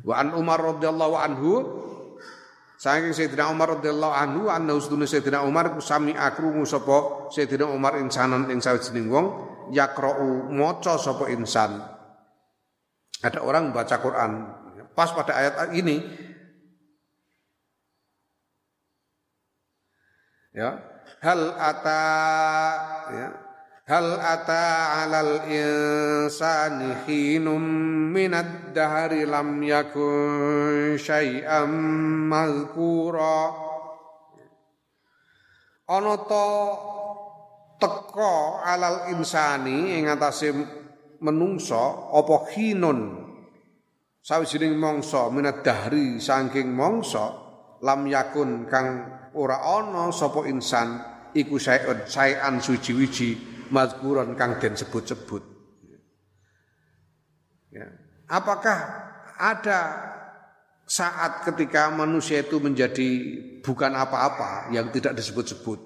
[0.01, 1.53] Wa an Umar radhiyallahu anhu
[2.81, 8.49] saking Sayyidina Umar radhiyallahu anhu anna usdune Sayyidina Umar sami akrungu sapa Sayyidina Umar insanan
[8.49, 9.27] ing sawijining wong
[9.77, 11.94] yaqra'u maca sapa insan.
[13.25, 14.53] Ada orang baca Quran
[14.93, 16.05] pas pada ayat ini.
[20.53, 20.77] Ya.
[21.25, 22.05] Hal ata
[23.11, 23.29] ya.
[23.85, 24.65] Hal ata
[25.05, 27.61] alal insani hinum
[28.13, 31.73] minad dahri lam yakun syai'am
[32.29, 33.57] mazkura.
[35.85, 36.49] Ana to
[37.81, 40.84] teka alal insani ing atase
[41.25, 43.25] menungso apa hinun
[44.21, 47.33] sawijining mangsa minad dahri saking mangsa
[47.81, 51.01] lam yakun kang ora ana sapa insan
[51.33, 53.41] iku saeun saean suci-wiji
[53.73, 55.43] mazkuran kang den sebut-sebut.
[57.75, 57.91] Ya.
[58.31, 58.79] Apakah
[59.35, 59.81] ada
[60.87, 63.09] saat ketika manusia itu menjadi
[63.65, 65.81] bukan apa-apa yang tidak disebut-sebut?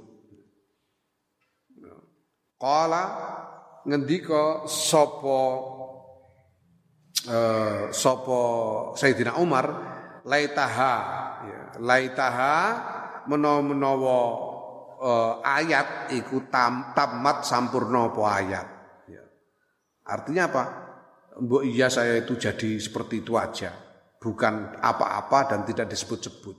[2.59, 3.05] Qala
[3.87, 5.41] ngendika sapa
[7.29, 8.41] eh sapa
[8.97, 9.67] Sayyidina Umar
[10.25, 10.95] laitaha
[11.45, 12.57] ya, laitaha
[13.29, 14.19] menawa-menawa
[14.99, 18.67] uh, ayat iku tam, tamat sampurno apa ayat.
[19.07, 19.23] Ya.
[20.09, 20.65] Artinya apa?
[21.39, 23.71] Mbok iya saya itu jadi seperti itu aja,
[24.19, 26.57] bukan apa-apa dan tidak disebut-sebut,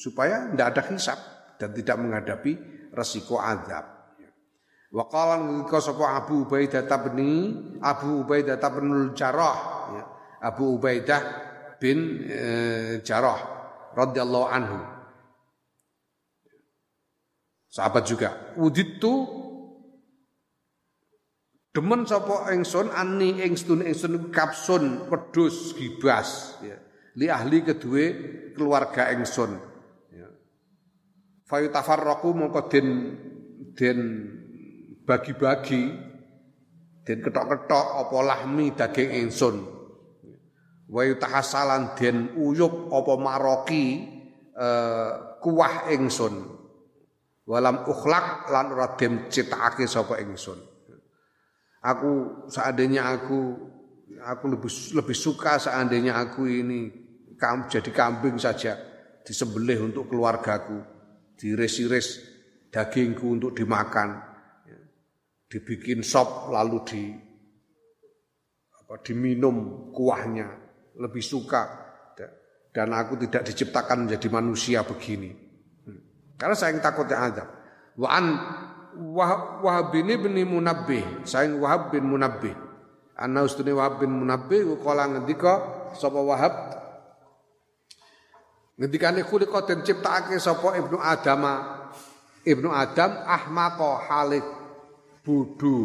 [0.00, 1.18] supaya tidak ada hisap
[1.60, 2.52] dan tidak menghadapi
[2.96, 3.91] resiko azab.
[4.92, 5.00] Ya.
[5.00, 5.40] Wa qala
[5.80, 7.18] sapa Abu Ubaidah bin
[7.80, 9.58] Abu Ubaidah bin Jarrah
[9.96, 10.04] ya.
[10.44, 11.20] Abu Ubaidah
[11.80, 13.40] bin e, Jarrah
[13.96, 14.78] radhiyallahu anhu
[17.72, 18.52] Sahabat juga.
[18.60, 19.24] Wuditu
[21.72, 26.76] demen sapa ingsun ani ing sedune ingsun kapsun pedus gibas ya.
[27.16, 28.04] Li ahli kedue
[28.52, 29.56] keluarga ingsun.
[30.12, 30.28] Ya.
[31.48, 32.88] Fayu tafarraqu mongko den
[33.72, 33.98] den
[35.12, 35.92] bagi-bagi
[37.04, 39.56] den ketok-ketok apa lahmi daging ingsun.
[40.88, 44.08] Wa yutahasalan den uyup apa maroki
[44.56, 46.34] uh, kuah ingsun
[47.44, 50.56] walam ukhlak lan ora dem citakake sapa ingsun
[51.82, 53.40] aku seandainya aku
[54.22, 56.80] aku lebih lebih suka seandainya aku ini
[57.34, 58.78] kam, jadi kambing saja
[59.26, 60.78] disembelih untuk keluargaku
[61.34, 62.22] diris-iris
[62.70, 64.31] dagingku untuk dimakan.
[65.52, 67.04] Dibikin sop lalu di
[68.72, 70.48] apa diminum kuahnya
[70.96, 71.84] lebih suka.
[72.72, 75.28] Dan aku tidak diciptakan menjadi manusia begini.
[76.40, 77.44] Karena saya takut yang azab.
[78.00, 78.24] Wa an
[79.60, 82.56] Wahab bin bin Munabbih, saya Wahab bin Munabbih.
[83.20, 85.52] Anna ustune Wahab bin Munabbih kala ngendika
[85.92, 86.54] sapa Wahab?
[88.80, 91.44] Ngendikane khuliqa den ciptakake sapa Ibnu Adam
[92.40, 94.61] Ibnu Adam ahmaqa halik
[95.22, 95.78] budu.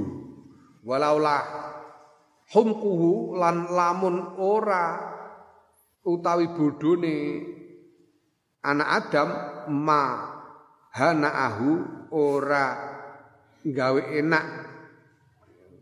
[0.84, 1.44] Walaulah
[2.52, 4.98] humkuhu lan lamun ora
[6.08, 7.18] utawi bodone
[8.64, 9.30] anak Adam
[9.74, 10.04] ma
[10.96, 11.70] hanaahu
[12.16, 12.66] ora
[13.68, 14.46] gawe enak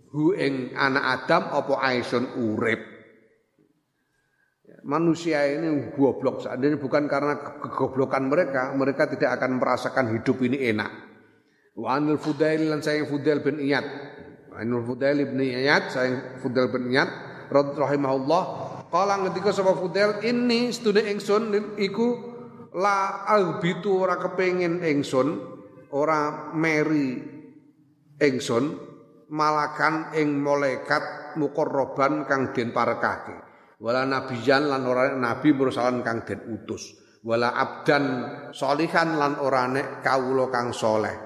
[0.10, 2.82] hu ing anak Adam apa aisun urip.
[4.86, 6.46] Manusia ini goblok.
[6.46, 11.15] Seandainya bukan karena kegoblokan mereka mereka tidak akan merasakan hidup ini enak
[11.76, 13.84] wa anil fudail lan saya fudail bin iyad.
[14.56, 17.10] Anil fudail bin iyad saya fudail bin iyad
[17.52, 18.44] rahimahullah.
[18.88, 22.08] Qala ngendika sapa fudail ini studi ingsun iku
[22.80, 25.36] la albitu ora kepengin ingsun
[25.92, 27.20] ora meri
[28.24, 28.66] ingsun
[29.28, 33.36] malakan ing malaikat muqarraban kang den parekake.
[33.76, 36.96] Wala nabiyan lan ora nabi mursalan kang den utus.
[37.26, 38.06] Wala abdan
[38.56, 41.25] solihan lan ora nek kawula kang soleh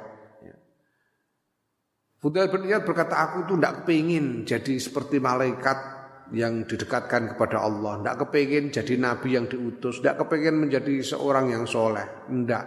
[2.20, 6.00] Fudail bin Iyad berkata aku tuh tidak kepingin jadi seperti malaikat
[6.36, 8.04] yang didekatkan kepada Allah.
[8.04, 10.04] Tidak kepingin jadi nabi yang diutus.
[10.04, 12.28] Tidak kepingin menjadi seorang yang soleh.
[12.28, 12.66] Tidak.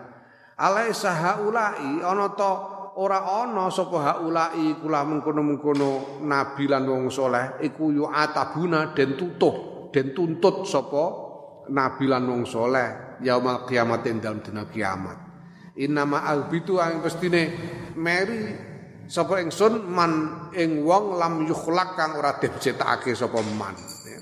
[0.57, 2.53] Alaisa haulai ono to
[2.97, 9.89] ora ono sapa haulai kula mengkono-mengkono nabi lan wong soleh iku yu atabuna den tutuh
[9.93, 11.05] den tuntut sapa
[11.73, 15.19] nabi lan wong soleh yaumal kiamat ing dalem dina kiamat.
[15.77, 17.53] Innama albitu ang pestine
[17.97, 18.72] meri
[19.13, 20.13] sapa ingsun man
[20.57, 23.77] ing wong lam yukhlaq kang ora diciptakake sapa man.
[24.09, 24.21] Ya.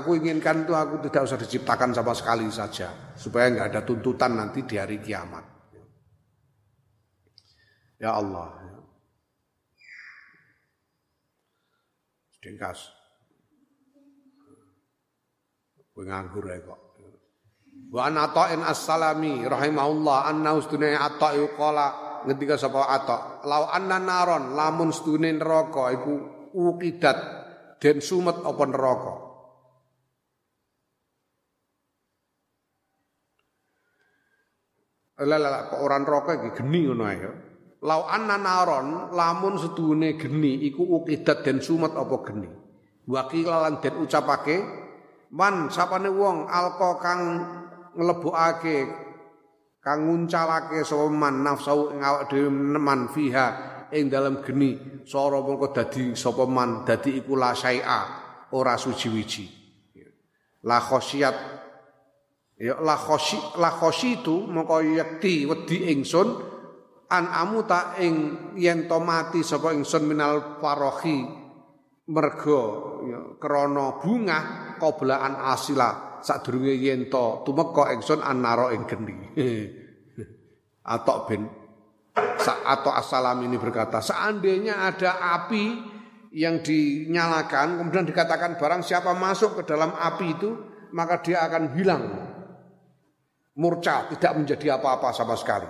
[0.00, 4.64] Aku inginkan itu aku tidak usah diciptakan sama sekali saja supaya nggak ada tuntutan nanti
[4.64, 5.44] di hari kiamat.
[8.00, 8.56] Ya Allah.
[12.40, 12.80] Dengkas.
[15.92, 16.80] Kowe nganggur ya kok.
[17.92, 24.58] Wa an Ata'in as-Salami rahimahullah anna ustune Ata' qala ngendika sapa atok lau anna naron
[24.58, 26.14] lamun stune neraka iku
[26.52, 27.18] ukidat
[27.78, 29.14] den sumet apa neraka
[35.16, 37.32] Lala kok ora neraka iki geni ngono ae ya.
[37.88, 42.52] Lau anna naron lamun sedune geni iku ukidat den sumet apa geni.
[43.08, 44.60] Wakila lan den ucapake
[45.32, 47.20] man sapane wong alko kang
[47.96, 49.05] nglebokake
[49.86, 53.46] kang nguncalake sapa man nafsu ing awak dhewe man fiha
[53.94, 58.00] ing dalam geni sora mongko dadi sapa man dadi iku la syai'a
[58.50, 59.46] ora suci-wiji.
[60.66, 61.36] La khosiyat
[62.58, 66.34] ya la khosi la khositu mongko yakti wedi ingsun
[67.06, 68.14] an amuta ing
[68.58, 71.30] yen to mati sapa ingsun minal farohi
[72.10, 72.62] mergo
[73.06, 74.38] ya krana bunga
[74.82, 79.14] qoblaan asila sadurunge yen to tumeka ingsun annara ing geni.
[80.94, 81.42] Atok bin
[82.46, 85.94] atau assalam ini berkata, seandainya ada api
[86.34, 90.50] yang dinyalakan, kemudian dikatakan barang siapa masuk ke dalam api itu,
[90.94, 92.04] maka dia akan hilang.
[93.56, 95.68] Murca, tidak menjadi apa-apa sama sekali.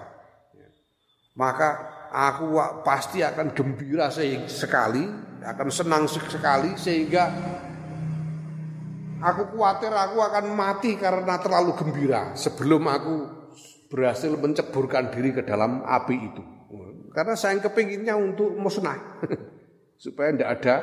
[1.39, 1.69] Maka
[2.11, 4.11] aku pasti akan gembira
[4.49, 5.07] sekali,
[5.47, 7.31] akan senang sekali sehingga
[9.27, 13.15] Aku khawatir aku akan mati karena terlalu gembira sebelum aku
[13.91, 16.43] berhasil menceburkan diri ke dalam api itu.
[17.11, 19.19] Karena saya kepinginnya untuk musnah.
[20.05, 20.75] Supaya tidak ada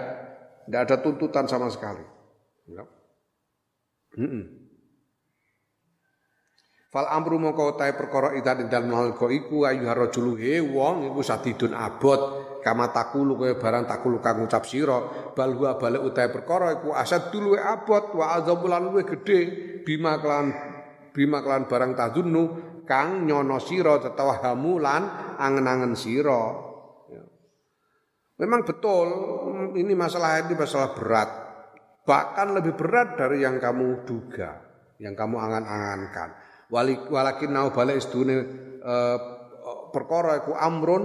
[0.66, 2.02] tidak ada tuntutan sama sekali.
[2.68, 2.84] Ya.
[6.94, 11.74] Fal amru mongko utahe perkara idan dalem nalika iku ayu rajulu he wong iku sadidun
[11.74, 12.46] abot.
[12.62, 15.02] Kama takulu kaya barang takulu kang ngucap sira
[15.34, 19.40] bal huwa balik utahe perkara iku asad dulu abot wa azabulan luwe gedhe.
[19.82, 20.54] Bima kelan
[21.18, 22.44] bima kelan barang tadunnu
[22.86, 25.02] kang nyono sira tetawahamu lan
[25.42, 26.46] angen-angen sira.
[27.10, 27.26] Ya.
[28.38, 29.10] Memang betul
[29.82, 31.30] ini masalah ini masalah berat.
[32.06, 34.62] Bahkan lebih berat dari yang kamu duga
[35.02, 36.43] yang kamu angan-angankan
[36.74, 38.38] walakin nau balik istune
[38.82, 39.18] uh,
[39.94, 41.04] perkara iku amrun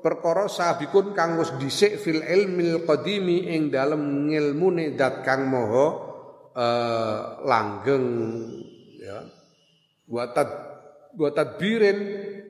[0.00, 5.86] perkara sabikun kang wis dhisik fil ilmil qadimi ing dalem ngilmune dat kang maha
[6.56, 8.06] uh, langgeng
[8.96, 9.20] ya.
[10.08, 10.28] Wa
[11.32, 11.98] tadbirin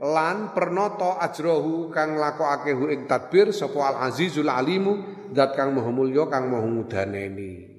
[0.02, 6.26] lan pernoto ajrohu kang lakokake ing tadbir sapa al azizul alimu zat kang maha mulya
[6.26, 7.73] kang maha ngudaneni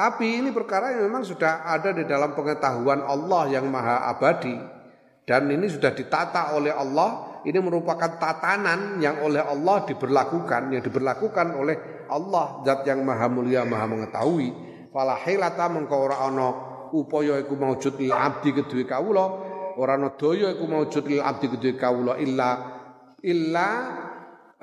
[0.00, 4.56] tapi ini perkara yang memang sudah ada di dalam pengetahuan Allah yang maha abadi.
[5.28, 7.36] Dan ini sudah ditata oleh Allah.
[7.44, 10.72] Ini merupakan tatanan yang oleh Allah diberlakukan.
[10.72, 12.64] Yang diberlakukan oleh Allah.
[12.64, 14.48] Zat yang maha mulia, maha mengetahui.
[14.88, 16.48] Fala hilata mengkau ono
[16.96, 19.26] upaya iku maujud lil abdi kedue kawula.
[19.76, 22.50] Ora ana daya iku maujud abdi kedue kawula illa
[23.20, 23.68] illa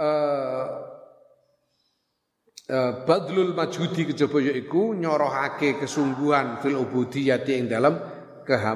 [0.01, 0.65] uh,
[3.07, 7.95] badlul majhudi kejaba yaiku nyorohake kesungguhan fil ubudiyyati ing dalam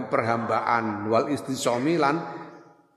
[0.08, 1.12] perhambaan.
[1.12, 2.24] Wal istisomi lan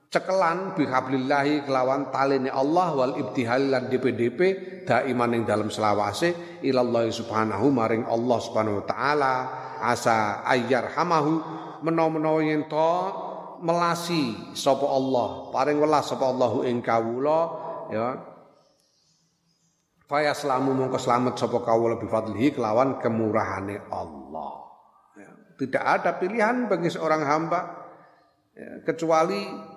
[0.07, 4.39] cekelan bihablillahi kelawan talene Allah wal ibtihal lan DPDP
[4.87, 9.35] daiman ing dalam selawase ilallah subhanahu maring Allah subhanahu taala.
[9.75, 11.43] Asa ayyar hamahu
[11.83, 12.95] menawa-menawa yen to
[13.59, 17.39] melasi sapa Allah paring welas sapa Allahu ing kawula
[17.91, 18.34] ya
[20.05, 24.69] Faya selamu mongko selamat sapa kawula lebih fadlihi kelawan kemurahane Allah.
[25.17, 25.29] Ya.
[25.57, 27.89] Tidak ada pilihan bagi seorang hamba
[28.53, 29.73] ya, kecuali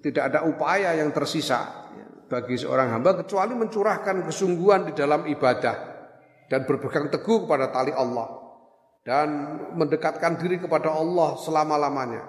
[0.00, 5.76] tidak ada upaya yang tersisa ya, bagi seorang hamba kecuali mencurahkan kesungguhan di dalam ibadah
[6.48, 8.40] dan berpegang teguh kepada tali Allah
[9.04, 9.28] dan
[9.76, 12.24] mendekatkan diri kepada Allah selama-lamanya.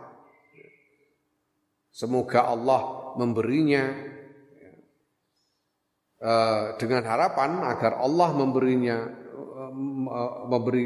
[1.96, 4.15] Semoga Allah memberinya
[6.80, 9.74] dengan harapan agar Allah memberinya eh,
[10.48, 10.86] memberi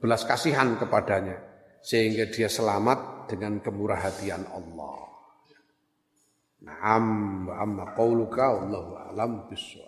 [0.00, 1.38] belas kasihan kepadanya
[1.84, 5.06] sehingga dia selamat dengan kemurah hatian Allah.
[6.66, 7.06] Naam
[7.52, 9.85] amma qauluka wallahu alam bisawab.